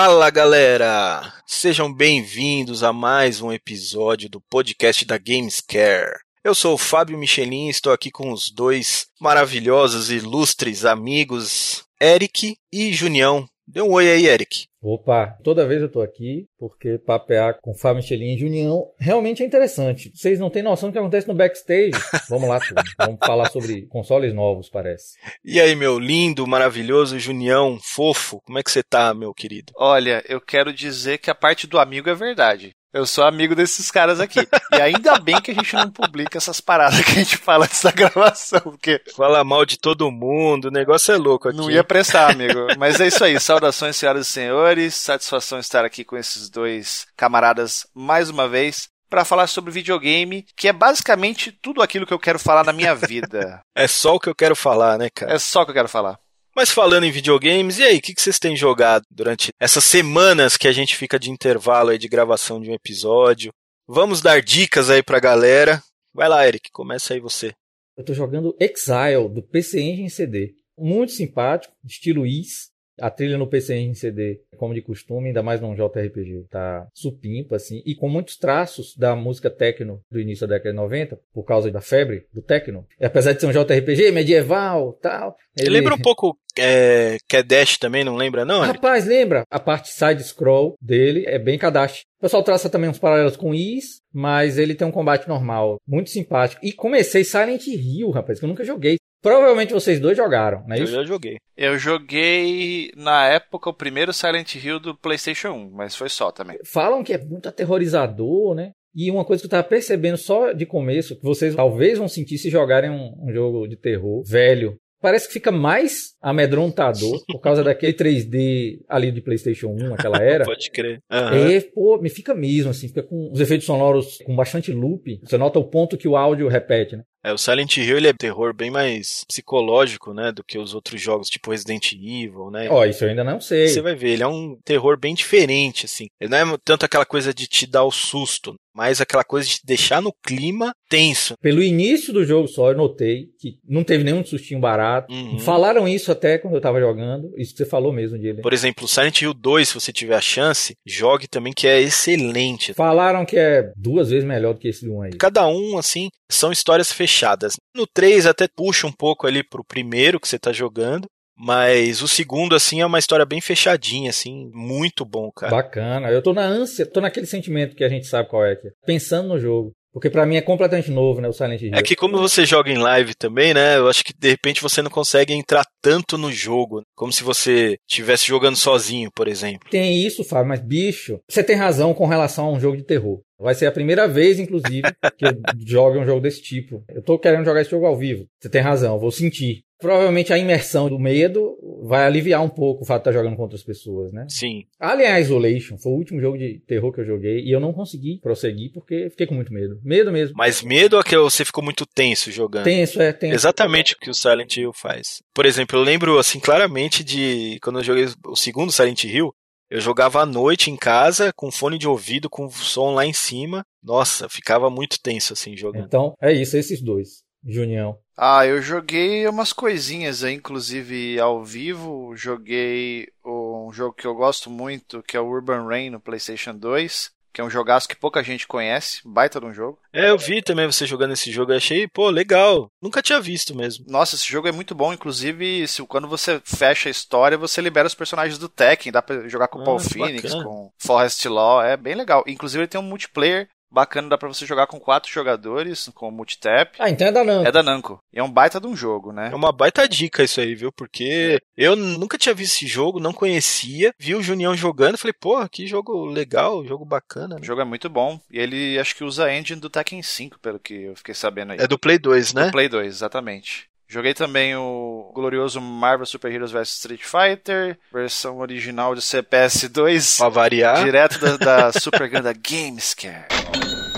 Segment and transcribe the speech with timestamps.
[0.00, 1.34] Fala galera!
[1.44, 6.20] Sejam bem-vindos a mais um episódio do podcast da Gamescare.
[6.44, 11.82] Eu sou o Fábio Michelin e estou aqui com os dois maravilhosos e ilustres amigos,
[12.00, 13.44] Eric e Junião.
[13.66, 14.67] Dê um oi aí, Eric.
[14.80, 19.46] Opa, toda vez eu tô aqui, porque papear com Fábio Michelin e Junião realmente é
[19.46, 20.12] interessante.
[20.14, 21.90] Vocês não têm noção do que acontece no backstage.
[22.30, 22.60] Vamos lá.
[22.98, 25.18] Vamos falar sobre consoles novos, parece.
[25.44, 29.72] E aí, meu lindo, maravilhoso Junião, fofo, como é que você tá, meu querido?
[29.76, 32.77] Olha, eu quero dizer que a parte do amigo é verdade.
[32.98, 34.40] Eu sou amigo desses caras aqui.
[34.72, 37.80] E ainda bem que a gente não publica essas paradas que a gente fala antes
[37.80, 39.00] da gravação, porque.
[39.14, 41.56] Fala mal de todo mundo, o negócio é louco aqui.
[41.56, 42.66] Não ia prestar, amigo.
[42.76, 43.38] Mas é isso aí.
[43.38, 44.96] Saudações, senhoras e senhores.
[44.96, 50.66] Satisfação estar aqui com esses dois camaradas mais uma vez para falar sobre videogame, que
[50.66, 53.60] é basicamente tudo aquilo que eu quero falar na minha vida.
[53.76, 55.32] É só o que eu quero falar, né, cara?
[55.32, 56.18] É só o que eu quero falar.
[56.58, 60.66] Mas falando em videogames, e aí, o que, vocês têm jogado durante essas semanas que
[60.66, 63.52] a gente fica de intervalo aí de gravação de um episódio?
[63.86, 65.80] Vamos dar dicas aí pra galera.
[66.12, 67.52] Vai lá, Eric, começa aí você.
[67.96, 70.52] Eu tô jogando Exile, do PC Engine CD.
[70.76, 72.72] Muito simpático, estilo Is.
[73.00, 77.56] A trilha no PC em CD, como de costume, ainda mais num JRPG, tá supimpa,
[77.56, 81.44] assim, e com muitos traços da música techno do início da década de 90, por
[81.44, 82.86] causa da febre do techno.
[83.00, 85.36] E apesar de ser um JRPG medieval tal.
[85.56, 88.60] Ele lembra um pouco é, Kadash também, não lembra, não?
[88.60, 89.44] Rapaz, lembra?
[89.50, 92.02] A parte side-scroll dele é bem Kadash.
[92.18, 96.10] O pessoal traça também uns paralelos com Is, mas ele tem um combate normal, muito
[96.10, 96.64] simpático.
[96.64, 98.96] E comecei Silent Hill, rapaz, que eu nunca joguei.
[99.22, 100.92] Provavelmente vocês dois jogaram, não é isso?
[100.92, 101.36] Eu já joguei.
[101.56, 106.58] Eu joguei, na época, o primeiro Silent Hill do PlayStation 1, mas foi só também.
[106.64, 108.70] Falam que é muito aterrorizador, né?
[108.94, 112.38] E uma coisa que eu tava percebendo só de começo, que vocês talvez vão sentir
[112.38, 117.62] se jogarem um, um jogo de terror velho, parece que fica mais amedrontador por causa
[117.62, 120.44] daquele 3D ali de PlayStation 1, aquela era.
[120.46, 121.00] Pode crer.
[121.10, 121.50] Uhum.
[121.50, 125.20] É, pô, me fica mesmo, assim, fica com os efeitos sonoros com bastante loop.
[125.22, 127.02] Você nota o ponto que o áudio repete, né?
[127.28, 130.98] É, o Silent Hill ele é terror bem mais psicológico, né, do que os outros
[130.98, 132.70] jogos, tipo Resident Evil, né?
[132.70, 133.68] Ó, oh, isso eu ainda não sei.
[133.68, 136.06] Você vai ver, ele é um terror bem diferente, assim.
[136.18, 139.58] Ele não é tanto aquela coisa de te dar o susto, mas aquela coisa de
[139.64, 141.34] deixar no clima tenso.
[141.42, 145.12] Pelo início do jogo só, eu notei que não teve nenhum sustinho barato.
[145.12, 145.40] Uhum.
[145.40, 148.16] Falaram isso até quando eu tava jogando, isso que você falou mesmo.
[148.40, 151.80] Por exemplo, o Silent Hill 2, se você tiver a chance, jogue também que é
[151.80, 152.72] excelente.
[152.72, 155.10] Falaram que é duas vezes melhor do que esse 1 aí.
[155.14, 157.56] Cada um, assim, são histórias fechadas.
[157.74, 162.08] No 3 até puxa um pouco ali pro primeiro que você tá jogando, mas o
[162.08, 165.54] segundo, assim, é uma história bem fechadinha, assim, muito bom, cara.
[165.54, 166.10] Bacana.
[166.10, 168.70] Eu tô na ânsia, tô naquele sentimento que a gente sabe qual é, é.
[168.84, 169.72] pensando no jogo.
[169.92, 171.74] Porque para mim é completamente novo, né, o Silent Hill.
[171.74, 174.82] É que como você joga em live também, né, eu acho que de repente você
[174.82, 179.68] não consegue entrar tanto no jogo, como se você estivesse jogando sozinho, por exemplo.
[179.70, 183.20] Tem isso, Fábio, mas bicho, você tem razão com relação a um jogo de terror.
[183.40, 184.82] Vai ser a primeira vez, inclusive,
[185.16, 185.32] que eu
[185.66, 186.84] jogue um jogo desse tipo.
[186.88, 188.26] Eu tô querendo jogar esse jogo ao vivo.
[188.40, 189.62] Você tem razão, eu vou sentir.
[189.80, 193.42] Provavelmente a imersão do medo vai aliviar um pouco o fato de estar jogando com
[193.42, 194.26] outras pessoas, né?
[194.28, 194.64] Sim.
[194.78, 198.18] Alien Isolation foi o último jogo de terror que eu joguei e eu não consegui
[198.20, 199.78] prosseguir porque fiquei com muito medo.
[199.82, 200.34] Medo mesmo.
[200.36, 202.64] Mas medo é que você ficou muito tenso jogando?
[202.64, 203.34] Tenso, é, tenso.
[203.34, 205.22] Exatamente o que o Silent Hill faz.
[205.34, 209.32] Por exemplo, eu lembro, assim, claramente de quando eu joguei o segundo Silent Hill,
[209.70, 213.64] eu jogava à noite em casa, com fone de ouvido, com som lá em cima.
[213.82, 215.84] Nossa, ficava muito tenso assim jogando.
[215.84, 217.22] Então, é isso, esses dois.
[217.48, 217.98] Junião.
[218.16, 222.16] Ah, eu joguei umas coisinhas aí, inclusive ao vivo.
[222.16, 227.16] Joguei um jogo que eu gosto muito, que é o Urban Rain no PlayStation 2
[227.38, 229.78] que é um jogaço que pouca gente conhece, baita de um jogo.
[229.92, 232.68] É, eu vi também você jogando esse jogo, eu achei, pô, legal.
[232.82, 233.84] Nunca tinha visto mesmo.
[233.88, 237.86] Nossa, esse jogo é muito bom, inclusive, se, quando você fecha a história, você libera
[237.86, 240.44] os personagens do Tekken, dá pra jogar com o ah, Paul Phoenix, bacana.
[240.44, 242.24] com Forrest Law, é bem legal.
[242.26, 246.76] Inclusive ele tem um multiplayer Bacana, dá pra você jogar com quatro jogadores, com multitap.
[246.78, 247.48] Ah, então é da Namco.
[247.48, 248.00] É da Namco.
[248.12, 249.30] E é um baita de um jogo, né?
[249.30, 250.72] É uma baita dica isso aí, viu?
[250.72, 253.92] Porque eu nunca tinha visto esse jogo, não conhecia.
[253.98, 257.36] Vi o Junião jogando falei, porra, que jogo legal, jogo bacana.
[257.36, 257.40] Né?
[257.42, 258.18] O jogo é muito bom.
[258.30, 261.52] E ele acho que usa a engine do Tekken 5, pelo que eu fiquei sabendo
[261.52, 261.58] aí.
[261.60, 262.46] É do Play 2, né?
[262.46, 263.68] Do Play 2, exatamente.
[263.90, 270.18] Joguei também o glorioso Marvel Super Heroes vs Street Fighter, versão original de CPS 2.
[270.18, 270.84] Pra variar.
[270.84, 273.26] Direto da, da Super Ganda Gamescare.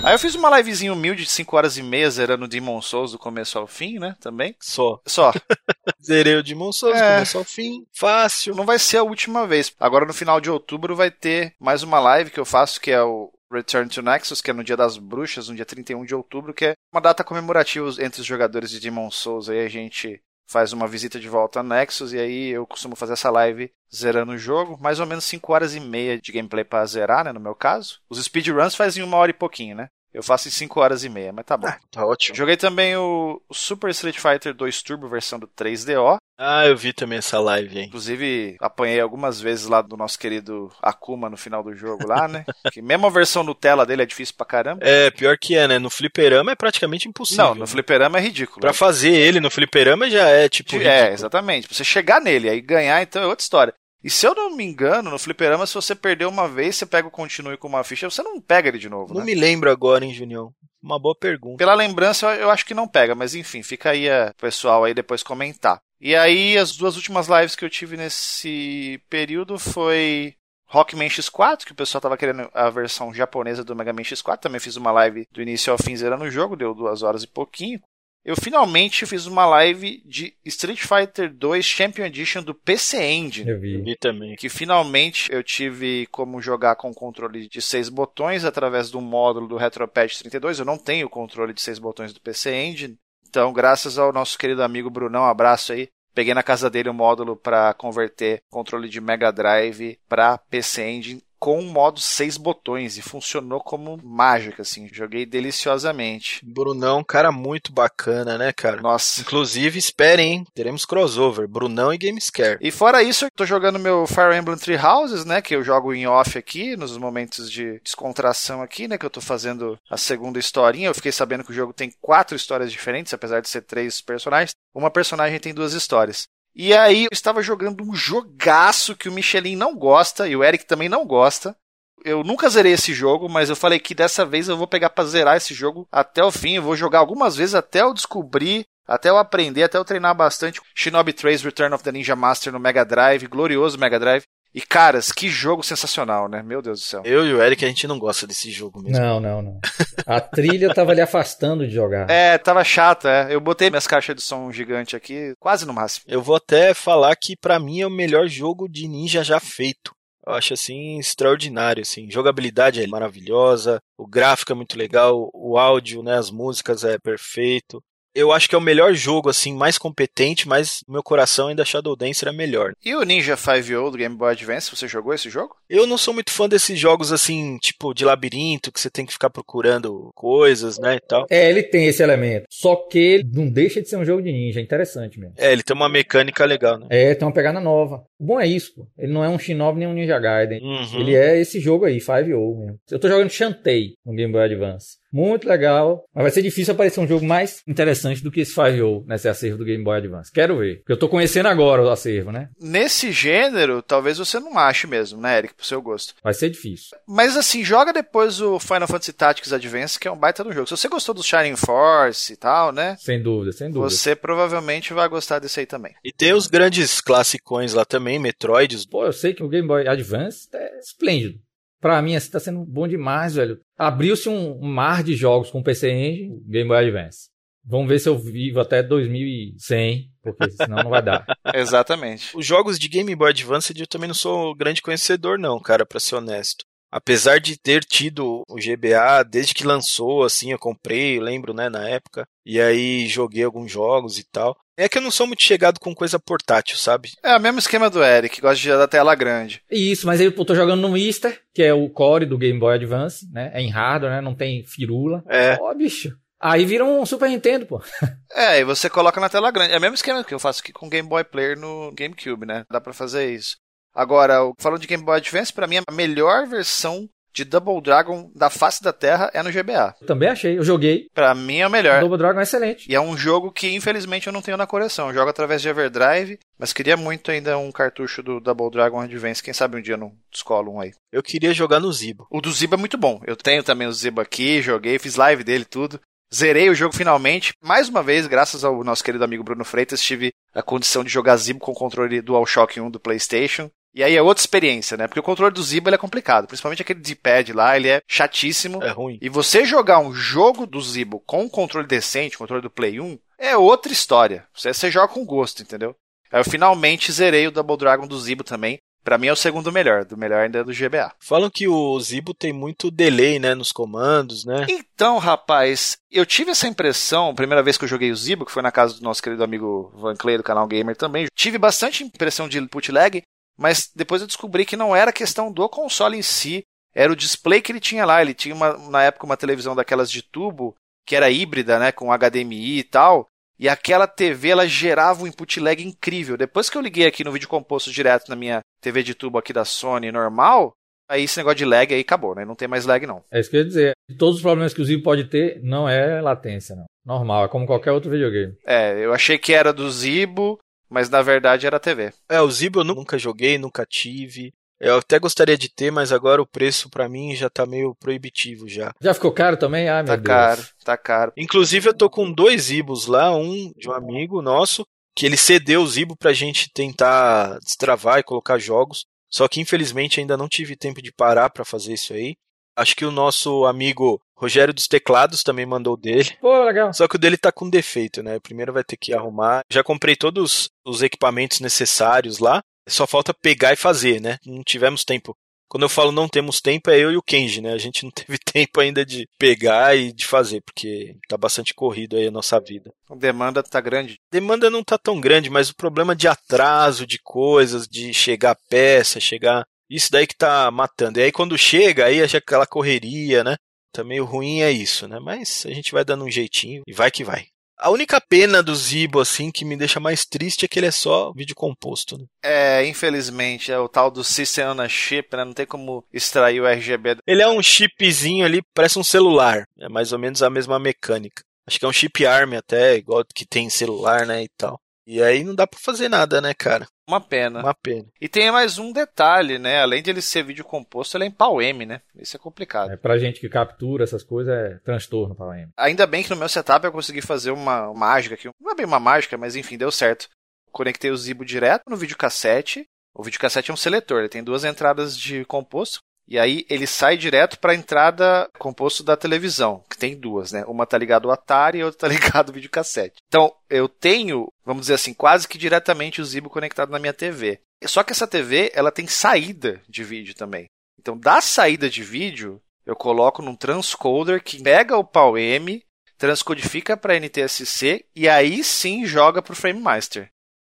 [0.01, 3.19] Aí eu fiz uma livezinha humilde de 5 horas e meia zerando Demon Souls do
[3.19, 4.15] começo ao fim, né?
[4.21, 4.55] Também.
[4.61, 5.01] Só.
[5.05, 5.33] Só.
[6.01, 7.13] Zerei o Demon Souls do é.
[7.15, 7.85] começo ao fim.
[7.91, 8.55] Fácil.
[8.55, 9.73] Não vai ser a última vez.
[9.77, 13.03] Agora no final de outubro vai ter mais uma live que eu faço que é
[13.03, 16.53] o Return to Nexus, que é no Dia das Bruxas, no dia 31 de outubro,
[16.53, 19.49] que é uma data comemorativa entre os jogadores de Demon Souls.
[19.49, 23.13] Aí a gente faz uma visita de volta a Nexus e aí eu costumo fazer
[23.13, 26.85] essa live zerando o jogo, mais ou menos 5 horas e meia de gameplay para
[26.85, 28.01] zerar, né, no meu caso.
[28.09, 29.87] Os speedruns fazem uma hora e pouquinho, né?
[30.13, 31.67] Eu faço em 5 horas e meia, mas tá bom.
[31.67, 32.35] Ah, tá ótimo.
[32.35, 36.17] Joguei também o Super Street Fighter 2 Turbo versão do 3DO.
[36.37, 37.85] Ah, eu vi também essa live, hein?
[37.85, 42.43] Inclusive, apanhei algumas vezes lá do nosso querido Akuma no final do jogo lá, né?
[42.73, 44.81] que mesmo a versão Nutella dele é difícil pra caramba.
[44.83, 45.77] É, pior que é, né?
[45.77, 47.45] No fliperama é praticamente impossível.
[47.45, 48.59] Não, no fliperama é ridículo.
[48.59, 51.13] Pra fazer ele no fliperama já é, tipo, É, ridículo.
[51.13, 51.67] exatamente.
[51.67, 53.73] Pra você chegar nele, aí ganhar, então é outra história.
[54.03, 57.07] E se eu não me engano, no fliperama, se você perder uma vez, você pega
[57.07, 59.13] o continue com uma ficha, você não pega ele de novo.
[59.13, 59.27] Não né?
[59.27, 60.53] me lembro agora, hein, Junião.
[60.81, 61.57] Uma boa pergunta.
[61.57, 65.21] Pela lembrança, eu acho que não pega, mas enfim, fica aí o pessoal aí depois
[65.21, 65.79] comentar.
[65.99, 70.33] E aí, as duas últimas lives que eu tive nesse período foi
[70.65, 74.39] Rockman X4, que o pessoal tava querendo a versão japonesa do Mega Man X4.
[74.39, 77.27] Também fiz uma live do início ao fim zerando o jogo, deu duas horas e
[77.27, 77.79] pouquinho.
[78.23, 83.49] Eu finalmente fiz uma live de Street Fighter 2 Champion Edition do PC Engine.
[83.49, 83.73] Eu vi.
[83.73, 84.35] Eu vi também.
[84.35, 89.57] Que finalmente eu tive como jogar com controle de seis botões através do módulo do
[89.57, 90.59] RetroPad 32.
[90.59, 92.97] Eu não tenho controle de seis botões do PC Engine.
[93.27, 95.89] Então, graças ao nosso querido amigo Brunão, um abraço aí.
[96.13, 100.83] Peguei na casa dele o um módulo para converter controle de Mega Drive para PC
[100.83, 104.87] Engine com o modo seis botões e funcionou como mágica, assim.
[104.93, 106.39] Joguei deliciosamente.
[106.45, 108.79] Brunão, cara muito bacana, né, cara?
[108.79, 109.21] Nossa.
[109.21, 110.47] Inclusive, esperem, hein?
[110.53, 112.59] Teremos crossover, Brunão e Gamescare.
[112.61, 115.95] E fora isso, eu tô jogando meu Fire Emblem Three Houses, né, que eu jogo
[115.95, 120.37] em off aqui, nos momentos de descontração aqui, né, que eu tô fazendo a segunda
[120.37, 120.89] historinha.
[120.89, 124.51] Eu fiquei sabendo que o jogo tem quatro histórias diferentes, apesar de ser três personagens.
[124.75, 126.27] Uma personagem tem duas histórias.
[126.55, 130.65] E aí eu estava jogando um jogaço que o Michelin não gosta e o Eric
[130.65, 131.55] também não gosta.
[132.03, 135.05] Eu nunca zerei esse jogo, mas eu falei que dessa vez eu vou pegar para
[135.05, 136.55] zerar esse jogo até o fim.
[136.55, 140.59] Eu vou jogar algumas vezes até eu descobrir, até eu aprender, até eu treinar bastante.
[140.75, 144.23] Shinobi 3 Return of the Ninja Master no Mega Drive, glorioso Mega Drive.
[144.53, 146.43] E caras, que jogo sensacional, né?
[146.43, 147.01] Meu Deus do céu.
[147.05, 148.99] Eu e o Eric, a gente não gosta desse jogo mesmo.
[148.99, 149.59] Não, não, não.
[150.05, 152.09] A trilha tava lhe afastando de jogar.
[152.09, 153.33] É, tava chata, é.
[153.33, 156.05] Eu botei minhas caixas de som gigante aqui, quase no máximo.
[156.07, 159.93] Eu vou até falar que para mim é o melhor jogo de ninja já feito.
[160.27, 162.11] Eu acho assim extraordinário, assim.
[162.11, 167.81] Jogabilidade é maravilhosa, o gráfico é muito legal, o áudio, né, as músicas é perfeito
[168.13, 171.95] eu acho que é o melhor jogo, assim, mais competente, mas meu coração ainda Shadow
[171.95, 172.73] Dancer é melhor.
[172.83, 175.55] E o Ninja 5 do Game Boy Advance, você jogou esse jogo?
[175.69, 179.13] Eu não sou muito fã desses jogos, assim, tipo, de labirinto, que você tem que
[179.13, 181.25] ficar procurando coisas, né, e tal.
[181.29, 182.45] É, ele tem esse elemento.
[182.49, 185.35] Só que ele não deixa de ser um jogo de ninja, é interessante mesmo.
[185.37, 186.87] É, ele tem uma mecânica legal, né?
[186.89, 188.03] É, tem uma pegada nova.
[188.19, 188.87] O bom é isso, pô.
[188.97, 190.61] Ele não é um Shinobi nem um Ninja Gaiden.
[190.61, 190.99] Uhum.
[190.99, 192.79] Ele é esse jogo aí, 5O mesmo.
[192.89, 195.00] Eu tô jogando Shantae no Game Boy Advance.
[195.11, 196.03] Muito legal.
[196.13, 199.57] Mas vai ser difícil aparecer um jogo mais interessante do que esse 5 nesse acervo
[199.57, 200.31] do Game Boy Advance.
[200.31, 200.77] Quero ver.
[200.77, 202.49] Porque eu tô conhecendo agora o acervo, né?
[202.59, 205.53] Nesse gênero, talvez você não ache mesmo, né, Eric?
[205.53, 206.13] Pro seu gosto.
[206.23, 206.97] Vai ser difícil.
[207.07, 210.67] Mas assim, joga depois o Final Fantasy Tactics Advance, que é um baita do jogo.
[210.67, 212.95] Se você gostou do Shining Force e tal, né?
[212.99, 213.89] Sem dúvida, sem dúvida.
[213.89, 215.93] Você provavelmente vai gostar desse aí também.
[216.03, 218.85] E tem os grandes classicões lá também, Metroids.
[218.85, 221.39] Pô, eu sei que o Game Boy Advance é esplêndido.
[221.81, 223.59] Pra mim, assim, tá sendo bom demais, velho.
[223.75, 227.29] Abriu-se um, mar de jogos com PC Engine, Game Boy Advance.
[227.65, 231.25] Vamos ver se eu vivo até 2100, porque senão não vai dar.
[231.53, 232.35] Exatamente.
[232.35, 235.99] Os jogos de Game Boy Advance eu também não sou grande conhecedor, não, cara, pra
[235.99, 236.65] ser honesto.
[236.91, 241.69] Apesar de ter tido o GBA desde que lançou, assim, eu comprei, eu lembro, né,
[241.69, 242.27] na época.
[242.45, 244.57] E aí joguei alguns jogos e tal.
[244.77, 247.11] É que eu não sou muito chegado com coisa portátil, sabe?
[247.23, 249.61] É o mesmo esquema do Eric, que gosta de da tela grande.
[249.69, 253.27] Isso, mas eu tô jogando no Mister, que é o core do Game Boy Advance,
[253.31, 253.51] né?
[253.53, 254.21] É em hardware, né?
[254.21, 255.23] Não tem firula.
[255.29, 255.57] É.
[255.61, 256.17] Ó, bicho.
[256.41, 257.81] Aí vira um Super Nintendo, pô.
[258.33, 259.73] É, e você coloca na tela grande.
[259.73, 262.63] É o mesmo esquema que eu faço aqui com Game Boy Player no GameCube, né?
[262.71, 263.57] Dá para fazer isso.
[263.93, 268.49] Agora, falando de Game Boy Advance, para mim a melhor versão de Double Dragon da
[268.49, 269.95] face da Terra é no GBA.
[270.01, 271.07] Eu também achei, eu joguei.
[271.13, 272.01] Pra mim é o melhor.
[272.01, 272.91] Double Dragon é excelente.
[272.91, 275.07] E é um jogo que infelizmente eu não tenho na coleção.
[275.07, 279.43] Eu jogo através de Everdrive, mas queria muito ainda um cartucho do Double Dragon Advance.
[279.43, 280.91] Quem sabe um dia eu não descolo um aí.
[281.11, 282.27] Eu queria jogar no Zibo.
[282.29, 283.21] O do Zibo é muito bom.
[283.25, 285.99] Eu tenho também o Zibo aqui, joguei, fiz live dele tudo.
[286.33, 287.51] Zerei o jogo finalmente.
[287.61, 291.35] Mais uma vez, graças ao nosso querido amigo Bruno Freitas, tive a condição de jogar
[291.35, 293.69] Zibo com o controle DualShock 1 do PlayStation.
[293.93, 295.07] E aí é outra experiência, né?
[295.07, 296.47] Porque o controle do Zibo é complicado.
[296.47, 298.81] Principalmente aquele D-pad lá, ele é chatíssimo.
[298.81, 299.19] É ruim.
[299.21, 303.19] E você jogar um jogo do Zibo com um controle decente, controle do Play 1,
[303.37, 304.45] é outra história.
[304.53, 305.95] Você, você joga com gosto, entendeu?
[306.31, 308.79] Aí eu finalmente zerei o Double Dragon do Zibo também.
[309.03, 311.11] Para mim é o segundo melhor, do melhor ainda é do GBA.
[311.19, 314.67] Falam que o Zibo tem muito delay, né, nos comandos, né?
[314.69, 318.61] Então, rapaz, eu tive essa impressão, primeira vez que eu joguei o Zibo, que foi
[318.61, 322.47] na casa do nosso querido amigo Van Clay do canal Gamer também, tive bastante impressão
[322.47, 323.23] de input lag,
[323.61, 326.63] mas depois eu descobri que não era questão do console em si,
[326.95, 328.19] era o display que ele tinha lá.
[328.19, 330.75] Ele tinha uma, na época uma televisão daquelas de tubo,
[331.05, 333.27] que era híbrida, né, com HDMI e tal,
[333.59, 336.35] e aquela TV ela gerava um input lag incrível.
[336.35, 339.53] Depois que eu liguei aqui no vídeo composto direto na minha TV de tubo aqui
[339.53, 340.73] da Sony normal,
[341.07, 342.43] aí esse negócio de lag aí acabou, né?
[342.43, 343.23] Não tem mais lag não.
[343.31, 343.93] É isso que eu ia dizer.
[344.17, 346.85] Todos os problemas que o Zibo pode ter não é latência, não.
[347.05, 348.55] Normal, é como qualquer outro videogame.
[348.65, 350.57] É, eu achei que era do Zibo,
[350.91, 352.13] mas na verdade era a TV.
[352.29, 354.53] É, o Zibo eu nunca joguei, nunca tive.
[354.79, 358.67] Eu até gostaria de ter, mas agora o preço para mim já tá meio proibitivo
[358.67, 358.91] já.
[358.99, 359.87] Já ficou caro também?
[359.87, 360.27] Ah, meu tá Deus.
[360.27, 361.31] caro, tá caro.
[361.37, 365.81] Inclusive eu tô com dois Ibos lá, um de um amigo nosso, que ele cedeu
[365.81, 369.05] o Zibo pra gente tentar destravar e colocar jogos.
[369.29, 372.35] Só que infelizmente ainda não tive tempo de parar para fazer isso aí.
[372.75, 376.35] Acho que o nosso amigo Rogério dos Teclados também mandou dele.
[376.41, 376.91] Pô, legal.
[376.93, 378.39] Só que o dele tá com defeito, né?
[378.39, 379.61] Primeiro vai ter que arrumar.
[379.71, 382.63] Já comprei todos os equipamentos necessários lá.
[382.89, 384.37] Só falta pegar e fazer, né?
[384.43, 385.37] Não tivemos tempo.
[385.69, 387.71] Quando eu falo não temos tempo, é eu e o Kenji, né?
[387.71, 392.17] A gente não teve tempo ainda de pegar e de fazer, porque tá bastante corrido
[392.17, 392.91] aí a nossa vida.
[393.11, 394.17] A demanda tá grande.
[394.31, 399.19] Demanda não tá tão grande, mas o problema de atraso de coisas, de chegar peça,
[399.19, 399.63] chegar.
[399.87, 401.19] Isso daí que tá matando.
[401.19, 403.55] E aí quando chega, aí é aquela correria, né?
[403.91, 405.19] Também o ruim é isso, né?
[405.19, 407.47] Mas a gente vai dando um jeitinho e vai que vai.
[407.77, 410.91] A única pena do Zibo, assim, que me deixa mais triste é que ele é
[410.91, 412.25] só vídeo composto, né?
[412.43, 415.43] É, infelizmente, é o tal do System on a Chip, né?
[415.43, 417.17] Não tem como extrair o RGB.
[417.25, 419.65] Ele é um chipzinho ali, parece um celular.
[419.79, 421.41] É mais ou menos a mesma mecânica.
[421.65, 424.79] Acho que é um chip ARM até, igual que tem celular, né, e tal.
[425.05, 426.87] E aí não dá pra fazer nada, né, cara?
[427.07, 427.59] Uma pena.
[427.59, 428.05] Uma pena.
[428.21, 429.81] E tem mais um detalhe, né?
[429.81, 432.01] Além de ele ser vídeo composto, ele é em PAL-M, né?
[432.15, 432.91] Isso é complicado.
[432.91, 435.71] É, pra gente que captura essas coisas, é transtorno PAL-M.
[435.75, 438.49] Ainda bem que no meu setup eu consegui fazer uma, uma mágica aqui.
[438.59, 440.29] Não é bem uma mágica, mas enfim, deu certo.
[440.71, 442.85] Conectei o Zibo direto no videocassete.
[443.13, 445.99] O videocassete é um seletor, ele tem duas entradas de composto.
[446.27, 450.63] E aí ele sai direto para a entrada composto da televisão, que tem duas, né?
[450.65, 453.15] Uma tá ligado ao Atari e outra tá ligado ao videocassete.
[453.27, 457.59] Então, eu tenho, vamos dizer assim, quase que diretamente o Zibo conectado na minha TV.
[457.85, 460.67] Só que essa TV, ela tem saída de vídeo também.
[460.99, 465.83] Então, da saída de vídeo, eu coloco num transcoder que pega o PAL-M,
[466.17, 470.29] transcodifica para NTSC e aí sim joga para o FrameMaster.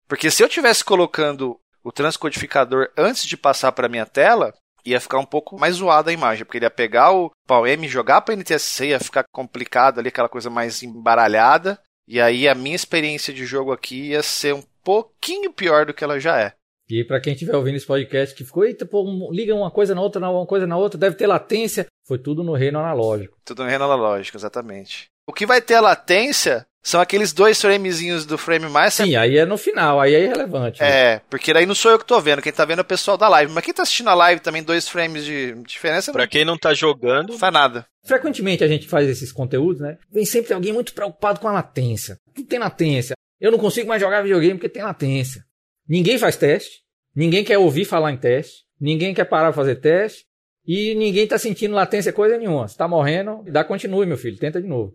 [0.07, 4.55] Porque se eu tivesse colocando o transcodificador antes de passar para minha tela,
[4.91, 7.91] ia ficar um pouco mais zoada a imagem, porque ele ia pegar o PAL-M e
[7.91, 12.77] jogar para NTSC, ia ficar complicado ali, aquela coisa mais embaralhada, e aí a minha
[12.77, 16.55] experiência de jogo aqui ia ser um pouquinho pior do que ela já é.
[16.89, 20.01] E para quem estiver ouvindo esse podcast que ficou, eita, pô, liga uma coisa na
[20.01, 21.87] outra, uma coisa na outra, deve ter latência.
[22.07, 23.37] Foi tudo no reino analógico.
[23.45, 25.11] Tudo no reino analógico, exatamente.
[25.29, 28.95] O que vai ter a latência são aqueles dois framezinhos do frame mais.
[28.95, 30.81] Sim, aí é no final, aí é irrelevante.
[30.81, 30.89] Né?
[30.89, 33.17] É, porque daí não sou eu que tô vendo, quem tá vendo é o pessoal
[33.17, 33.53] da live.
[33.53, 36.13] Mas quem tá assistindo a live também, dois frames de diferença.
[36.13, 37.31] Pra quem não tá jogando.
[37.31, 37.87] Não faz nada.
[38.05, 39.99] Frequentemente a gente faz esses conteúdos, né?
[40.11, 42.19] Vem sempre alguém muito preocupado com a latência.
[42.35, 43.15] Tudo tem latência.
[43.41, 45.43] Eu não consigo mais jogar videogame porque tem latência.
[45.87, 46.83] Ninguém faz teste.
[47.15, 48.65] Ninguém quer ouvir falar em teste.
[48.81, 50.25] Ninguém quer parar pra fazer teste.
[50.67, 52.69] E ninguém tá sentindo latência coisa nenhuma.
[52.69, 54.39] Você tá morrendo, dá continue, meu filho.
[54.39, 54.95] Tenta de novo.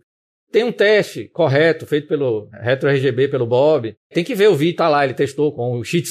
[0.50, 3.96] Tem um teste correto, feito pelo Retro RGB, pelo Bob.
[4.10, 6.10] Tem que ver o vídeo, tá lá, ele testou com o Sheet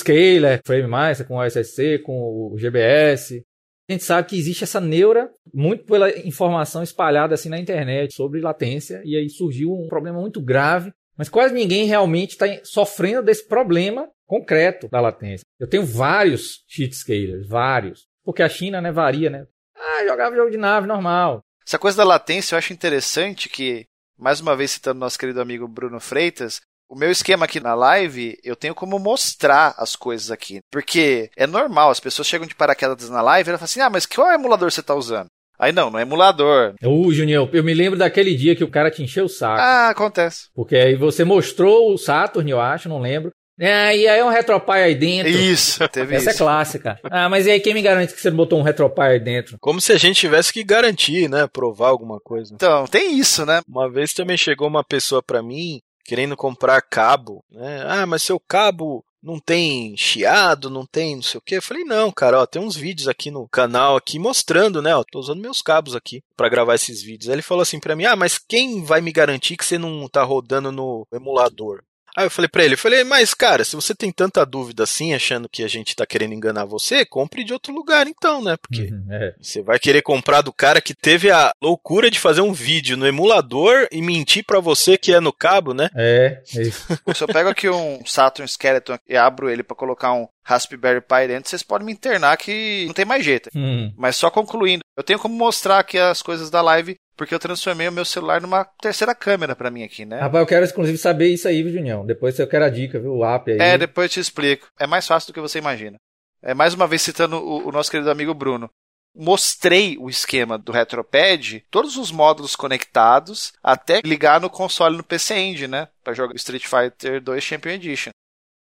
[0.65, 3.43] Frame Master, com o SSC, com o GBS.
[3.89, 8.39] A gente sabe que existe essa neura, muito pela informação espalhada assim na internet sobre
[8.39, 13.47] latência, e aí surgiu um problema muito grave, mas quase ninguém realmente está sofrendo desse
[13.47, 15.45] problema concreto da latência.
[15.59, 19.45] Eu tenho vários cheat scalers, vários, porque a China né, varia, né?
[19.75, 21.41] Ah, jogava jogo de nave normal.
[21.65, 23.85] Essa coisa da latência eu acho interessante que
[24.17, 28.37] mais uma vez citando nosso querido amigo Bruno Freitas, o meu esquema aqui na live,
[28.43, 30.59] eu tenho como mostrar as coisas aqui.
[30.71, 33.89] Porque é normal, as pessoas chegam de paraquedas na live e elas falam assim: ah,
[33.89, 35.27] mas qual emulador você está usando?
[35.57, 36.73] Aí não, não é emulador.
[36.83, 39.61] Ô, Junior, eu me lembro daquele dia que o cara te encheu o saco.
[39.61, 40.49] Ah, acontece.
[40.53, 43.31] Porque aí você mostrou o Saturn, eu acho, não lembro.
[43.59, 45.29] É, e aí é um retropie aí dentro.
[45.29, 46.43] Isso, teve Essa é isso.
[46.43, 46.99] é clássica.
[47.03, 49.57] Ah, mas e aí quem me garante que você não botou um retropie aí dentro?
[49.59, 51.47] Como se a gente tivesse que garantir, né?
[51.47, 52.53] Provar alguma coisa.
[52.53, 53.61] Então, tem isso, né?
[53.67, 57.83] Uma vez também chegou uma pessoa para mim querendo comprar cabo, né?
[57.87, 61.55] Ah, mas seu cabo não tem chiado, não tem não sei o que.
[61.55, 64.93] Eu falei, não, cara, ó, tem uns vídeos aqui no canal aqui mostrando, né?
[64.93, 67.29] Ó, tô usando meus cabos aqui para gravar esses vídeos.
[67.29, 70.09] Aí ele falou assim para mim, ah, mas quem vai me garantir que você não
[70.09, 71.81] tá rodando no emulador?
[72.15, 75.13] Aí eu falei pra ele, eu falei, mas cara, se você tem tanta dúvida assim,
[75.13, 78.55] achando que a gente tá querendo enganar você, compre de outro lugar então, né?
[78.57, 79.35] Porque uhum, é.
[79.41, 83.07] você vai querer comprar do cara que teve a loucura de fazer um vídeo no
[83.07, 85.89] emulador e mentir para você que é no cabo, né?
[85.95, 86.85] É, é isso.
[87.13, 91.27] se eu pego aqui um Saturn Skeleton e abro ele para colocar um Raspberry Pi
[91.27, 93.49] dentro, vocês podem me internar que não tem mais jeito.
[93.55, 93.91] Hum.
[93.97, 97.87] Mas só concluindo, eu tenho como mostrar aqui as coisas da live porque eu transformei
[97.87, 100.19] o meu celular numa terceira câmera para mim aqui, né?
[100.19, 102.05] Rapaz, eu quero inclusive saber isso aí, Junião.
[102.05, 103.15] Depois eu quero a dica, viu?
[103.15, 103.59] O app aí.
[103.59, 104.67] É, depois eu te explico.
[104.79, 105.97] É mais fácil do que você imagina.
[106.41, 108.69] É mais uma vez citando o, o nosso querido amigo Bruno.
[109.15, 115.35] Mostrei o esquema do Retropad, todos os módulos conectados, até ligar no console no PC
[115.37, 115.87] Engine, né?
[116.03, 118.09] Para jogar Street Fighter 2 Champion Edition.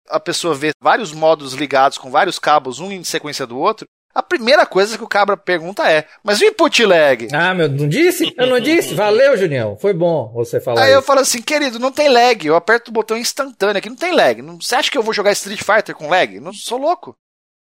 [0.09, 4.21] A pessoa vê vários módulos ligados com vários cabos, um em sequência do outro, a
[4.21, 7.27] primeira coisa que o cabra pergunta é: Mas o input lag?
[7.31, 8.33] Ah, meu, não disse?
[8.37, 8.93] Eu não disse?
[8.93, 9.77] Valeu, Junião.
[9.77, 10.81] Foi bom você falar.
[10.81, 10.97] Aí isso.
[10.97, 12.45] eu falo assim, querido, não tem lag.
[12.45, 14.41] Eu aperto o botão instantâneo aqui, não tem lag.
[14.61, 16.39] Você acha que eu vou jogar Street Fighter com lag?
[16.39, 17.15] Não sou louco.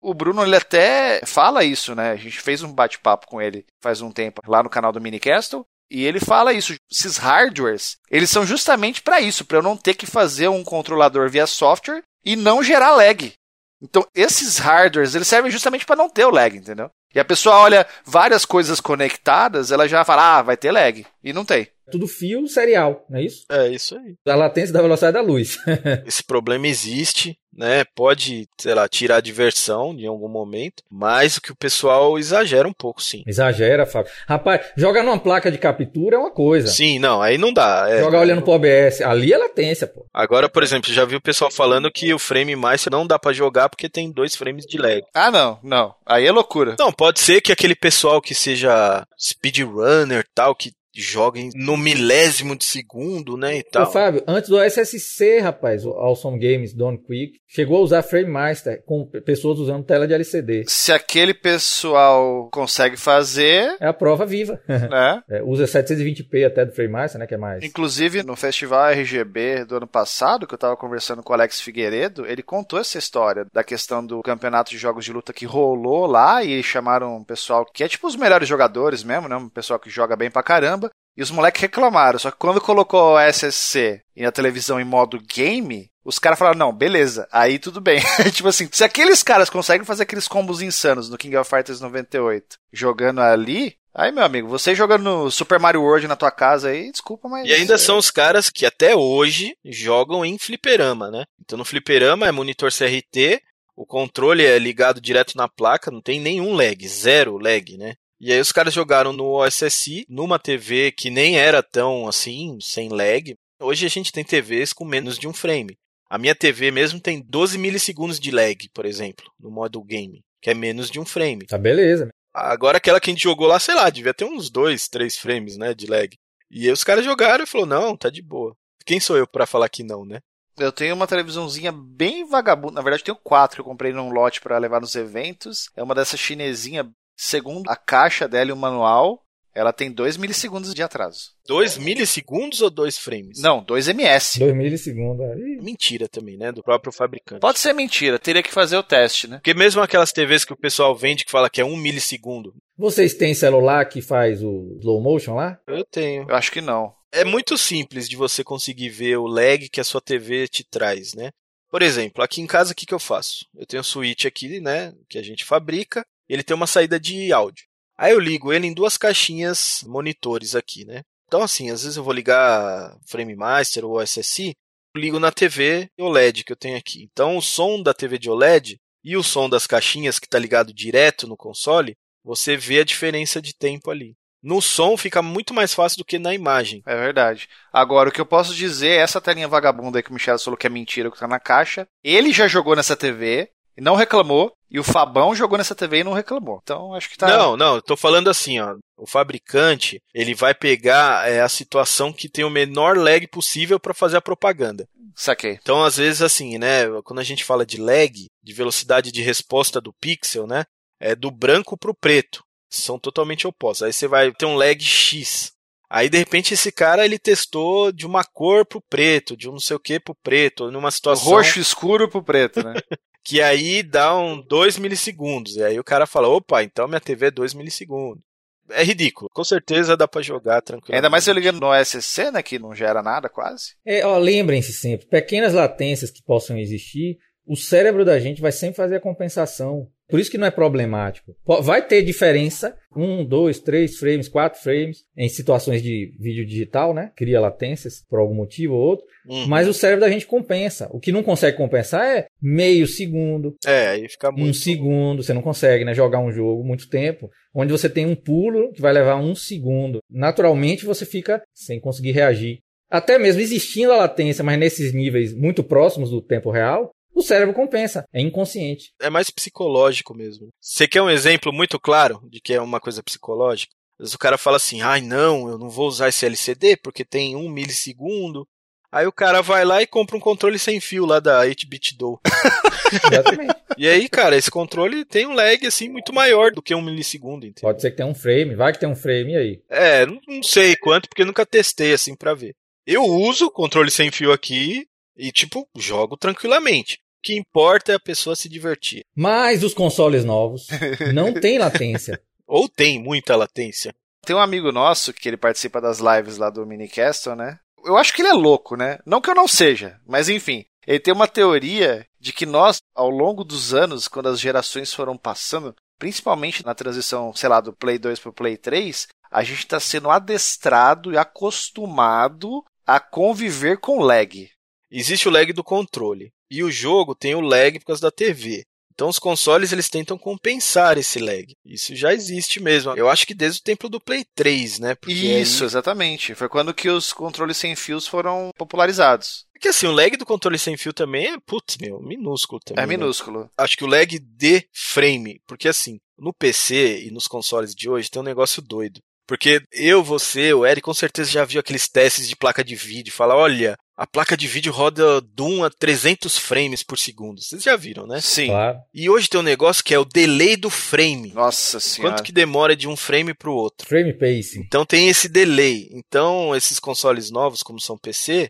[0.02, 2.12] O Bruno, ele até fala isso, né?
[2.12, 5.66] A gente fez um bate-papo com ele faz um tempo lá no canal do Minicastle.
[5.92, 9.96] E ele fala isso, esses hardwares, eles são justamente para isso, para eu não ter
[9.96, 13.34] que fazer um controlador via software e não gerar lag.
[13.82, 16.92] Então, esses hardwares, eles servem justamente para não ter o lag, entendeu?
[17.14, 21.06] E a pessoa olha várias coisas conectadas, ela já fala, ah, vai ter lag.
[21.30, 21.68] E não tem.
[21.92, 23.46] Tudo fio serial, não é isso?
[23.50, 24.16] É isso aí.
[24.28, 25.58] A latência da velocidade da luz.
[26.06, 27.84] Esse problema existe, né?
[27.96, 32.68] Pode, sei lá, tirar a diversão em algum momento, mas o que o pessoal exagera
[32.68, 33.24] um pouco, sim.
[33.28, 34.12] Exagera, Fábio.
[34.28, 36.68] Rapaz, jogar numa placa de captura é uma coisa.
[36.68, 37.88] Sim, não, aí não dá.
[37.90, 40.06] É, jogar olhando pro OBS, ali é latência, pô.
[40.14, 43.34] Agora, por exemplo, já vi o pessoal falando que o frame mais não dá para
[43.34, 45.02] jogar porque tem dois frames de lag.
[45.14, 45.96] Ah, não, não.
[46.06, 46.76] Aí é loucura.
[46.78, 52.66] Não, pode ser que aquele pessoal que seja speedrunner tal, que joguem no milésimo de
[52.66, 53.84] segundo, né, e tal.
[53.84, 58.30] Ô, Fábio, antes do SSC, rapaz, o Awesome Games Don't Quick chegou a usar Frame
[58.30, 60.66] Master com pessoas usando tela de LCD.
[60.68, 63.76] Se aquele pessoal consegue fazer...
[63.80, 64.60] É a prova viva.
[64.68, 65.38] É.
[65.40, 67.64] é usa 720p até do Frame Master, né, que é mais.
[67.64, 72.26] Inclusive, no festival RGB do ano passado, que eu tava conversando com o Alex Figueiredo,
[72.26, 76.44] ele contou essa história da questão do campeonato de jogos de luta que rolou lá
[76.44, 79.90] e chamaram um pessoal que é tipo os melhores jogadores mesmo, né, um pessoal que
[79.90, 80.89] joga bem pra caramba,
[81.20, 82.18] e os moleques reclamaram.
[82.18, 86.58] Só que quando colocou o SSC e a televisão em modo game, os caras falaram,
[86.58, 88.00] não, beleza, aí tudo bem.
[88.34, 92.58] tipo assim, se aqueles caras conseguem fazer aqueles combos insanos no King of Fighters 98
[92.72, 96.90] jogando ali, aí meu amigo, você jogando no Super Mario World na tua casa aí,
[96.90, 97.46] desculpa, mas.
[97.46, 101.26] E ainda são os caras que até hoje jogam em fliperama, né?
[101.42, 103.42] Então no fliperama é monitor CRT,
[103.76, 107.96] o controle é ligado direto na placa, não tem nenhum lag, zero lag, né?
[108.22, 112.90] E aí os caras jogaram no OSSI, numa TV que nem era tão assim, sem
[112.90, 113.34] lag.
[113.62, 115.78] Hoje a gente tem TVs com menos de um frame.
[116.10, 120.50] A minha TV mesmo tem 12 milissegundos de lag, por exemplo, no modo game, que
[120.50, 121.46] é menos de um frame.
[121.46, 122.10] Tá beleza.
[122.34, 125.56] Agora aquela que a gente jogou lá, sei lá, devia ter uns 2, 3 frames,
[125.56, 126.14] né, de lag.
[126.52, 128.54] E aí os caras jogaram e falou: "Não, tá de boa".
[128.86, 130.20] Quem sou eu para falar que não, né?
[130.58, 132.74] Eu tenho uma televisãozinha bem vagabunda.
[132.74, 135.70] Na verdade, eu tenho quatro que eu comprei num lote para levar nos eventos.
[135.76, 136.90] É uma dessas chinesinha
[137.22, 139.22] Segundo a caixa dela e o manual,
[139.54, 141.34] ela tem 2 milissegundos de atraso.
[141.50, 143.42] 2 milissegundos ou 2 frames?
[143.42, 144.40] Não, 2 ms.
[144.40, 145.28] 2 milissegundos.
[145.62, 146.54] Mentira também, né?
[146.54, 147.42] Do próprio fabricante.
[147.42, 149.36] Pode ser mentira, teria que fazer o teste, né?
[149.36, 152.56] Porque mesmo aquelas TVs que o pessoal vende que fala que é 1 milissegundo.
[152.78, 155.60] Vocês têm celular que faz o slow motion lá?
[155.68, 156.26] Eu tenho.
[156.30, 156.94] Eu acho que não.
[157.12, 161.14] É muito simples de você conseguir ver o lag que a sua TV te traz,
[161.14, 161.32] né?
[161.70, 163.46] Por exemplo, aqui em casa o que, que eu faço?
[163.58, 167.34] Eu tenho um switch aqui, né, que a gente fabrica, ele tem uma saída de
[167.34, 167.66] áudio.
[167.98, 171.02] Aí eu ligo ele em duas caixinhas monitores aqui, né?
[171.28, 174.56] Então, assim, às vezes eu vou ligar Frame Master ou SSI,
[174.96, 177.08] ligo na TV OLED que eu tenho aqui.
[177.12, 180.74] Então, o som da TV de OLED e o som das caixinhas que está ligado
[180.74, 184.16] direto no console, você vê a diferença de tempo ali.
[184.42, 186.82] No som fica muito mais fácil do que na imagem.
[186.86, 187.50] É verdade.
[187.72, 190.66] Agora, o que eu posso dizer, essa telinha vagabunda aí que o Michel falou que
[190.66, 194.54] é mentira, que está na caixa, ele já jogou nessa TV, e não reclamou.
[194.70, 196.60] E o Fabão jogou nessa TV e não reclamou.
[196.62, 197.28] Então acho que tá.
[197.28, 198.76] Não, não, tô falando assim, ó.
[198.98, 203.94] O fabricante, ele vai pegar é, a situação que tem o menor lag possível para
[203.94, 204.86] fazer a propaganda.
[205.16, 205.58] Saquei.
[205.60, 206.86] Então, às vezes, assim, né?
[207.04, 210.66] Quando a gente fala de lag, de velocidade de resposta do pixel, né?
[211.00, 212.44] É do branco pro preto.
[212.70, 213.84] São totalmente opostos.
[213.84, 215.52] Aí você vai ter um lag X.
[215.90, 219.60] Aí, de repente, esse cara ele testou de uma cor pro preto, de um não
[219.60, 221.32] sei o que pro preto, numa situação.
[221.32, 222.74] Roxo escuro pro preto, né?
[223.30, 225.56] que aí dá um 2 milissegundos.
[225.56, 228.24] E aí o cara fala, opa, então minha TV é 2 milissegundos.
[228.72, 229.30] é ridículo.
[229.32, 230.96] Com certeza dá para jogar tranquilo.
[230.96, 233.76] Ainda mais se eu ligando no SSC, né, que não gera nada quase.
[233.86, 238.78] É, ó, lembrem-se sempre, pequenas latências que possam existir, o cérebro da gente vai sempre
[238.78, 239.88] fazer a compensação.
[240.10, 241.36] Por isso que não é problemático.
[241.62, 247.12] Vai ter diferença, um, dois, três frames, quatro frames, em situações de vídeo digital, né?
[247.16, 249.06] Cria latências por algum motivo ou outro.
[249.28, 249.48] Uhum.
[249.48, 250.90] Mas o cérebro da gente compensa.
[250.92, 253.56] O que não consegue compensar é meio segundo.
[253.66, 254.50] É, aí fica muito.
[254.50, 255.22] Um segundo.
[255.22, 255.94] Você não consegue, né?
[255.94, 257.30] Jogar um jogo muito tempo.
[257.54, 260.00] Onde você tem um pulo que vai levar um segundo.
[260.10, 262.60] Naturalmente você fica sem conseguir reagir.
[262.90, 267.54] Até mesmo existindo a latência, mas nesses níveis muito próximos do tempo real, o cérebro
[267.54, 268.94] compensa, é inconsciente.
[269.02, 270.50] É mais psicológico mesmo.
[270.60, 273.74] Você quer um exemplo muito claro de que é uma coisa psicológica?
[274.00, 277.04] Às vezes o cara fala assim, ai não, eu não vou usar esse LCD porque
[277.04, 278.48] tem um milissegundo.
[278.92, 282.20] Aí o cara vai lá e compra um controle sem fio lá da 8-bit do.
[283.12, 283.54] Exatamente.
[283.78, 287.46] E aí, cara, esse controle tem um lag assim muito maior do que um milissegundo.
[287.46, 287.70] Entendeu?
[287.70, 289.62] Pode ser que tenha um frame, vai que tem um frame e aí.
[289.70, 292.56] É, não, não sei quanto porque nunca testei assim para ver.
[292.86, 294.88] Eu uso o controle sem fio aqui
[295.20, 296.96] e, tipo, jogo tranquilamente.
[296.96, 299.04] O que importa é a pessoa se divertir.
[299.14, 300.68] Mas os consoles novos
[301.14, 302.22] não tem latência.
[302.48, 303.94] Ou tem muita latência.
[304.26, 307.60] Tem um amigo nosso que ele participa das lives lá do Minicastle, né?
[307.84, 309.00] Eu acho que ele é louco, né?
[309.06, 310.66] Não que eu não seja, mas enfim.
[310.88, 315.18] Ele tem uma teoria de que nós, ao longo dos anos, quando as gerações foram
[315.18, 319.60] passando, principalmente na transição, sei lá, do Play 2 para o Play 3, a gente
[319.60, 324.50] está sendo adestrado e acostumado a conviver com lag.
[324.92, 326.32] Existe o lag do controle.
[326.50, 328.66] E o jogo tem o lag por causa da TV.
[329.00, 331.56] Então os consoles eles tentam compensar esse lag.
[331.66, 332.92] Isso já existe mesmo.
[332.98, 334.94] Eu acho que desde o tempo do Play 3, né?
[334.96, 335.68] Porque Isso, aí...
[335.68, 336.36] exatamente.
[336.36, 339.46] Foi quando que os controles sem fios foram popularizados.
[339.54, 342.84] Porque assim, o lag do controle sem fio também é, putz, meu, minúsculo também.
[342.84, 342.98] É né?
[342.98, 343.44] minúsculo.
[343.44, 343.50] Né?
[343.58, 348.12] Acho que o lag de frame, porque assim, no PC e nos consoles de hoje
[348.12, 349.00] tem um negócio doido.
[349.30, 353.14] Porque eu, você, o Eric, com certeza já viu aqueles testes de placa de vídeo.
[353.14, 357.42] Fala, olha, a placa de vídeo roda de 1 a 300 frames por segundo.
[357.42, 358.22] Vocês já viram, né?
[358.22, 358.48] Sim.
[358.48, 358.80] Claro.
[358.94, 361.34] E hoje tem um negócio que é o delay do frame.
[361.34, 362.14] Nossa senhora.
[362.14, 363.86] Quanto que demora de um frame para o outro.
[363.86, 364.62] Frame pacing.
[364.62, 365.90] Então tem esse delay.
[365.92, 368.50] Então esses consoles novos, como são PC,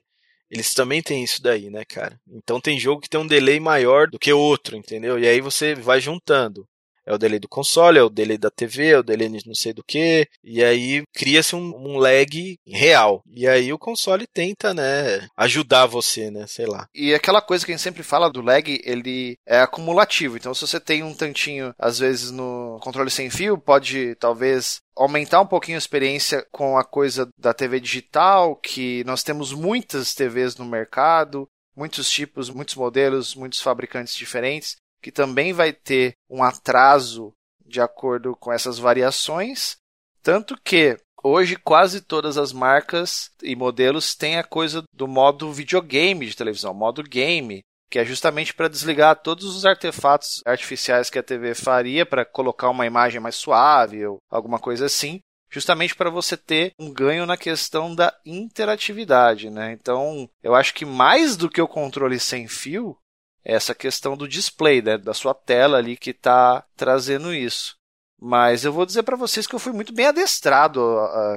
[0.52, 2.20] eles também têm isso daí, né, cara?
[2.32, 5.18] Então tem jogo que tem um delay maior do que outro, entendeu?
[5.18, 6.64] E aí você vai juntando
[7.10, 9.56] é o delay do console, é o delay da TV, é o delay de não
[9.56, 13.24] sei do que, e aí cria-se um, um, lag real.
[13.26, 16.88] E aí o console tenta, né, ajudar você, né, sei lá.
[16.94, 20.38] E aquela coisa que a gente sempre fala do lag, ele é acumulativo.
[20.38, 25.42] Então se você tem um tantinho, às vezes no controle sem fio, pode talvez aumentar
[25.42, 30.58] um pouquinho a experiência com a coisa da TV digital, que nós temos muitas TVs
[30.58, 37.34] no mercado, muitos tipos, muitos modelos, muitos fabricantes diferentes que também vai ter um atraso
[37.66, 39.78] de acordo com essas variações,
[40.22, 46.26] tanto que hoje quase todas as marcas e modelos têm a coisa do modo videogame
[46.26, 51.24] de televisão, modo game, que é justamente para desligar todos os artefatos artificiais que a
[51.24, 56.38] TV faria para colocar uma imagem mais suave ou alguma coisa assim, justamente para você
[56.38, 59.72] ter um ganho na questão da interatividade, né?
[59.74, 62.96] Então, eu acho que mais do que o controle sem fio,
[63.44, 67.76] essa questão do display, né, da sua tela ali que está trazendo isso.
[68.22, 70.82] Mas eu vou dizer para vocês que eu fui muito bem adestrado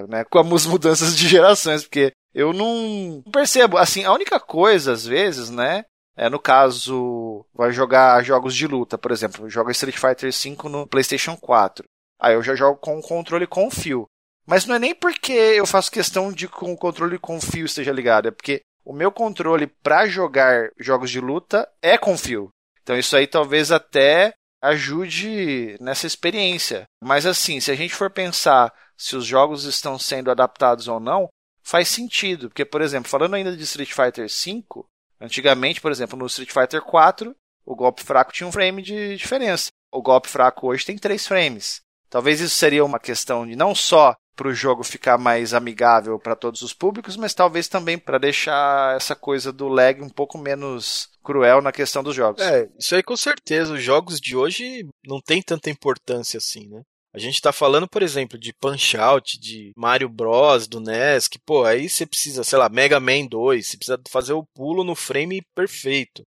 [0.09, 3.79] né, com as mudanças de gerações, porque eu não percebo.
[3.79, 5.85] Assim, a única coisa, às vezes, né,
[6.17, 10.87] é no caso, vai jogar jogos de luta, por exemplo, joga Street Fighter V no
[10.87, 11.85] PlayStation 4.
[12.21, 14.07] Aí eu já jogo com o controle com fio.
[14.45, 17.93] Mas não é nem porque eu faço questão de que o controle com fio esteja
[17.93, 22.51] ligado, é porque o meu controle para jogar jogos de luta é com fio.
[22.83, 26.85] Então isso aí talvez até ajude nessa experiência.
[27.03, 31.29] Mas assim, se a gente for pensar se os jogos estão sendo adaptados ou não,
[31.63, 32.49] faz sentido.
[32.49, 34.85] Porque, por exemplo, falando ainda de Street Fighter V,
[35.21, 39.71] antigamente, por exemplo, no Street Fighter 4, o golpe fraco tinha um frame de diferença.
[39.93, 41.81] O golpe fraco hoje tem três frames.
[42.09, 46.37] Talvez isso seria uma questão de não só para o jogo ficar mais amigável para
[46.37, 51.11] todos os públicos, mas talvez também para deixar essa coisa do lag um pouco menos
[51.23, 52.43] cruel na questão dos jogos.
[52.43, 53.75] É, isso aí com certeza.
[53.75, 56.83] Os jogos de hoje não tem tanta importância assim, né?
[57.15, 61.39] A gente está falando, por exemplo, de Punch Out, de Mario Bros, do NES, que,
[61.39, 64.95] pô, aí você precisa, sei lá, Mega Man 2, você precisa fazer o pulo no
[64.95, 66.23] frame perfeito.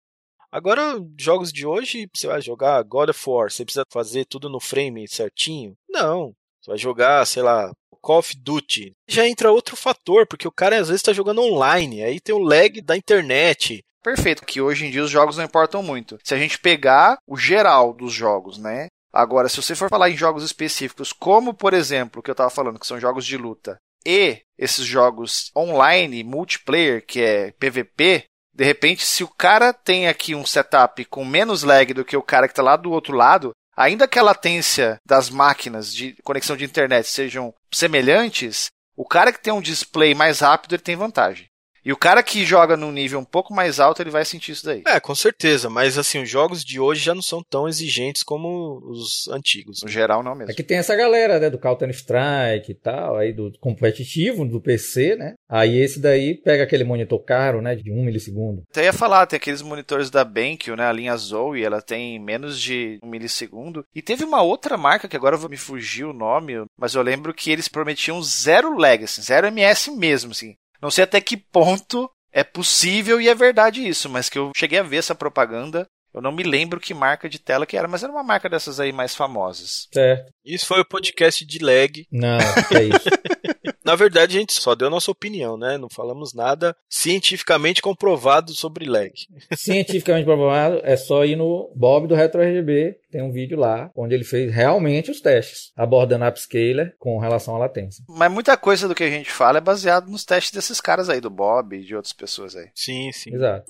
[0.52, 4.60] Agora, jogos de hoje, você vai jogar God of War, você precisa fazer tudo no
[4.60, 5.76] frame certinho?
[5.88, 6.34] Não.
[6.60, 8.94] Você vai jogar, sei lá, Call of Duty.
[9.08, 12.40] Já entra outro fator, porque o cara às vezes está jogando online, aí tem o
[12.40, 13.84] lag da internet.
[14.04, 16.18] Perfeito, que hoje em dia os jogos não importam muito.
[16.24, 18.88] Se a gente pegar o geral dos jogos, né?
[19.14, 22.50] Agora, se você for falar em jogos específicos, como por exemplo, o que eu estava
[22.50, 28.66] falando, que são jogos de luta, e esses jogos online, multiplayer, que é PVP, de
[28.66, 32.48] repente, se o cara tem aqui um setup com menos lag do que o cara
[32.48, 36.66] que está lá do outro lado, ainda que a latência das máquinas de conexão de
[36.66, 41.51] internet sejam semelhantes, o cara que tem um display mais rápido ele tem vantagem.
[41.84, 44.66] E o cara que joga num nível um pouco mais alto, ele vai sentir isso
[44.66, 44.84] daí.
[44.88, 48.80] É, com certeza, mas assim, os jogos de hoje já não são tão exigentes como
[48.86, 49.82] os antigos.
[49.84, 50.52] No geral, não mesmo.
[50.52, 55.16] É que tem essa galera, né, do Counter-Strike e tal, aí do competitivo, do PC,
[55.16, 55.34] né?
[55.50, 58.64] Aí esse daí pega aquele monitor caro, né, de 1 milissegundo.
[58.70, 62.60] Até ia falar, tem aqueles monitores da BenQ, né, a linha Zoe, ela tem menos
[62.60, 63.84] de 1 milissegundo.
[63.94, 67.52] E teve uma outra marca, que agora me fugir o nome, mas eu lembro que
[67.52, 70.56] eles prometiam zero lag, assim, zero MS mesmo, assim.
[70.82, 74.80] Não sei até que ponto é possível e é verdade isso, mas que eu cheguei
[74.80, 75.86] a ver essa propaganda.
[76.14, 78.80] Eu não me lembro que marca de tela que era, mas era uma marca dessas
[78.80, 79.88] aí mais famosas.
[79.94, 80.30] Certo.
[80.44, 82.06] Isso foi o podcast de lag.
[82.12, 83.10] Não, é isso.
[83.92, 85.78] Na verdade, a gente só deu nossa opinião, né?
[85.78, 89.12] Não falamos nada cientificamente comprovado sobre lag.
[89.54, 94.16] Cientificamente comprovado é só ir no Bob do Retro RGB, tem um vídeo lá onde
[94.16, 98.02] ele fez realmente os testes, abordando a upscaler com relação à latência.
[98.08, 101.20] Mas muita coisa do que a gente fala é baseado nos testes desses caras aí,
[101.20, 102.70] do Bob e de outras pessoas aí.
[102.74, 103.36] Sim, sim.
[103.36, 103.70] Exato.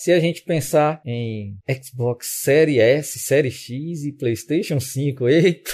[0.00, 5.70] Se a gente pensar em Xbox Série S, Série X e PlayStation 5, eita,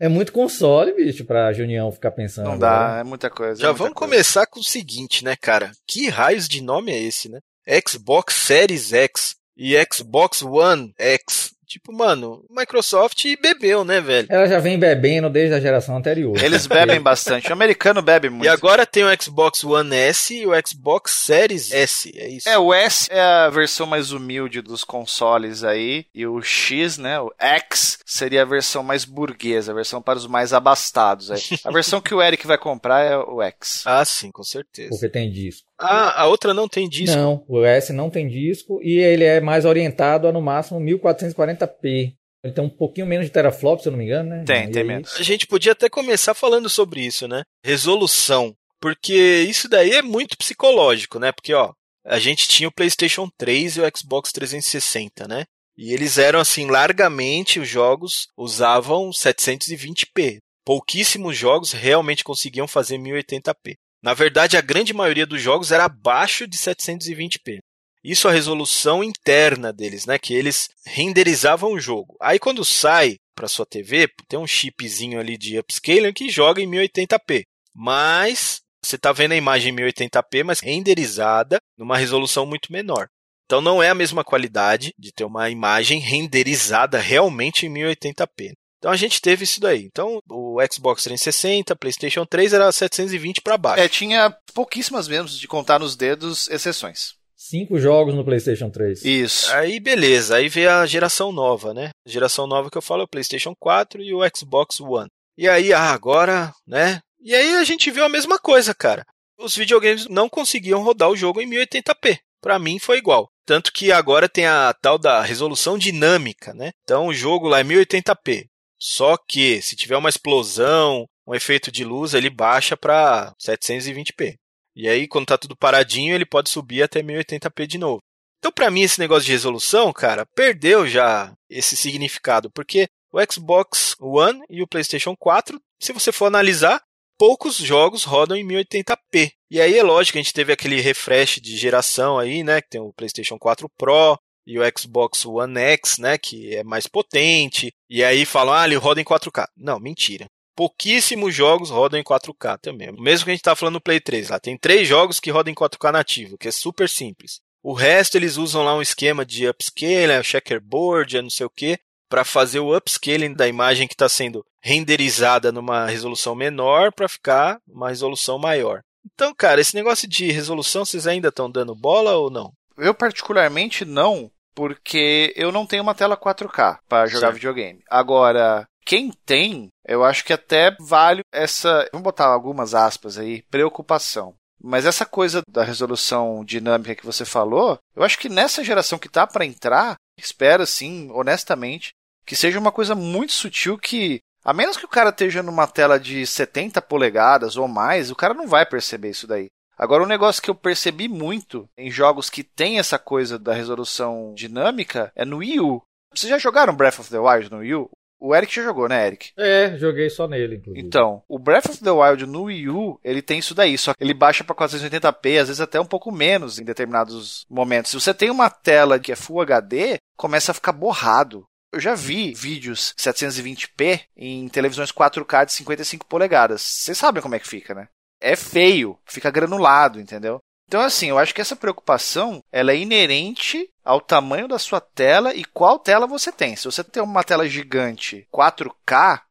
[0.00, 2.46] é muito console, bicho, pra Junião ficar pensando.
[2.46, 2.94] Não agora.
[2.94, 3.60] dá, é muita coisa.
[3.60, 4.12] Já é muita vamos coisa.
[4.12, 5.72] começar com o seguinte, né, cara?
[5.86, 7.38] Que raios de nome é esse, né?
[7.86, 11.50] Xbox Series X e Xbox One X.
[11.70, 14.26] Tipo, mano, Microsoft bebeu, né, velho?
[14.28, 16.36] Ela já vem bebendo desde a geração anterior.
[16.42, 17.48] Eles bebem bastante.
[17.48, 18.44] O americano bebe muito.
[18.44, 22.48] E agora tem o Xbox One S e o Xbox Series S, é isso?
[22.48, 27.20] É, o S é a versão mais humilde dos consoles aí, e o X, né,
[27.20, 31.40] o X, seria a versão mais burguesa, a versão para os mais abastados aí.
[31.64, 33.84] A versão que o Eric vai comprar é o X.
[34.00, 34.88] Ah, sim, com certeza.
[34.90, 35.69] Porque tem disco.
[35.80, 37.16] Ah, a outra não tem disco.
[37.16, 42.14] Não, o S não tem disco e ele é mais orientado a no máximo 1440p.
[42.42, 44.44] Ele tem um pouquinho menos de teraflops, se eu não me engano, né?
[44.46, 45.14] Tem, E tem aí- menos.
[45.18, 47.42] A gente podia até começar falando sobre isso, né?
[47.64, 48.54] Resolução.
[48.80, 51.32] Porque isso daí é muito psicológico, né?
[51.32, 51.72] Porque, ó,
[52.04, 55.44] a gente tinha o PlayStation 3 e o Xbox 360, né?
[55.76, 60.38] E eles eram assim, largamente os jogos usavam 720p.
[60.64, 63.76] Pouquíssimos jogos realmente conseguiam fazer 1080p.
[64.02, 67.58] Na verdade, a grande maioria dos jogos era abaixo de 720p.
[68.02, 70.18] Isso a resolução interna deles, né?
[70.18, 72.16] Que eles renderizavam o jogo.
[72.20, 76.70] Aí quando sai para sua TV, tem um chipzinho ali de upscaling que joga em
[76.70, 77.42] 1080p.
[77.74, 83.06] Mas você está vendo a imagem em 1080p, mas renderizada numa resolução muito menor.
[83.44, 88.52] Então não é a mesma qualidade de ter uma imagem renderizada realmente em 1080p.
[88.80, 89.84] Então a gente teve isso daí.
[89.84, 93.82] Então o Xbox 360, PlayStation 3 era 720 para baixo.
[93.82, 97.14] É, tinha pouquíssimas mesmo, de contar nos dedos, exceções.
[97.36, 99.04] Cinco jogos no PlayStation 3.
[99.04, 99.52] Isso.
[99.52, 101.90] Aí beleza, aí veio a geração nova, né?
[102.06, 105.08] A geração nova que eu falo é o PlayStation 4 e o Xbox One.
[105.36, 107.00] E aí, ah, agora, né?
[107.18, 109.06] E aí a gente viu a mesma coisa, cara.
[109.38, 112.18] Os videogames não conseguiam rodar o jogo em 1080p.
[112.42, 113.28] Pra mim foi igual.
[113.46, 116.70] Tanto que agora tem a tal da resolução dinâmica, né?
[116.84, 118.46] Então o jogo lá é 1080p.
[118.80, 124.36] Só que se tiver uma explosão, um efeito de luz, ele baixa para 720p.
[124.74, 128.00] E aí, quando tá tudo paradinho, ele pode subir até 1080p de novo.
[128.38, 133.94] Então, para mim, esse negócio de resolução, cara, perdeu já esse significado, porque o Xbox
[134.00, 136.80] One e o PlayStation 4, se você for analisar,
[137.18, 139.32] poucos jogos rodam em 1080p.
[139.50, 142.80] E aí é lógico, a gente teve aquele refresh de geração aí, né, que tem
[142.80, 144.18] o PlayStation 4 Pro
[144.50, 147.72] e o Xbox One X, né, que é mais potente.
[147.88, 149.46] E aí falam, ah, ele roda em 4K.
[149.56, 150.26] Não, mentira.
[150.56, 152.90] Pouquíssimos jogos rodam em 4K também.
[152.98, 155.52] Mesmo que a gente tá falando no Play 3, lá tem três jogos que rodam
[155.52, 157.38] em 4K nativo, que é super simples.
[157.62, 161.78] O resto eles usam lá um esquema de upscaling, é checkerboard, não sei o que,
[162.10, 167.60] para fazer o upscaling da imagem que está sendo renderizada numa resolução menor para ficar
[167.68, 168.82] uma resolução maior.
[169.14, 172.52] Então, cara, esse negócio de resolução, vocês ainda estão dando bola ou não?
[172.76, 177.82] Eu particularmente não, porque eu não tenho uma tela 4K para jogar videogame.
[177.88, 184.34] Agora, quem tem, eu acho que até vale essa, vamos botar algumas aspas aí, preocupação.
[184.62, 189.08] Mas essa coisa da resolução dinâmica que você falou, eu acho que nessa geração que
[189.08, 191.90] tá para entrar, espero assim, honestamente,
[192.26, 196.00] que seja uma coisa muito sutil que a menos que o cara esteja numa tela
[196.00, 199.48] de 70 polegadas ou mais, o cara não vai perceber isso daí.
[199.80, 204.34] Agora, um negócio que eu percebi muito em jogos que tem essa coisa da resolução
[204.36, 205.82] dinâmica é no Wii U.
[206.14, 207.90] Vocês já jogaram Breath of the Wild no Wii U?
[208.20, 209.30] O Eric já jogou, né, Eric?
[209.38, 210.86] É, joguei só nele, inclusive.
[210.86, 214.04] Então, o Breath of the Wild no Wii U, ele tem isso daí, só que
[214.04, 217.90] ele baixa para 480p, às vezes até um pouco menos em determinados momentos.
[217.90, 221.46] Se você tem uma tela que é Full HD, começa a ficar borrado.
[221.72, 226.60] Eu já vi vídeos 720p em televisões 4K de 55 polegadas.
[226.60, 227.88] Vocês sabem como é que fica, né?
[228.20, 230.38] É feio, fica granulado, entendeu?
[230.68, 235.34] Então, assim, eu acho que essa preocupação ela é inerente ao tamanho da sua tela
[235.34, 236.54] e qual tela você tem.
[236.54, 239.22] Se você tem uma tela gigante 4K,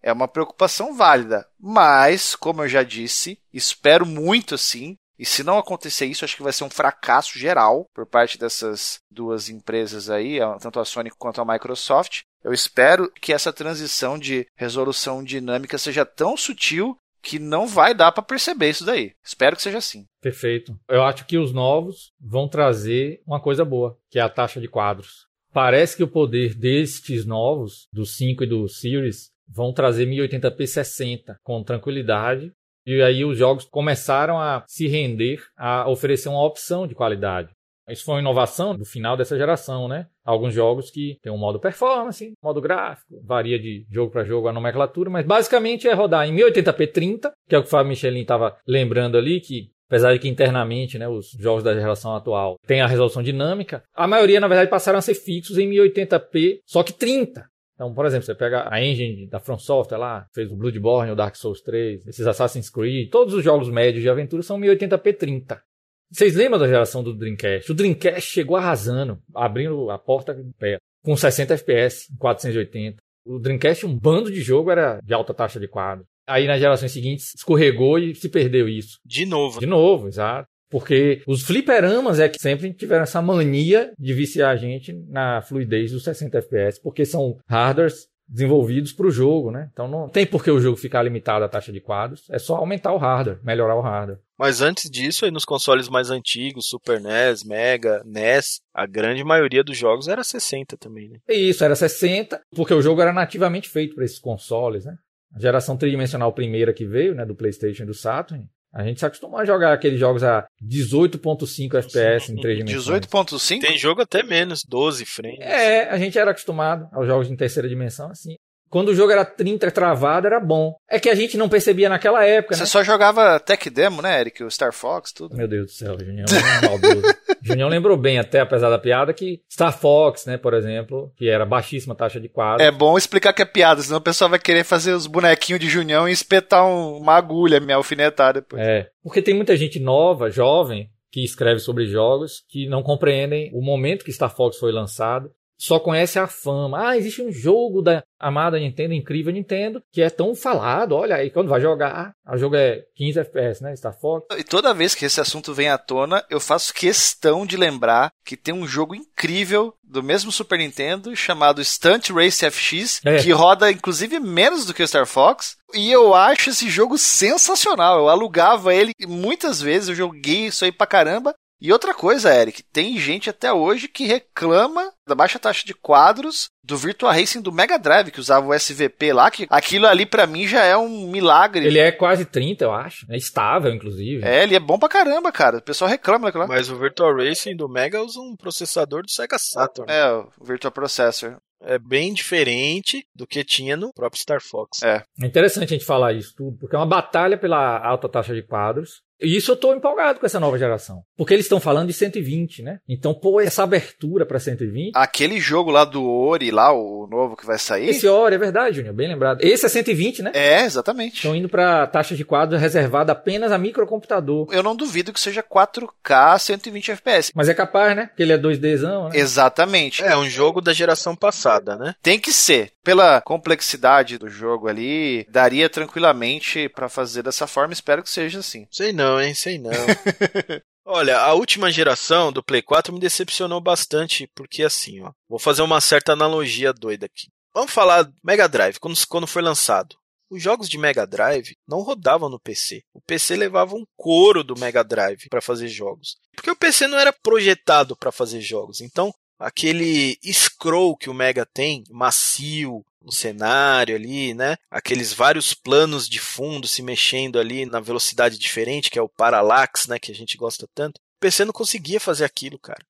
[0.00, 1.44] é uma preocupação válida.
[1.58, 4.96] Mas, como eu já disse, espero muito assim.
[5.18, 9.00] E se não acontecer isso, acho que vai ser um fracasso geral por parte dessas
[9.10, 12.20] duas empresas aí, tanto a Sony quanto a Microsoft.
[12.44, 18.12] Eu espero que essa transição de resolução dinâmica seja tão sutil que não vai dar
[18.12, 19.12] para perceber isso daí.
[19.24, 20.06] Espero que seja assim.
[20.22, 20.78] Perfeito.
[20.88, 24.68] Eu acho que os novos vão trazer uma coisa boa, que é a taxa de
[24.68, 25.26] quadros.
[25.52, 31.36] Parece que o poder destes novos, do 5 e do Series, vão trazer 1080p 60
[31.42, 32.52] com tranquilidade.
[32.86, 37.55] E aí os jogos começaram a se render a oferecer uma opção de qualidade.
[37.88, 40.06] Isso foi uma inovação do final dessa geração, né?
[40.24, 44.52] Alguns jogos que tem um modo performance, modo gráfico, varia de jogo para jogo a
[44.52, 48.22] nomenclatura, mas basicamente é rodar em 1080p 30, que é o que o Fábio Michelin
[48.22, 52.80] estava lembrando ali, que apesar de que internamente, né, os jogos da geração atual têm
[52.80, 56.92] a resolução dinâmica, a maioria na verdade passaram a ser fixos em 1080p, só que
[56.92, 57.46] 30.
[57.76, 61.16] Então, por exemplo, você pega a engine da From Software lá, fez o Bloodborne, o
[61.16, 65.62] Dark Souls 3, esses Assassin's Creed, todos os jogos médios de aventura são 1080p 30.
[66.10, 67.70] Vocês lembram da geração do Dreamcast?
[67.70, 72.98] O Dreamcast chegou arrasando, abrindo a porta pé, com 60 FPS, 480.
[73.26, 76.04] O Dreamcast, um bando de jogo, era de alta taxa de quadro.
[76.28, 78.98] Aí nas gerações seguintes escorregou e se perdeu isso.
[79.04, 79.60] De novo.
[79.60, 80.48] De novo, exato.
[80.68, 85.92] Porque os fliperamas é que sempre tiveram essa mania de viciar a gente na fluidez
[85.92, 89.68] dos 60 FPS, porque são hardwares desenvolvidos para o jogo, né?
[89.72, 92.56] Então não tem por que o jogo ficar limitado à taxa de quadros, é só
[92.56, 94.18] aumentar o hardware, melhorar o hardware.
[94.38, 99.64] Mas antes disso, aí nos consoles mais antigos, Super NES, Mega, NES, a grande maioria
[99.64, 101.18] dos jogos era 60 também, né?
[101.28, 104.96] Isso, era 60, porque o jogo era nativamente feito para esses consoles, né?
[105.34, 109.06] A geração tridimensional primeira que veio, né, do PlayStation e do Saturn, a gente se
[109.06, 113.06] acostumou a jogar aqueles jogos a 18.5 FPS em 3 dimensões.
[113.06, 113.60] 18.5?
[113.60, 115.40] Tem jogo até menos, 12 frames.
[115.40, 118.36] É, a gente era acostumado aos jogos em terceira dimensão assim.
[118.68, 120.74] Quando o jogo era 30 travado, era bom.
[120.88, 122.54] É que a gente não percebia naquela época.
[122.54, 122.66] Você né?
[122.66, 124.42] só jogava Tech Demo, né, Eric?
[124.42, 125.36] O Star Fox, tudo.
[125.36, 126.26] Meu Deus do céu, Junião
[126.62, 127.02] é maldoso.
[127.42, 131.46] Junião lembrou bem, até apesar da piada, que Star Fox, né, por exemplo, que era
[131.46, 132.64] baixíssima taxa de quadro.
[132.64, 135.68] É bom explicar que é piada, senão o pessoal vai querer fazer os bonequinhos de
[135.68, 138.60] Junião e espetar um, uma agulha, me alfinetar depois.
[138.60, 143.62] É, porque tem muita gente nova, jovem, que escreve sobre jogos que não compreendem o
[143.62, 146.88] momento que Star Fox foi lançado só conhece a fama.
[146.90, 150.92] Ah, existe um jogo da amada Nintendo, incrível Nintendo, que é tão falado.
[150.92, 153.74] Olha aí, quando vai jogar, o jogo é 15 FPS, né?
[153.76, 154.26] Star Fox.
[154.38, 158.36] E toda vez que esse assunto vem à tona, eu faço questão de lembrar que
[158.36, 163.18] tem um jogo incrível do mesmo Super Nintendo chamado Stunt Race FX, é.
[163.18, 165.56] que roda inclusive menos do que o Star Fox.
[165.74, 167.98] E eu acho esse jogo sensacional.
[167.98, 171.34] Eu alugava ele muitas vezes, eu joguei isso aí pra caramba.
[171.60, 176.50] E outra coisa, Eric, tem gente até hoje que reclama da baixa taxa de quadros
[176.62, 180.26] do Virtua Racing do Mega Drive, que usava o SVP lá, que aquilo ali para
[180.26, 181.64] mim já é um milagre.
[181.64, 183.06] Ele é quase 30, eu acho.
[183.10, 184.22] É estável, inclusive.
[184.24, 185.58] É, ele é bom pra caramba, cara.
[185.58, 186.48] O pessoal reclama daquilo lá.
[186.48, 189.90] Mas o Virtua Racing do Mega usa um processador do Sega Saturn.
[189.90, 191.36] É, o Virtua Processor.
[191.62, 194.82] É bem diferente do que tinha no próprio Star Fox.
[194.82, 195.02] É.
[195.20, 198.42] É interessante a gente falar isso tudo, porque é uma batalha pela alta taxa de
[198.42, 199.02] quadros.
[199.20, 201.02] E isso eu tô empolgado com essa nova geração.
[201.16, 202.78] Porque eles estão falando de 120, né?
[202.88, 204.92] Então, pô, essa abertura para 120.
[204.94, 207.90] Aquele jogo lá do Ori, lá, o novo que vai sair.
[207.90, 209.40] Esse Ori, é verdade, Júnior, bem lembrado.
[209.40, 210.32] Esse é 120, né?
[210.34, 211.16] É, exatamente.
[211.16, 214.48] Estão indo para taxa de quadro reservada apenas a microcomputador.
[214.52, 217.32] Eu não duvido que seja 4K 120 FPS.
[217.34, 218.06] Mas é capaz, né?
[218.06, 219.18] Porque ele é 2Dzão, né?
[219.18, 220.02] Exatamente.
[220.02, 221.94] É um jogo da geração passada, né?
[222.02, 222.72] Tem que ser.
[222.84, 227.72] Pela complexidade do jogo ali, daria tranquilamente para fazer dessa forma.
[227.72, 228.66] Espero que seja assim.
[228.70, 229.34] Sei não, hein?
[229.34, 229.70] Sei não.
[230.88, 235.62] Olha, a última geração do Play 4 me decepcionou bastante, porque assim, ó, vou fazer
[235.62, 237.26] uma certa analogia doida aqui.
[237.52, 239.96] Vamos falar Mega Drive, quando, quando foi lançado.
[240.30, 242.82] Os jogos de Mega Drive não rodavam no PC.
[242.92, 246.16] O PC levava um couro do Mega Drive para fazer jogos.
[246.34, 248.80] Porque o PC não era projetado para fazer jogos.
[248.80, 254.56] Então, aquele scroll que o Mega tem, macio, no cenário ali, né?
[254.68, 259.86] Aqueles vários planos de fundo se mexendo ali na velocidade diferente, que é o parallax,
[259.86, 259.96] né?
[259.96, 260.98] Que a gente gosta tanto.
[260.98, 262.84] O PC não conseguia fazer aquilo, cara.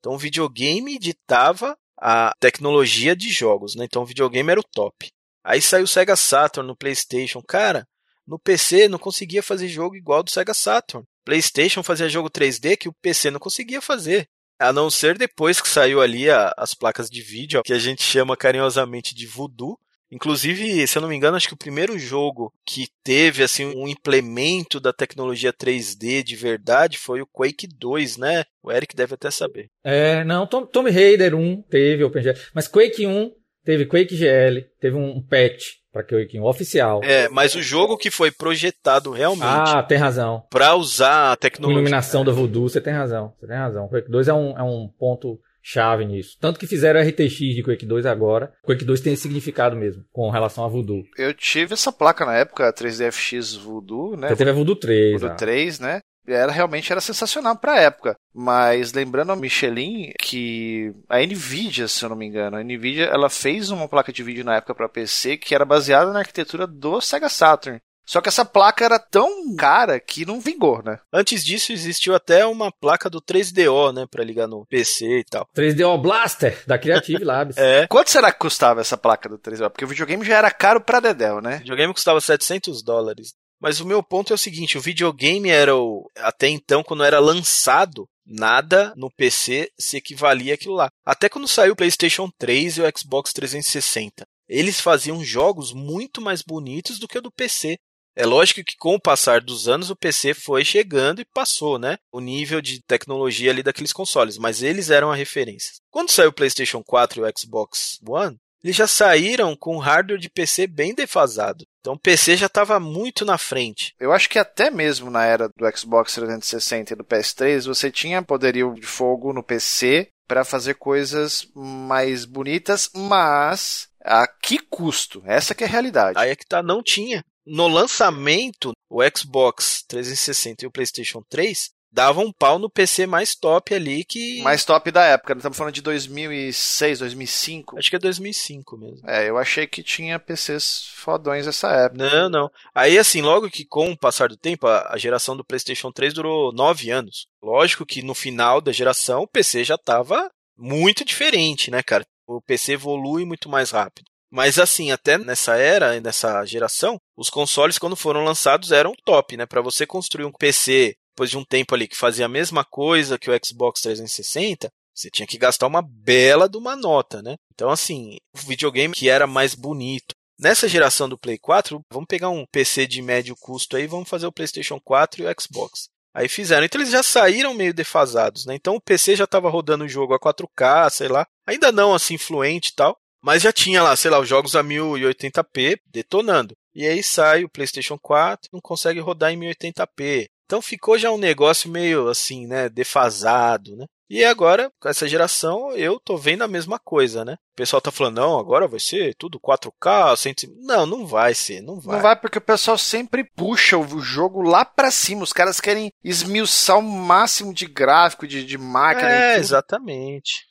[0.00, 3.84] Então o videogame ditava a tecnologia de jogos, né?
[3.84, 5.12] Então o videogame era o top.
[5.44, 7.40] Aí saiu o Sega Saturn no PlayStation.
[7.40, 7.86] Cara,
[8.26, 11.06] no PC não conseguia fazer jogo igual do Sega Saturn.
[11.24, 14.28] PlayStation fazia jogo 3D que o PC não conseguia fazer.
[14.62, 18.02] A não ser depois que saiu ali a, as placas de vídeo, que a gente
[18.02, 19.78] chama carinhosamente de Voodoo.
[20.10, 23.88] Inclusive, se eu não me engano, acho que o primeiro jogo que teve assim um
[23.88, 28.44] implemento da tecnologia 3D de verdade foi o Quake 2, né?
[28.62, 29.70] O Eric deve até saber.
[29.82, 33.32] É, não, Tom, Tomb Raider 1 teve OpenGL, mas Quake 1
[33.64, 37.00] teve Quake GL, teve um patch para Quake 1 oficial.
[37.04, 39.44] É, mas o jogo que foi projetado realmente.
[39.44, 40.42] Ah, tem razão.
[40.50, 41.80] Para usar a tecnologia.
[41.80, 42.24] Iluminação é.
[42.24, 43.32] da Voodoo, você tem razão.
[43.38, 43.88] Você tem razão.
[43.88, 46.36] Quake 2 é um, é um ponto chave nisso.
[46.40, 48.52] Tanto que fizeram RTX de Quake 2 agora.
[48.64, 51.04] Quake 2 tem esse significado mesmo, com relação a Voodoo.
[51.16, 54.28] Eu tive essa placa na época, 3DFX Voodoo, né?
[54.28, 55.12] Você teve a Voodoo 3.
[55.12, 55.36] Voodoo ah.
[55.36, 56.00] 3, né?
[56.26, 58.16] Era realmente era sensacional para a época.
[58.34, 63.28] Mas lembrando a Michelin que a Nvidia, se eu não me engano, a Nvidia ela
[63.28, 67.00] fez uma placa de vídeo na época para PC que era baseada na arquitetura do
[67.00, 67.80] Sega Saturn.
[68.04, 70.98] Só que essa placa era tão cara que não vingou, né?
[71.12, 75.46] Antes disso existiu até uma placa do 3DO, né, para ligar no PC e tal.
[75.56, 77.56] 3DO Blaster da Creative Labs.
[77.58, 77.86] é.
[77.86, 79.70] Quanto será que custava essa placa do 3DO?
[79.70, 81.56] Porque o videogame já era caro para dedéu, né?
[81.56, 83.34] O videogame custava 700 dólares.
[83.62, 86.10] Mas o meu ponto é o seguinte: o videogame era o.
[86.16, 90.88] Até então, quando era lançado, nada no PC se equivalia àquilo lá.
[91.06, 94.24] Até quando saiu o PlayStation 3 e o Xbox 360.
[94.48, 97.76] Eles faziam jogos muito mais bonitos do que o do PC.
[98.14, 101.96] É lógico que com o passar dos anos o PC foi chegando e passou, né?
[102.12, 105.76] O nível de tecnologia ali daqueles consoles, mas eles eram a referência.
[105.90, 110.30] Quando saiu o PlayStation 4 e o Xbox One, eles já saíram com hardware de
[110.30, 111.64] PC bem defasado.
[111.80, 113.94] Então o PC já estava muito na frente.
[113.98, 118.22] Eu acho que até mesmo na era do Xbox 360 e do PS3, você tinha
[118.22, 125.22] poderio de fogo no PC para fazer coisas mais bonitas, mas a que custo?
[125.26, 126.18] Essa que é a realidade.
[126.18, 127.24] Aí é que tá, não tinha.
[127.44, 133.34] No lançamento, o Xbox 360 e o PlayStation 3 dava um pau no PC mais
[133.34, 134.40] top ali que.
[134.42, 137.78] Mais top da época, estamos falando de 2006, 2005.
[137.78, 139.08] Acho que é 2005 mesmo.
[139.08, 142.02] É, eu achei que tinha PCs fodões nessa época.
[142.02, 142.50] Não, não.
[142.74, 146.52] Aí, assim, logo que com o passar do tempo, a, geração do PlayStation 3 durou
[146.52, 147.26] nove anos.
[147.42, 152.04] Lógico que no final da geração o PC já estava muito diferente, né, cara?
[152.26, 154.06] O PC evolui muito mais rápido.
[154.30, 159.44] Mas assim, até nessa era, nessa geração, os consoles quando foram lançados eram top, né?
[159.44, 163.18] Para você construir um PC depois de um tempo ali que fazia a mesma coisa
[163.18, 167.36] que o Xbox 360, você tinha que gastar uma bela de uma nota, né?
[167.54, 170.14] Então, assim, o videogame que era mais bonito.
[170.38, 174.26] Nessa geração do Play 4, vamos pegar um PC de médio custo aí, vamos fazer
[174.26, 175.88] o PlayStation 4 e o Xbox.
[176.14, 176.64] Aí fizeram.
[176.64, 178.54] Então eles já saíram meio defasados, né?
[178.54, 181.26] Então o PC já estava rodando o jogo a 4K, sei lá.
[181.46, 182.98] Ainda não assim fluente e tal.
[183.22, 186.54] Mas já tinha lá, sei lá, os jogos a 1080p detonando.
[186.74, 190.26] E aí sai o PlayStation 4, não consegue rodar em 1080p.
[190.52, 193.86] Então ficou já um negócio meio assim, né, defasado, né?
[194.10, 197.38] E agora, com essa geração, eu tô vendo a mesma coisa, né?
[197.54, 200.34] O pessoal tá falando, não, agora vai ser tudo 4K, 100...
[200.58, 201.96] Não, não vai ser, não vai.
[201.96, 205.22] Não vai porque o pessoal sempre puxa o jogo lá para cima.
[205.22, 209.10] Os caras querem esmiuçar o máximo de gráfico, de, de máquina.
[209.10, 210.44] É, exatamente.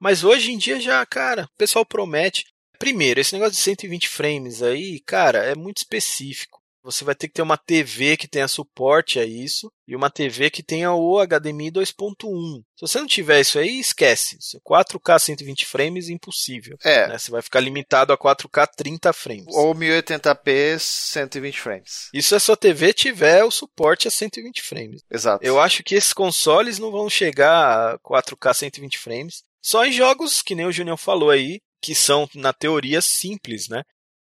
[0.00, 2.44] Mas hoje em dia já, cara, o pessoal promete.
[2.76, 7.34] Primeiro, esse negócio de 120 frames aí, cara, é muito específico você vai ter que
[7.34, 11.70] ter uma TV que tenha suporte a isso e uma TV que tenha o HDMI
[11.72, 12.62] 2.1.
[12.76, 14.36] Se você não tiver isso aí, esquece.
[14.68, 16.76] 4K 120 frames, impossível.
[16.84, 17.08] É.
[17.08, 17.18] Né?
[17.18, 19.54] Você vai ficar limitado a 4K 30 frames.
[19.54, 22.10] Ou 1080p 120 frames.
[22.12, 25.02] Isso se a sua TV tiver o suporte a 120 frames.
[25.10, 25.44] Exato.
[25.44, 29.42] Eu acho que esses consoles não vão chegar a 4K 120 frames.
[29.62, 33.82] Só em jogos, que nem o Junior falou aí, que são, na teoria, simples, né?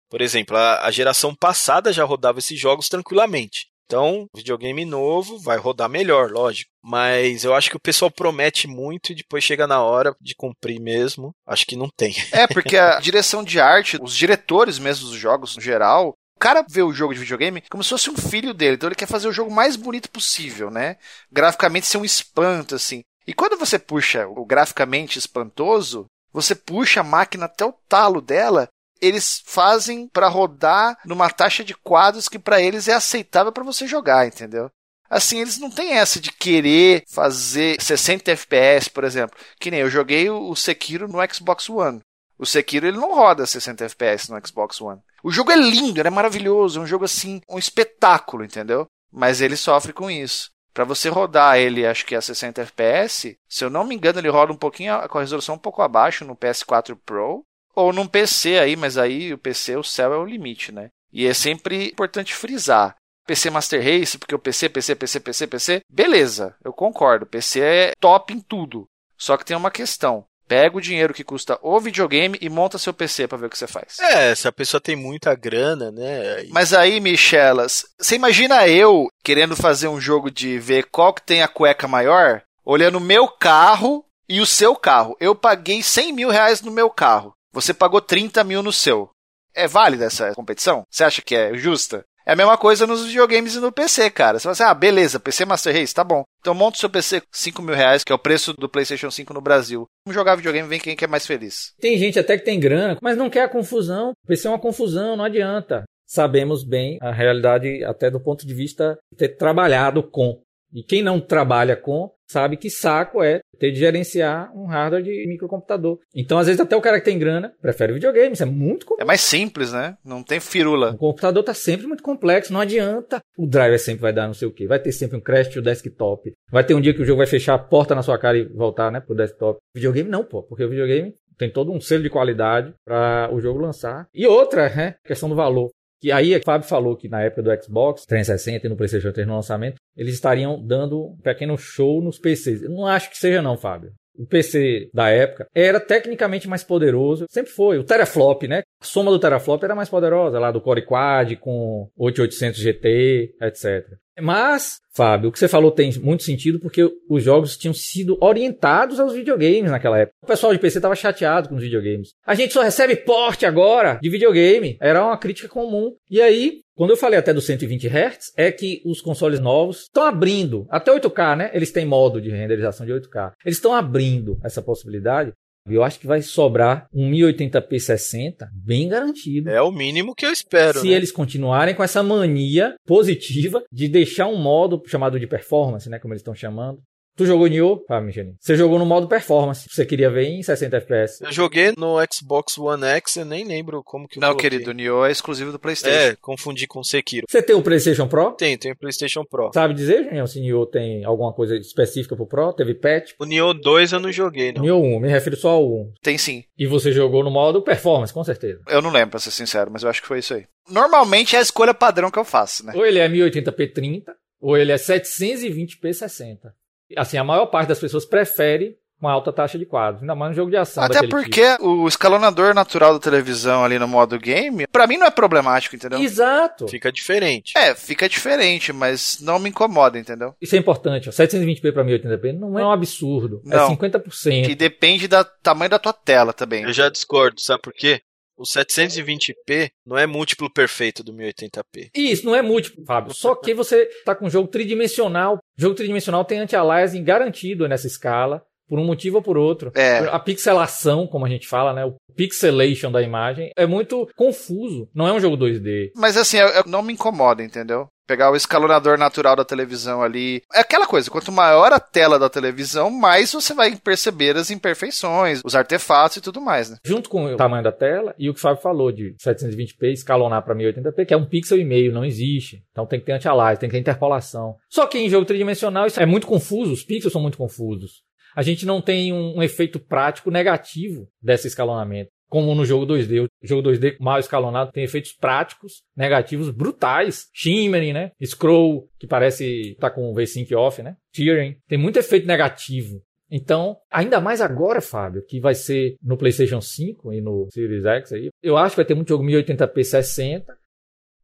[0.10, 3.68] Por exemplo, a, a geração passada já rodava esses jogos tranquilamente.
[3.90, 6.70] Então, videogame novo vai rodar melhor, lógico.
[6.84, 10.80] Mas eu acho que o pessoal promete muito e depois chega na hora de cumprir
[10.80, 11.32] mesmo.
[11.48, 12.14] Acho que não tem.
[12.32, 16.64] É, porque a direção de arte, os diretores mesmo dos jogos no geral, o cara
[16.70, 18.76] vê o jogo de videogame como se fosse um filho dele.
[18.76, 20.98] Então ele quer fazer o jogo mais bonito possível, né?
[21.32, 23.02] Graficamente ser um espanto, assim.
[23.26, 28.70] E quando você puxa o graficamente espantoso, você puxa a máquina até o talo dela
[29.02, 33.88] eles fazem para rodar numa taxa de quadros que para eles é aceitável para você
[33.88, 34.70] jogar, entendeu?
[35.10, 39.38] Assim, eles não têm essa de querer fazer 60 FPS, por exemplo.
[39.60, 42.02] Que nem eu joguei o Sekiro no Xbox One.
[42.38, 45.02] O Sekiro ele não roda 60 FPS no Xbox One.
[45.24, 48.86] O jogo é lindo, é maravilhoso, é um jogo assim, um espetáculo, entendeu?
[49.12, 50.52] Mas ele sofre com isso.
[50.72, 54.30] para você rodar ele, acho que a 60 FPS, se eu não me engano, ele
[54.30, 57.44] roda um pouquinho com a resolução um pouco abaixo no PS4 Pro
[57.76, 60.90] ou num PC aí, mas aí o PC, o céu é o limite, né?
[61.12, 62.96] E é sempre importante frisar.
[63.26, 67.28] PC Master Race, porque o PC, PC, PC, PC, PC, beleza, eu concordo.
[67.28, 68.88] PC é top em tudo.
[69.18, 70.26] Só que tem uma questão.
[70.48, 73.58] Pega o dinheiro que custa o videogame e monta seu PC para ver o que
[73.58, 74.00] você faz.
[74.00, 76.44] É, se a pessoa tem muita grana, né?
[76.50, 81.44] Mas aí, Michelas, você imagina eu querendo fazer um jogo de ver qual que tem
[81.44, 85.16] a cueca maior, olhando o meu carro e o seu carro.
[85.20, 87.36] Eu paguei 100 mil reais no meu carro.
[87.52, 89.10] Você pagou 30 mil no seu.
[89.56, 90.84] É válida essa competição?
[90.90, 92.06] Você acha que é justa?
[92.26, 94.38] É a mesma coisa nos videogames e no PC, cara.
[94.38, 96.24] Você fala assim, ah, beleza, PC Master Race, tá bom.
[96.40, 99.34] Então monta o seu PC 5 mil reais, que é o preço do PlayStation 5
[99.34, 99.88] no Brasil.
[100.06, 101.74] Vamos jogar videogame, vem quem quer mais feliz.
[101.80, 104.12] Tem gente até que tem grana, mas não quer a confusão.
[104.24, 105.86] O PC é uma confusão, não adianta.
[106.06, 110.40] Sabemos bem a realidade, até do ponto de vista de ter trabalhado com.
[110.74, 115.28] E quem não trabalha com, sabe que saco é ter de gerenciar um hardware de
[115.28, 116.00] microcomputador.
[116.16, 118.34] Então, às vezes, até o cara que tem grana prefere videogame.
[118.34, 119.02] Isso é muito comum.
[119.02, 119.98] É mais simples, né?
[120.06, 120.92] Não tem firula.
[120.92, 123.22] O computador tá sempre muito complexo, não adianta.
[123.38, 124.68] O driver sempre vai dar não sei o quê.
[124.68, 126.32] Vai ter sempre um crash do desktop.
[126.52, 128.46] Vai ter um dia que o jogo vai fechar a porta na sua cara e
[128.46, 129.60] voltar, né, pro desktop.
[129.76, 133.60] Videogame não, pô, porque o videogame tem todo um selo de qualidade para o jogo
[133.60, 134.08] lançar.
[134.14, 135.70] E outra, né, questão do valor.
[136.02, 139.28] Que aí o Fábio falou que na época do Xbox 360 e no PlayStation 3
[139.28, 142.64] no lançamento, eles estariam dando um pequeno show nos PCs.
[142.64, 143.92] Eu não acho que seja não, Fábio.
[144.18, 147.78] O PC da época era tecnicamente mais poderoso, sempre foi.
[147.78, 148.64] O teraflop, né?
[148.82, 153.88] A soma do teraflop era mais poderosa, lá do Core Quad com 8800 GT, etc.
[154.22, 159.00] Mas, Fábio, o que você falou tem muito sentido porque os jogos tinham sido orientados
[159.00, 160.16] aos videogames naquela época.
[160.24, 162.14] O pessoal de PC estava chateado com os videogames.
[162.26, 164.78] A gente só recebe porte agora de videogame.
[164.80, 165.96] Era uma crítica comum.
[166.10, 170.04] E aí, quando eu falei até dos 120 Hz, é que os consoles novos estão
[170.04, 171.52] abrindo, até 8K, né?
[171.54, 173.34] Eles têm modo de renderização de 8K.
[173.44, 175.34] Eles estão abrindo essa possibilidade
[175.76, 179.50] eu acho que vai sobrar um 1080p 60 bem garantido.
[179.50, 180.80] É o mínimo que eu espero.
[180.80, 180.94] Se né?
[180.94, 186.14] eles continuarem com essa mania positiva de deixar um modo chamado de performance, né, como
[186.14, 186.80] eles estão chamando,
[187.20, 187.84] Tu jogou Nioh?
[187.90, 188.34] Ah, Michelin.
[188.40, 189.68] Você jogou no modo performance.
[189.70, 191.22] Você queria ver em 60 FPS.
[191.22, 194.50] Eu joguei no Xbox One X, eu nem lembro como que eu Não, coloquei.
[194.50, 196.14] querido, o Nioh é exclusivo do PlayStation.
[196.14, 197.26] É, confundi com Sekiro.
[197.30, 198.32] Você tem o PlayStation Pro?
[198.32, 199.52] Tem, tem o PlayStation Pro.
[199.54, 202.54] Sabe dizer, Junião, se Nioh tem alguma coisa específica pro Pro?
[202.54, 203.12] Teve patch?
[203.20, 204.62] O Nioh 2 eu não joguei, não.
[204.62, 205.94] Nioh 1, me refiro só ao 1.
[206.02, 206.46] Tem sim.
[206.58, 208.62] E você jogou no modo performance, com certeza.
[208.70, 210.46] Eu não lembro, pra ser sincero, mas eu acho que foi isso aí.
[210.70, 212.72] Normalmente é a escolha padrão que eu faço, né?
[212.74, 216.58] Ou ele é 1080p 30, ou ele é 720p 60
[216.96, 220.36] assim, a maior parte das pessoas prefere uma alta taxa de quadros, ainda mais no
[220.36, 220.84] jogo de ação.
[220.84, 221.66] Até porque tipo.
[221.66, 226.00] o escalonador natural da televisão ali no modo game, para mim não é problemático, entendeu?
[226.00, 226.68] Exato.
[226.68, 227.58] Fica diferente.
[227.58, 230.36] É, fica diferente, mas não me incomoda, entendeu?
[230.42, 231.08] Isso é importante.
[231.08, 231.12] Ó.
[231.12, 233.42] 720p para 1080p não é um absurdo.
[233.46, 233.72] É Não.
[233.72, 234.46] É 50%.
[234.46, 236.64] Que depende do tamanho da tua tela também.
[236.64, 238.02] Eu já discordo, sabe por quê?
[238.38, 241.90] O 720p não é múltiplo perfeito do 1080p.
[241.94, 243.14] Isso, não é múltiplo, Fábio.
[243.14, 245.39] Só que você tá com um jogo tridimensional.
[245.60, 249.72] Jogo tridimensional tem anti-aliasing garantido nessa escala, por um motivo ou por outro.
[249.76, 249.98] É.
[250.12, 251.84] A pixelação, como a gente fala, né?
[251.86, 254.88] O pixelation da imagem é muito confuso.
[254.94, 255.92] Não é um jogo 2D.
[255.96, 257.88] Mas assim, eu- eu- não me incomoda, entendeu?
[258.08, 260.42] Pegar o escalonador natural da televisão ali.
[260.54, 265.42] É aquela coisa, quanto maior a tela da televisão, mais você vai perceber as imperfeições,
[265.46, 266.78] os artefatos e tudo mais, né?
[266.84, 270.44] Junto com o tamanho da tela e o que o Fábio falou de 720p escalonar
[270.44, 272.64] para 1080p, que é um pixel e meio, não existe.
[272.72, 274.56] Então tem que ter anti-aliasing, tem que ter interpolação.
[274.70, 278.02] Só que em jogo tridimensional isso é muito confuso, os pixels são muito confusos.
[278.36, 282.12] A gente não tem um, um efeito prático negativo desse escalonamento.
[282.30, 283.26] Como no jogo 2D.
[283.26, 287.28] O jogo 2D mal escalonado tem efeitos práticos negativos brutais.
[287.34, 288.12] Shimmering, né?
[288.24, 290.96] Scroll, que parece tá com o V-Sync off, né?
[291.12, 291.58] Tearing.
[291.68, 293.02] Tem muito efeito negativo.
[293.32, 298.12] Então, ainda mais agora, Fábio, que vai ser no PlayStation 5 e no Series X
[298.12, 300.58] aí, eu acho que vai ter muito jogo 1080p 60.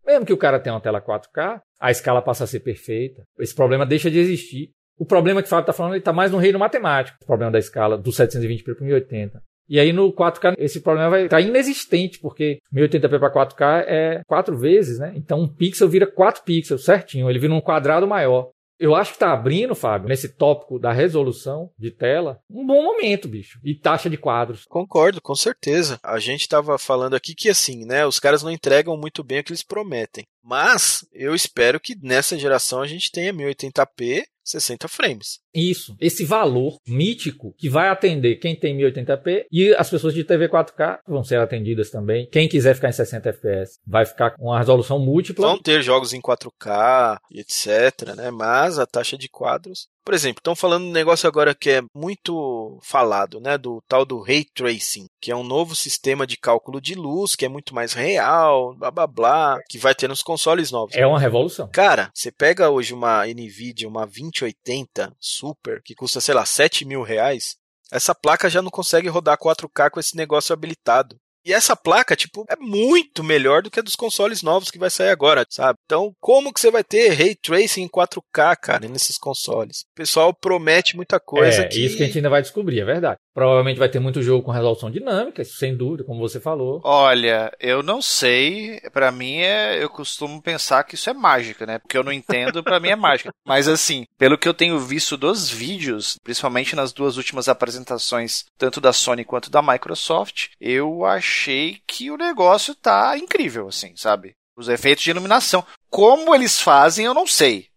[0.05, 3.23] Mesmo que o cara tenha uma tela 4K, a escala passa a ser perfeita.
[3.39, 4.71] Esse problema deixa de existir.
[4.97, 7.17] O problema que o Fábio está falando, ele está mais no reino matemático.
[7.21, 9.41] O problema da escala do 720p para 1080.
[9.67, 14.55] E aí no 4K esse problema vai estar inexistente, porque 1080p para 4K é quatro
[14.57, 15.13] vezes, né?
[15.15, 18.51] Então um pixel vira 4 pixels certinho, ele vira um quadrado maior.
[18.77, 23.27] Eu acho que tá abrindo, Fábio, nesse tópico da resolução de tela, um bom momento,
[23.27, 23.57] bicho.
[23.63, 24.65] E taxa de quadros.
[24.65, 25.97] Concordo, com certeza.
[26.03, 29.43] A gente tava falando aqui que assim, né, os caras não entregam muito bem o
[29.43, 30.25] que eles prometem.
[30.45, 35.39] Mas eu espero que nessa geração a gente tenha 1080p 60 frames.
[35.53, 40.47] Isso, esse valor mítico que vai atender quem tem 1080p e as pessoas de TV
[40.47, 42.29] 4K vão ser atendidas também.
[42.31, 45.47] Quem quiser ficar em 60 FPS vai ficar com uma resolução múltipla.
[45.47, 48.29] Vão ter jogos em 4K, etc, né?
[48.29, 52.77] Mas a taxa de quadros por exemplo, estão falando um negócio agora que é muito
[52.83, 53.57] falado, né?
[53.57, 57.43] Do tal do Ray Tracing, que é um novo sistema de cálculo de luz, que
[57.43, 60.95] é muito mais real, blá blá blá, que vai ter nos consoles novos.
[60.95, 61.69] É uma revolução.
[61.71, 67.01] Cara, você pega hoje uma Nvidia, uma 2080 Super, que custa, sei lá, 7 mil
[67.01, 67.55] reais,
[67.91, 71.15] essa placa já não consegue rodar 4K com esse negócio habilitado.
[71.45, 74.89] E essa placa, tipo, é muito melhor do que a dos consoles novos que vai
[74.89, 75.77] sair agora, sabe?
[75.85, 79.81] Então, como que você vai ter ray tracing em 4K, cara, nesses consoles?
[79.81, 81.61] O pessoal promete muita coisa.
[81.61, 81.85] É, que...
[81.85, 83.19] isso que a gente ainda vai descobrir, é verdade.
[83.35, 86.79] Provavelmente vai ter muito jogo com resolução dinâmica, sem dúvida, como você falou.
[86.85, 88.79] Olha, eu não sei.
[88.93, 91.77] Para mim é, eu costumo pensar que isso é mágica, né?
[91.77, 93.31] Porque eu não entendo, para mim é mágica.
[93.45, 98.79] Mas assim, pelo que eu tenho visto dos vídeos, principalmente nas duas últimas apresentações, tanto
[98.79, 104.33] da Sony quanto da Microsoft, eu achei que o negócio tá incrível, assim, sabe?
[104.55, 105.61] Os efeitos de iluminação.
[105.89, 107.67] Como eles fazem, eu não sei.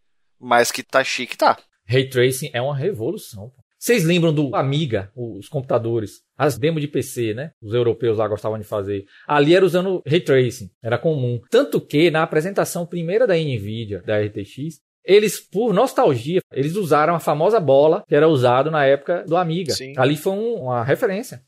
[0.40, 1.58] Mas que tá chique, tá.
[1.84, 3.50] Ray Tracing é uma revolução.
[3.78, 7.52] Vocês lembram do Amiga, os computadores, as demos de PC, né?
[7.62, 9.04] Os europeus lá gostavam de fazer.
[9.26, 11.40] Ali era usando Ray Tracing, era comum.
[11.48, 17.20] Tanto que na apresentação primeira da Nvidia, da RTX, eles, por nostalgia, eles usaram a
[17.20, 19.72] famosa bola que era usado na época do Amiga.
[19.72, 19.94] Sim.
[19.96, 21.40] Ali foi um, uma referência.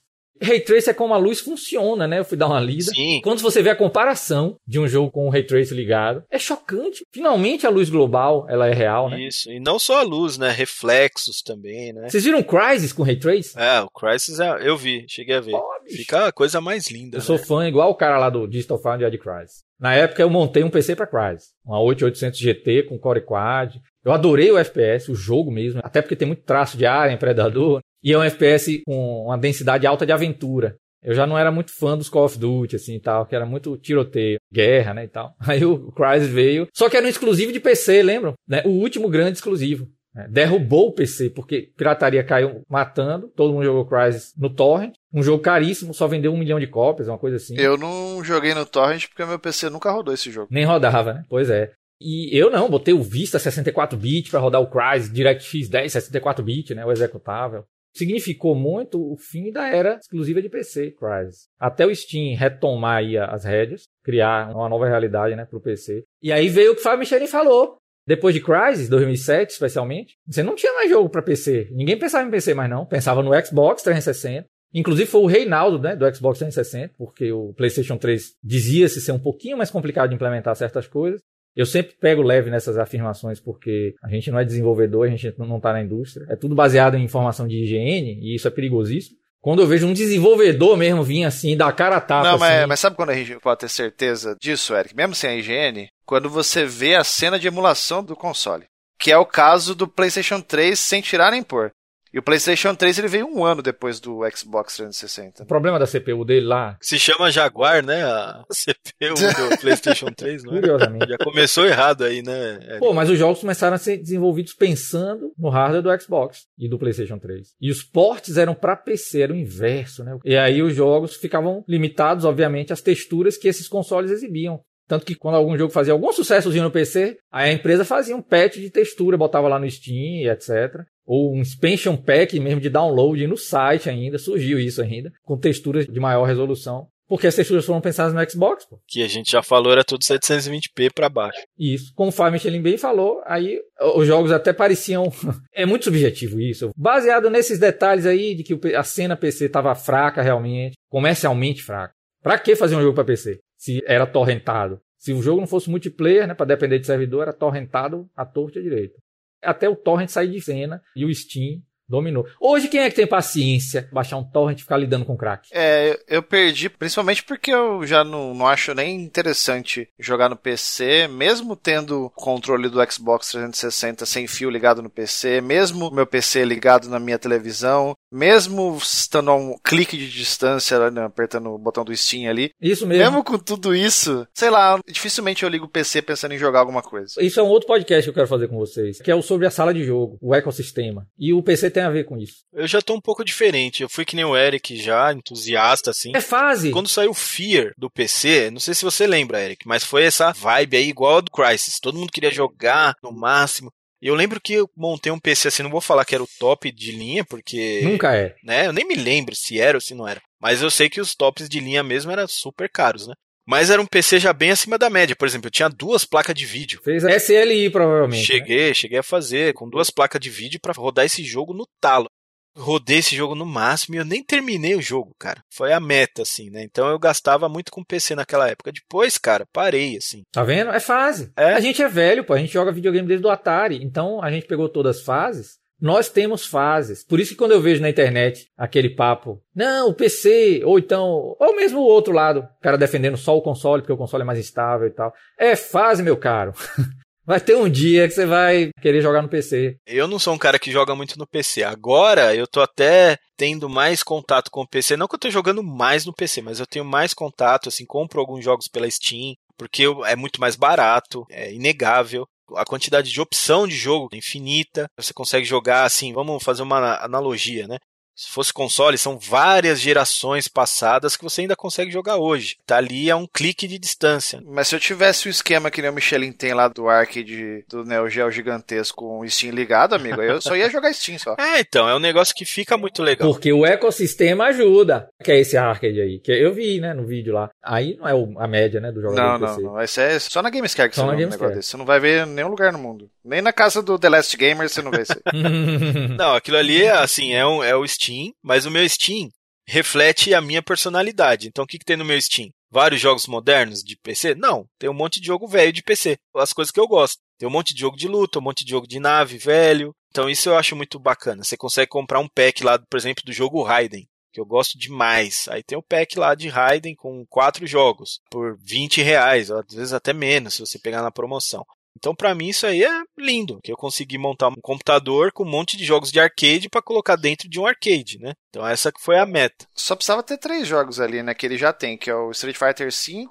[0.43, 2.19] Ray Trace é como a luz funciona, né?
[2.19, 2.93] Eu fui dar uma lida.
[2.95, 3.21] Sim.
[3.23, 7.05] Quando você vê a comparação de um jogo com o Ray Trace ligado, é chocante.
[7.13, 9.21] Finalmente a luz global, ela é real, né?
[9.21, 10.51] Isso, e não só a luz, né?
[10.51, 12.09] Reflexos também, né?
[12.09, 13.59] Vocês viram Crysis com Ray Trace?
[13.59, 15.55] É, o Crysis é, eu vi, cheguei a ver.
[15.55, 17.17] Oh, Fica a coisa mais linda.
[17.17, 17.27] Eu né?
[17.27, 19.63] sou fã igual o cara lá do Digital Foundry de Crysis.
[19.79, 23.77] Na época eu montei um PC para Crysis, uma 8800 GT com Core Quad.
[24.05, 27.81] Eu adorei o FPS, o jogo mesmo, até porque tem muito traço de área, predador.
[28.03, 30.77] E é um FPS com uma densidade alta de aventura.
[31.03, 33.47] Eu já não era muito fã dos Call of Duty, assim, e tal, que era
[33.47, 35.35] muito tiroteio, guerra, né, e tal.
[35.41, 38.35] Aí o Crysis veio, só que era um exclusivo de PC, lembram?
[38.47, 38.63] Né?
[38.67, 39.89] O último grande exclusivo.
[40.15, 40.27] Né?
[40.29, 44.93] Derrubou o PC, porque pirataria caiu matando, todo mundo jogou Crysis no Torrent.
[45.13, 47.57] Um jogo caríssimo, só vendeu um milhão de cópias, uma coisa assim.
[47.57, 50.49] Eu não joguei no Torrent porque meu PC nunca rodou esse jogo.
[50.51, 51.25] Nem rodava, né?
[51.29, 51.73] Pois é.
[52.03, 56.85] E eu não, botei o Vista 64-bit para rodar o Crysis, DirectX 10 64-bit, né,
[56.85, 57.65] o executável
[57.95, 61.49] significou muito o fim da era exclusiva de PC, Crysis.
[61.59, 66.05] Até o Steam retomar aí as rédeas, criar uma nova realidade, né, pro PC.
[66.23, 67.79] E aí veio o que o Fábio Michelin falou.
[68.07, 71.69] Depois de Crysis, 2007 especialmente, você não tinha mais jogo para PC.
[71.73, 74.47] Ninguém pensava em PC mais não, pensava no Xbox 360.
[74.73, 79.19] Inclusive foi o Reinaldo, né, do Xbox 360, porque o PlayStation 3 dizia-se ser um
[79.19, 81.21] pouquinho mais complicado de implementar certas coisas.
[81.57, 85.57] Eu sempre pego leve nessas afirmações porque a gente não é desenvolvedor, a gente não
[85.57, 86.27] está na indústria.
[86.29, 89.19] É tudo baseado em informação de higiene e isso é perigosíssimo.
[89.41, 92.31] Quando eu vejo um desenvolvedor mesmo vir assim, dar cara a tapa.
[92.31, 92.67] Não, mas, assim...
[92.67, 94.95] mas sabe quando a gente pode ter certeza disso, Eric?
[94.95, 98.67] Mesmo sem a higiene, quando você vê a cena de emulação do console.
[98.99, 101.71] Que é o caso do PlayStation 3 sem tirar nem pôr.
[102.13, 105.45] E o PlayStation 3 ele veio um ano depois do Xbox 360.
[105.45, 106.77] O problema da CPU dele lá.
[106.81, 108.03] Se chama Jaguar, né?
[108.03, 110.61] A CPU do PlayStation 3, não é?
[110.61, 111.09] Curiosamente.
[111.09, 112.79] Já começou errado aí, né?
[112.81, 116.79] Pô, mas os jogos começaram a ser desenvolvidos pensando no hardware do Xbox e do
[116.79, 117.55] PlayStation 3.
[117.61, 120.19] E os ports eram para PC, era o inverso, né?
[120.25, 124.61] E aí os jogos ficavam limitados, obviamente, às texturas que esses consoles exibiam.
[124.91, 128.21] Tanto que quando algum jogo fazia algum sucessozinho no PC, aí a empresa fazia um
[128.21, 130.83] patch de textura, botava lá no Steam, etc.
[131.07, 135.87] Ou um expansion pack mesmo de download no site ainda, surgiu isso ainda, com texturas
[135.87, 136.89] de maior resolução.
[137.09, 138.81] Porque as texturas foram pensadas no Xbox, pô.
[138.89, 141.39] Que a gente já falou, era tudo 720p para baixo.
[141.57, 141.93] Isso.
[141.95, 143.61] Como o Fábio Michelin bem falou, aí
[143.95, 145.05] os jogos até pareciam.
[145.55, 146.71] é muito subjetivo isso.
[146.77, 151.95] Baseado nesses detalhes aí de que a cena PC estava fraca realmente, comercialmente fraca.
[152.21, 153.39] Pra que fazer um jogo para PC?
[153.61, 154.81] Se era torrentado.
[154.97, 158.59] Se o jogo não fosse multiplayer, né, para depender de servidor, era torrentado à torta
[158.59, 158.99] e à direita.
[159.43, 162.25] Até o torrent sair de cena e o Steam Dominou.
[162.41, 165.49] Hoje, quem é que tem paciência baixar um torrent e ficar lidando com crack?
[165.53, 171.09] É, eu perdi, principalmente porque eu já não, não acho nem interessante jogar no PC,
[171.09, 176.45] mesmo tendo o controle do Xbox 360 sem fio ligado no PC, mesmo meu PC
[176.45, 181.85] ligado na minha televisão, mesmo estando a um clique de distância, né, apertando o botão
[181.85, 182.53] do Steam ali.
[182.61, 183.05] Isso mesmo.
[183.05, 186.83] Mesmo com tudo isso, sei lá, dificilmente eu ligo o PC pensando em jogar alguma
[186.83, 187.15] coisa.
[187.21, 189.47] Isso é um outro podcast que eu quero fazer com vocês, que é o sobre
[189.47, 191.07] a sala de jogo, o ecossistema.
[191.19, 192.45] E o PC tem a ver com isso?
[192.53, 193.83] Eu já tô um pouco diferente.
[193.83, 196.13] Eu fui que nem o Eric já, entusiasta, assim.
[196.15, 196.71] É fase.
[196.71, 200.77] Quando saiu Fear do PC, não sei se você lembra, Eric, mas foi essa vibe
[200.77, 201.81] aí igual a do Crysis.
[201.81, 203.73] Todo mundo queria jogar no máximo.
[204.03, 206.71] Eu lembro que eu montei um PC assim, não vou falar que era o top
[206.73, 207.81] de linha, porque.
[207.83, 208.35] Nunca é.
[208.43, 210.21] Né, eu nem me lembro se era ou se não era.
[210.41, 213.15] Mas eu sei que os tops de linha mesmo eram super caros, né?
[213.47, 215.17] Mas era um PC já bem acima da média.
[215.17, 216.81] Por exemplo, eu tinha duas placas de vídeo.
[216.85, 218.21] Fez a SLI, provavelmente.
[218.21, 218.25] né?
[218.27, 218.75] Cheguei, né?
[218.75, 222.09] cheguei a fazer com duas placas de vídeo para rodar esse jogo no talo.
[222.57, 225.43] Rodei esse jogo no máximo e eu nem terminei o jogo, cara.
[225.51, 226.63] Foi a meta, assim, né?
[226.63, 228.73] Então eu gastava muito com PC naquela época.
[228.73, 230.23] Depois, cara, parei, assim.
[230.33, 230.71] Tá vendo?
[230.71, 231.33] É fase.
[231.37, 231.55] É?
[231.55, 232.35] A gente é velho, pô.
[232.35, 233.83] A gente joga videogame desde o Atari.
[233.83, 235.61] Então a gente pegou todas as fases.
[235.81, 237.03] Nós temos fases.
[237.03, 241.35] Por isso que quando eu vejo na internet aquele papo, não, o PC, ou então,
[241.41, 244.27] ou mesmo o outro lado, o cara defendendo só o console, porque o console é
[244.27, 245.11] mais estável e tal.
[245.39, 246.53] É fase, meu caro.
[247.25, 249.77] Vai ter um dia que você vai querer jogar no PC.
[249.87, 251.63] Eu não sou um cara que joga muito no PC.
[251.63, 254.97] Agora eu tô até tendo mais contato com o PC.
[254.97, 258.21] Não que eu tô jogando mais no PC, mas eu tenho mais contato, assim, compro
[258.21, 263.67] alguns jogos pela Steam, porque é muito mais barato, é inegável a quantidade de opção
[263.67, 264.89] de jogo é infinita.
[264.97, 267.79] Você consegue jogar assim, vamos fazer uma analogia, né?
[268.21, 272.59] Se fosse console, são várias gerações passadas que você ainda consegue jogar hoje.
[272.67, 274.43] Tá ali a um clique de distância.
[274.45, 277.83] Mas se eu tivesse o esquema que nem o Michelin tem lá do arcade do
[277.83, 281.35] Neo Geo gigantesco com o Steam ligado, amigo, eu só ia jogar Steam só.
[281.39, 283.27] É, então, é um negócio que fica muito legal.
[283.33, 285.09] Porque o ecossistema ajuda.
[285.25, 287.49] Que é esse arcade aí, que eu vi, né, no vídeo lá.
[287.63, 289.81] Aí não é a média, né, do jogador Não, não, não.
[289.81, 291.71] Esse é só na Gamescare que só você um negócio desse.
[291.71, 293.09] Você não vai ver em nenhum lugar no mundo.
[293.25, 295.13] Nem na casa do The Last Gamer você não vê isso
[296.17, 298.10] Não, aquilo ali é assim, é, um, é o Steam,
[298.43, 299.31] mas o meu Steam
[299.67, 301.49] reflete a minha personalidade.
[301.49, 302.51] Então o que, que tem no meu Steam?
[302.71, 304.35] Vários jogos modernos de PC?
[304.35, 306.17] Não, tem um monte de jogo velho de PC.
[306.37, 307.19] As coisas que eu gosto.
[307.39, 309.95] Tem um monte de jogo de luta, um monte de jogo de nave velho.
[310.11, 311.43] Então isso eu acho muito bacana.
[311.45, 315.47] Você consegue comprar um pack lá, por exemplo, do jogo Raiden, que eu gosto demais.
[315.49, 319.93] Aí tem o pack lá de Raiden com quatro jogos por 20 reais, às vezes
[319.93, 321.65] até menos se você pegar na promoção.
[321.97, 325.51] Então, para mim, isso aí é lindo, que eu consegui montar um computador com um
[325.51, 328.33] monte de jogos de arcade para colocar dentro de um arcade, né?
[328.49, 329.67] Então, essa que foi a meta.
[329.75, 331.35] Só precisava ter três jogos ali, né?
[331.35, 333.29] Que ele já tem, que é o Street Fighter V,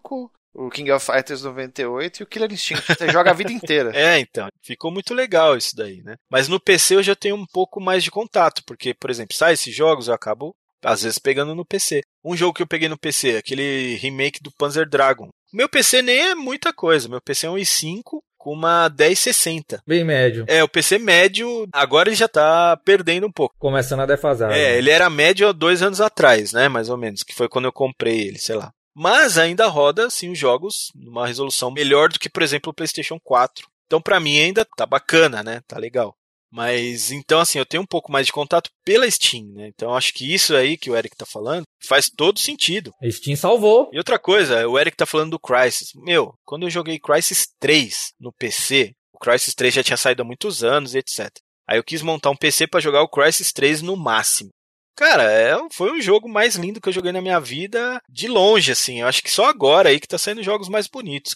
[0.53, 2.95] o King of Fighters 98 e o Killer Instinct.
[2.95, 3.91] Você joga a vida inteira.
[3.99, 4.47] É, então.
[4.61, 6.15] Ficou muito legal isso daí, né?
[6.29, 9.53] Mas no PC eu já tenho um pouco mais de contato, porque, por exemplo, sai
[9.53, 12.01] esses jogos, eu acabo às vezes pegando no PC.
[12.23, 15.29] Um jogo que eu peguei no PC, aquele remake do Panzer Dragon.
[15.51, 19.83] Meu PC nem é muita coisa, meu PC é um i5 com uma 1060.
[19.85, 20.45] Bem médio.
[20.47, 23.53] É, o PC médio, agora ele já tá perdendo um pouco.
[23.59, 24.51] Começando a defasar.
[24.51, 24.77] É, né?
[24.77, 26.69] ele era médio há dois anos atrás, né?
[26.69, 28.71] Mais ou menos, que foi quando eu comprei ele, sei lá.
[28.95, 33.19] Mas ainda roda, assim, os jogos numa resolução melhor do que, por exemplo, o PlayStation
[33.23, 33.67] 4.
[33.85, 35.61] Então, para mim, ainda tá bacana, né?
[35.67, 36.15] Tá legal.
[36.51, 39.67] Mas então, assim, eu tenho um pouco mais de contato pela Steam, né?
[39.67, 42.91] Então acho que isso aí que o Eric tá falando faz todo sentido.
[43.01, 43.89] A Steam salvou.
[43.93, 45.91] E outra coisa, o Eric tá falando do Crysis.
[45.95, 50.25] Meu, quando eu joguei Crysis 3 no PC, o Crysis 3 já tinha saído há
[50.25, 51.29] muitos anos, etc.
[51.67, 54.49] Aí eu quis montar um PC para jogar o Crysis 3 no máximo.
[54.95, 58.71] Cara, é, foi um jogo mais lindo que eu joguei na minha vida de longe,
[58.71, 58.99] assim.
[58.99, 61.35] Eu acho que só agora aí que tá saindo jogos mais bonitos.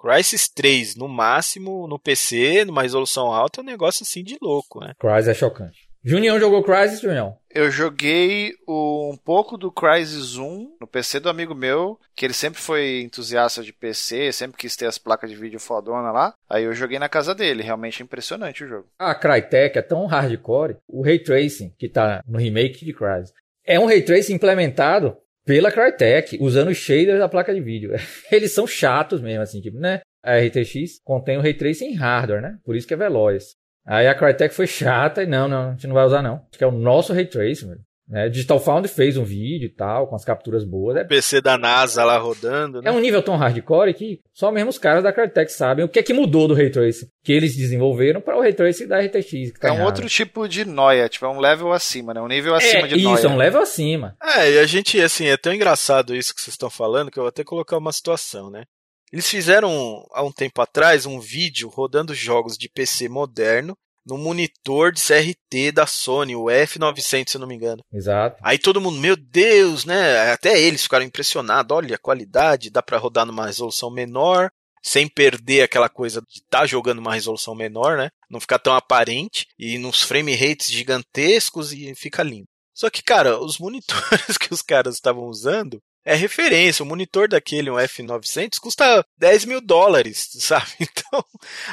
[0.00, 4.80] Crysis 3 no máximo, no PC, numa resolução alta, é um negócio assim de louco,
[4.80, 4.94] né?
[4.98, 5.90] Crysis é chocante.
[6.02, 7.36] Junião jogou Crysis, Junião?
[7.50, 12.58] Eu joguei um pouco do Crysis 1 no PC do amigo meu, que ele sempre
[12.58, 16.32] foi entusiasta de PC, sempre quis ter as placas de vídeo fodona lá.
[16.48, 18.86] Aí eu joguei na casa dele, realmente é impressionante o jogo.
[18.98, 23.34] A Crytek é tão hardcore, o Ray Tracing, que tá no remake de Crysis,
[23.66, 25.14] é um Ray Tracing implementado
[25.50, 27.90] pela Crytek, usando shaders da placa de vídeo.
[28.30, 30.00] Eles são chatos mesmo, assim, tipo, né?
[30.22, 32.56] A RTX contém o Ray Tracing em hardware, né?
[32.62, 33.56] Por isso que é veloz.
[33.84, 36.36] Aí a Crytek foi chata e não, não, a gente não vai usar não.
[36.36, 37.74] Acho que é o nosso Ray Tracing,
[38.10, 38.28] né?
[38.28, 40.96] Digital Found fez um vídeo e tal, com as capturas boas.
[40.96, 41.04] É...
[41.04, 42.90] PC da NASA lá rodando, né?
[42.90, 46.00] É um nível tão hardcore que só mesmo os caras da Crytek sabem o que
[46.00, 49.52] é que mudou do Ray Tracing que eles desenvolveram para o Ray Tracing da RTX.
[49.60, 52.20] Tá é um outro tipo de noia, tipo, é um level acima, né?
[52.20, 53.14] Um nível acima é, de noia.
[53.14, 54.16] Isso, é um level acima.
[54.22, 57.22] É, e a gente, assim, é tão engraçado isso que vocês estão falando que eu
[57.22, 58.64] vou até colocar uma situação, né?
[59.12, 64.92] Eles fizeram há um tempo atrás um vídeo rodando jogos de PC moderno no monitor
[64.92, 67.82] de CRT da Sony, o F900, se eu não me engano.
[67.92, 68.36] Exato.
[68.42, 70.32] Aí todo mundo, meu Deus, né?
[70.32, 71.76] Até eles ficaram impressionados.
[71.76, 74.50] Olha a qualidade, dá para rodar numa resolução menor,
[74.82, 78.10] sem perder aquela coisa de estar tá jogando uma resolução menor, né?
[78.28, 82.48] Não ficar tão aparente e nos frame rates gigantescos e fica lindo.
[82.74, 86.82] Só que, cara, os monitores que os caras estavam usando é referência.
[86.82, 90.70] O monitor daquele, um F900, custa 10 mil dólares, sabe?
[90.80, 91.24] Então,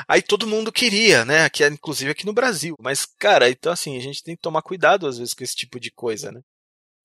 [0.08, 1.50] aí todo mundo queria, né?
[1.50, 2.76] Que é, inclusive aqui no Brasil.
[2.80, 5.80] Mas, cara, então assim, a gente tem que tomar cuidado às vezes com esse tipo
[5.80, 6.42] de coisa, né?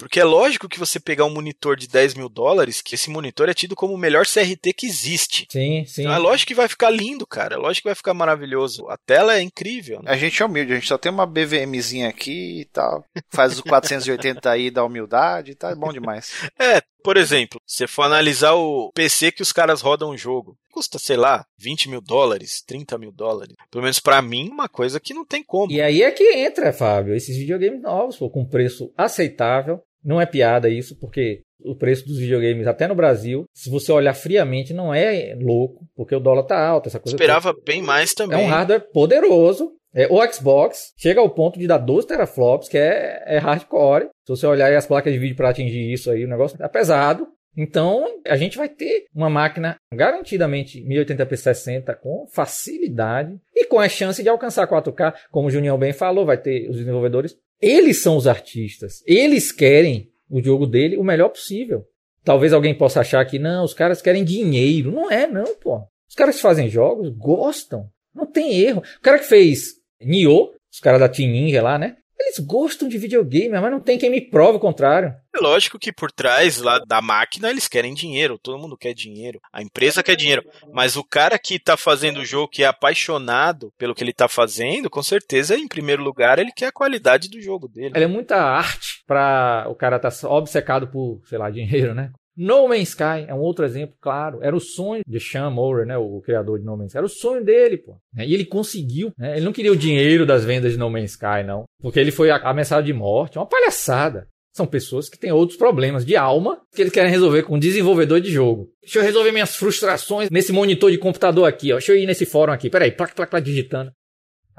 [0.03, 3.49] Porque é lógico que você pegar um monitor de 10 mil dólares, que esse monitor
[3.49, 5.47] é tido como o melhor CRT que existe.
[5.49, 6.03] Sim, sim.
[6.03, 7.55] Então é lógico que vai ficar lindo, cara.
[7.55, 8.89] É lógico que vai ficar maravilhoso.
[8.89, 10.03] A tela é incrível.
[10.03, 10.11] Né?
[10.11, 13.05] A gente é humilde, a gente só tem uma BVMzinha aqui e tal.
[13.31, 16.33] Faz o 480 aí da humildade, tá bom demais.
[16.59, 20.99] É, por exemplo, se for analisar o PC que os caras rodam o jogo, custa,
[20.99, 23.55] sei lá, 20 mil dólares, 30 mil dólares.
[23.71, 25.71] Pelo menos para mim, uma coisa que não tem como.
[25.71, 30.27] E aí é que entra, Fábio, esses videogames novos, pô, com preço aceitável, não é
[30.27, 34.93] piada isso, porque o preço dos videogames, até no Brasil, se você olhar friamente, não
[34.93, 37.15] é louco, porque o dólar tá alto, essa coisa.
[37.15, 37.65] Esperava toda.
[37.65, 38.43] bem mais também.
[38.43, 39.73] É um hardware poderoso.
[39.95, 44.09] É, o Xbox chega ao ponto de dar 12 teraflops, que é, é hardcore.
[44.27, 47.27] Se você olhar as placas de vídeo para atingir isso aí, o negócio é pesado.
[47.55, 53.89] Então, a gente vai ter uma máquina garantidamente 1080p 60 com facilidade e com a
[53.89, 58.17] chance de alcançar 4K, como o Junião bem falou, vai ter os desenvolvedores eles são
[58.17, 59.05] os artistas.
[59.07, 61.87] Eles querem o jogo dele o melhor possível.
[62.25, 64.91] Talvez alguém possa achar que não, os caras querem dinheiro.
[64.91, 65.81] Não é, não, pô.
[66.09, 67.89] Os caras que fazem jogos gostam.
[68.13, 68.83] Não tem erro.
[68.99, 69.75] O cara que fez
[70.05, 71.97] Nioh, os caras da Team Ninja lá, né?
[72.19, 75.13] Eles gostam de videogame, mas não tem quem me prove o contrário.
[75.35, 79.41] É lógico que por trás lá da máquina eles querem dinheiro, todo mundo quer dinheiro,
[79.53, 83.73] a empresa quer dinheiro, mas o cara que tá fazendo o jogo, que é apaixonado
[83.77, 87.41] pelo que ele tá fazendo, com certeza, em primeiro lugar, ele quer a qualidade do
[87.41, 87.93] jogo dele.
[87.95, 92.13] Ele é muita arte pra o cara tá obcecado por, sei lá, dinheiro, né?
[92.37, 94.39] No Man's Sky é um outro exemplo, claro.
[94.43, 96.99] Era o sonho de Sean Moore, né, o criador de No Man's Sky.
[96.99, 97.97] Era o sonho dele, pô.
[98.17, 99.13] E ele conseguiu.
[99.19, 99.37] Né?
[99.37, 101.65] Ele não queria o dinheiro das vendas de No Man's Sky, não.
[101.81, 103.37] Porque ele foi ameaçado de morte.
[103.37, 104.27] É uma palhaçada.
[104.55, 108.21] São pessoas que têm outros problemas de alma que eles querem resolver com um desenvolvedor
[108.21, 108.69] de jogo.
[108.83, 111.77] Deixa eu resolver minhas frustrações nesse monitor de computador aqui, ó.
[111.77, 112.69] Deixa eu ir nesse fórum aqui.
[112.69, 113.91] Peraí, placa, placa, placa, digitando.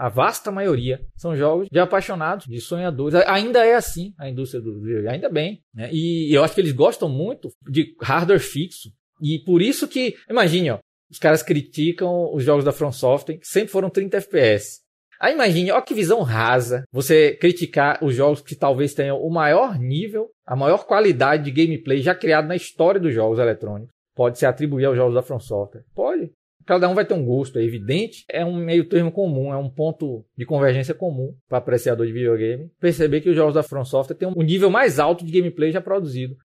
[0.03, 3.15] A vasta maioria são jogos de apaixonados, de sonhadores.
[3.25, 5.61] Ainda é assim a indústria do videogame, ainda bem.
[5.73, 5.89] Né?
[5.93, 8.89] E eu acho que eles gostam muito de hardware fixo.
[9.21, 10.79] E por isso que, imagine, ó,
[11.09, 14.81] os caras criticam os jogos da From Software, que sempre foram 30 FPS.
[15.21, 19.79] Aí imagine, ó que visão rasa, você criticar os jogos que talvez tenham o maior
[19.79, 23.93] nível, a maior qualidade de gameplay já criado na história dos jogos eletrônicos.
[24.13, 25.85] Pode se atribuir aos jogos da From Software?
[25.95, 26.29] Pode.
[26.65, 28.23] Cada um vai ter um gosto, é evidente.
[28.29, 32.69] É um meio termo comum, é um ponto de convergência comum para apreciador de videogame.
[32.79, 35.81] Perceber que os jogos da From Software têm um nível mais alto de gameplay já
[35.81, 36.35] produzido.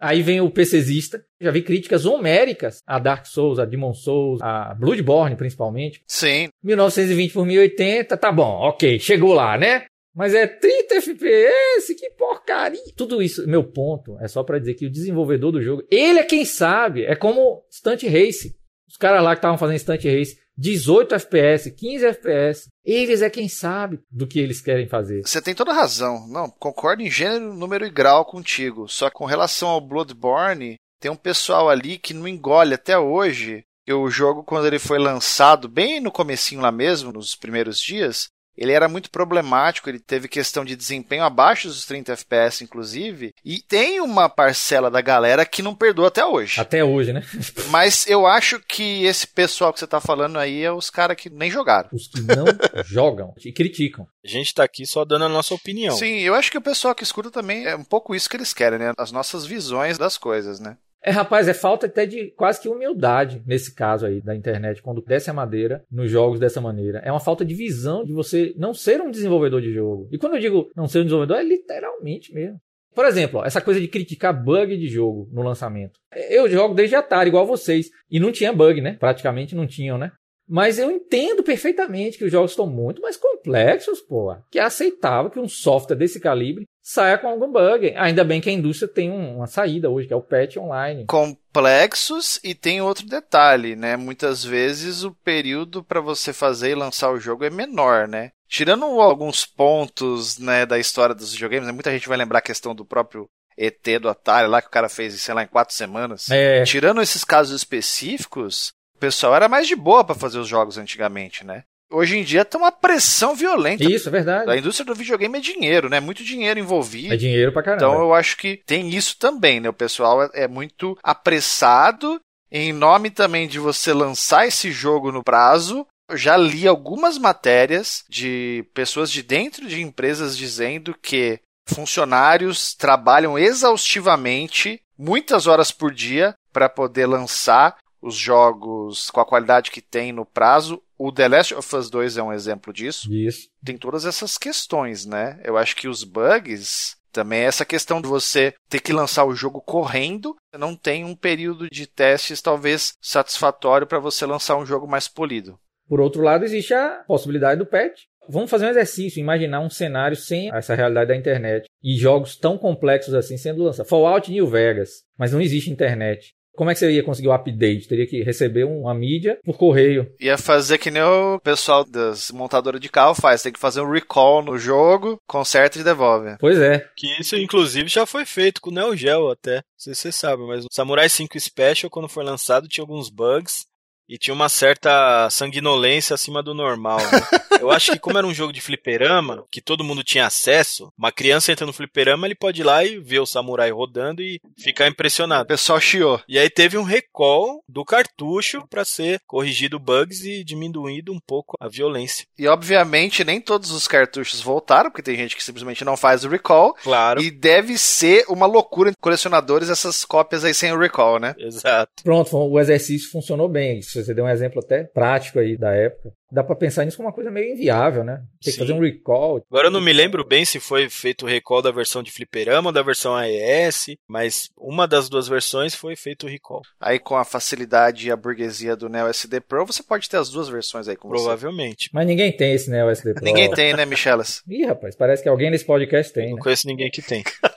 [0.00, 4.74] Aí vem o PCzista, já vi críticas homéricas a Dark Souls, a Demon Souls, a
[4.74, 6.02] Bloodborne principalmente.
[6.06, 6.48] Sim.
[6.64, 9.84] 1920 por 1080, tá bom, ok, chegou lá, né?
[10.14, 12.80] Mas é 30 FPS, que porcaria.
[12.96, 16.24] Tudo isso, meu ponto, é só para dizer que o desenvolvedor do jogo, ele é
[16.24, 17.04] quem sabe.
[17.04, 18.56] É como Stunt Race.
[19.00, 22.68] Caras lá que estavam fazendo Stunt Race, 18 FPS, 15 FPS.
[22.84, 25.22] Eles é quem sabe do que eles querem fazer.
[25.22, 26.28] Você tem toda razão.
[26.28, 28.86] Não, concordo em gênero, número e grau contigo.
[28.86, 33.64] Só que com relação ao Bloodborne, tem um pessoal ali que não engole até hoje.
[33.88, 38.72] O jogo, quando ele foi lançado, bem no comecinho lá mesmo, nos primeiros dias, ele
[38.72, 44.00] era muito problemático, ele teve questão de desempenho abaixo dos 30 FPS, inclusive, e tem
[44.00, 46.60] uma parcela da galera que não perdoa até hoje.
[46.60, 47.22] Até hoje, né?
[47.70, 51.30] Mas eu acho que esse pessoal que você tá falando aí é os caras que
[51.30, 51.88] nem jogaram.
[51.92, 52.44] Os que não
[52.84, 54.06] jogam e criticam.
[54.24, 55.96] A gente tá aqui só dando a nossa opinião.
[55.96, 58.52] Sim, eu acho que o pessoal que escuta também é um pouco isso que eles
[58.52, 58.92] querem, né?
[58.98, 60.76] As nossas visões das coisas, né?
[61.02, 65.02] É, rapaz, é falta até de quase que humildade nesse caso aí da internet, quando
[65.02, 67.00] desce a madeira nos jogos dessa maneira.
[67.04, 70.08] É uma falta de visão de você não ser um desenvolvedor de jogo.
[70.12, 72.60] E quando eu digo não ser um desenvolvedor, é literalmente mesmo.
[72.94, 75.98] Por exemplo, essa coisa de criticar bug de jogo no lançamento.
[76.28, 77.88] Eu jogo desde Atari, igual vocês.
[78.10, 78.96] E não tinha bug, né?
[78.98, 80.12] Praticamente não tinham, né?
[80.48, 84.34] Mas eu entendo perfeitamente que os jogos estão muito mais complexos, pô.
[84.50, 87.94] Que é aceitável que um software desse calibre saia com algum bug.
[87.96, 91.06] Ainda bem que a indústria tem uma saída hoje, que é o patch online.
[91.06, 93.96] Complexos e tem outro detalhe, né?
[93.96, 98.30] Muitas vezes o período para você fazer e lançar o jogo é menor, né?
[98.48, 101.72] Tirando alguns pontos né, da história dos videogames, né?
[101.72, 104.88] muita gente vai lembrar a questão do próprio ET do Atari lá que o cara
[104.88, 106.28] fez, sei lá, em quatro semanas.
[106.28, 106.64] É.
[106.64, 111.64] Tirando esses casos específicos, pessoal era mais de boa para fazer os jogos antigamente, né?
[111.90, 113.84] Hoje em dia tem uma pressão violenta.
[113.84, 114.50] Isso, é verdade.
[114.50, 115.98] A indústria do videogame é dinheiro, né?
[115.98, 117.12] Muito dinheiro envolvido.
[117.12, 117.84] É dinheiro pra caramba.
[117.84, 119.68] Então eu acho que tem isso também, né?
[119.68, 122.20] O pessoal é, é muito apressado
[122.50, 125.86] em nome também de você lançar esse jogo no prazo.
[126.08, 133.38] Eu já li algumas matérias de pessoas de dentro de empresas dizendo que funcionários trabalham
[133.38, 140.12] exaustivamente, muitas horas por dia, para poder lançar os jogos com a qualidade que tem
[140.12, 140.82] no prazo.
[140.98, 143.12] O The Last of Us 2 é um exemplo disso.
[143.12, 143.48] Isso.
[143.64, 145.40] Tem todas essas questões, né?
[145.44, 149.34] Eu acho que os bugs também é essa questão de você ter que lançar o
[149.34, 154.86] jogo correndo, não tem um período de testes talvez satisfatório para você lançar um jogo
[154.86, 155.58] mais polido.
[155.88, 158.02] Por outro lado, existe a possibilidade do patch.
[158.28, 162.56] Vamos fazer um exercício, imaginar um cenário sem essa realidade da internet e jogos tão
[162.56, 163.90] complexos assim sendo lançados.
[163.90, 166.32] Fallout New Vegas, mas não existe internet.
[166.54, 167.88] Como é que você ia conseguir o update?
[167.88, 170.10] Teria que receber uma mídia por correio.
[170.20, 173.42] Ia fazer que nem o pessoal das montadoras de carro faz.
[173.42, 176.36] Tem que fazer um recall no jogo, conserta e devolve.
[176.38, 176.86] Pois é.
[176.96, 179.56] Que isso, inclusive, já foi feito com o Neo Geo até.
[179.56, 183.08] Não sei se você sabe, mas o Samurai 5 Special, quando foi lançado, tinha alguns
[183.08, 183.69] bugs
[184.10, 186.98] e tinha uma certa sanguinolência acima do normal.
[186.98, 187.40] Né?
[187.60, 191.12] Eu acho que como era um jogo de fliperama, que todo mundo tinha acesso, uma
[191.12, 194.88] criança entra no fliperama, ele pode ir lá e ver o samurai rodando e ficar
[194.88, 195.44] impressionado.
[195.44, 196.20] O pessoal chiou.
[196.28, 201.56] E aí teve um recall do cartucho para ser corrigido bugs e diminuído um pouco
[201.60, 202.26] a violência.
[202.36, 206.28] E obviamente nem todos os cartuchos voltaram, porque tem gente que simplesmente não faz o
[206.28, 206.74] recall.
[206.82, 207.22] Claro.
[207.22, 211.36] E deve ser uma loucura entre colecionadores essas cópias aí sem o recall, né?
[211.38, 212.02] Exato.
[212.02, 213.78] Pronto, o exercício funcionou bem.
[213.78, 216.12] Isso você deu um exemplo até prático aí da época.
[216.32, 218.22] Dá para pensar nisso como uma coisa meio inviável, né?
[218.40, 219.44] Tem que fazer um recall.
[219.50, 222.68] Agora eu não me lembro bem se foi feito o recall da versão de fliperama
[222.68, 226.62] ou da versão AES, mas uma das duas versões foi feito o recall.
[226.80, 230.30] Aí com a facilidade e a burguesia do Neo SD Pro, você pode ter as
[230.30, 231.86] duas versões aí com Provavelmente.
[231.86, 231.90] Você.
[231.92, 233.24] Mas ninguém tem esse Neo SD Pro.
[233.24, 234.42] Ninguém tem, né, Michelas?
[234.48, 236.42] Ih, rapaz, parece que alguém nesse podcast tem, Não né?
[236.42, 237.24] conheço ninguém que tem.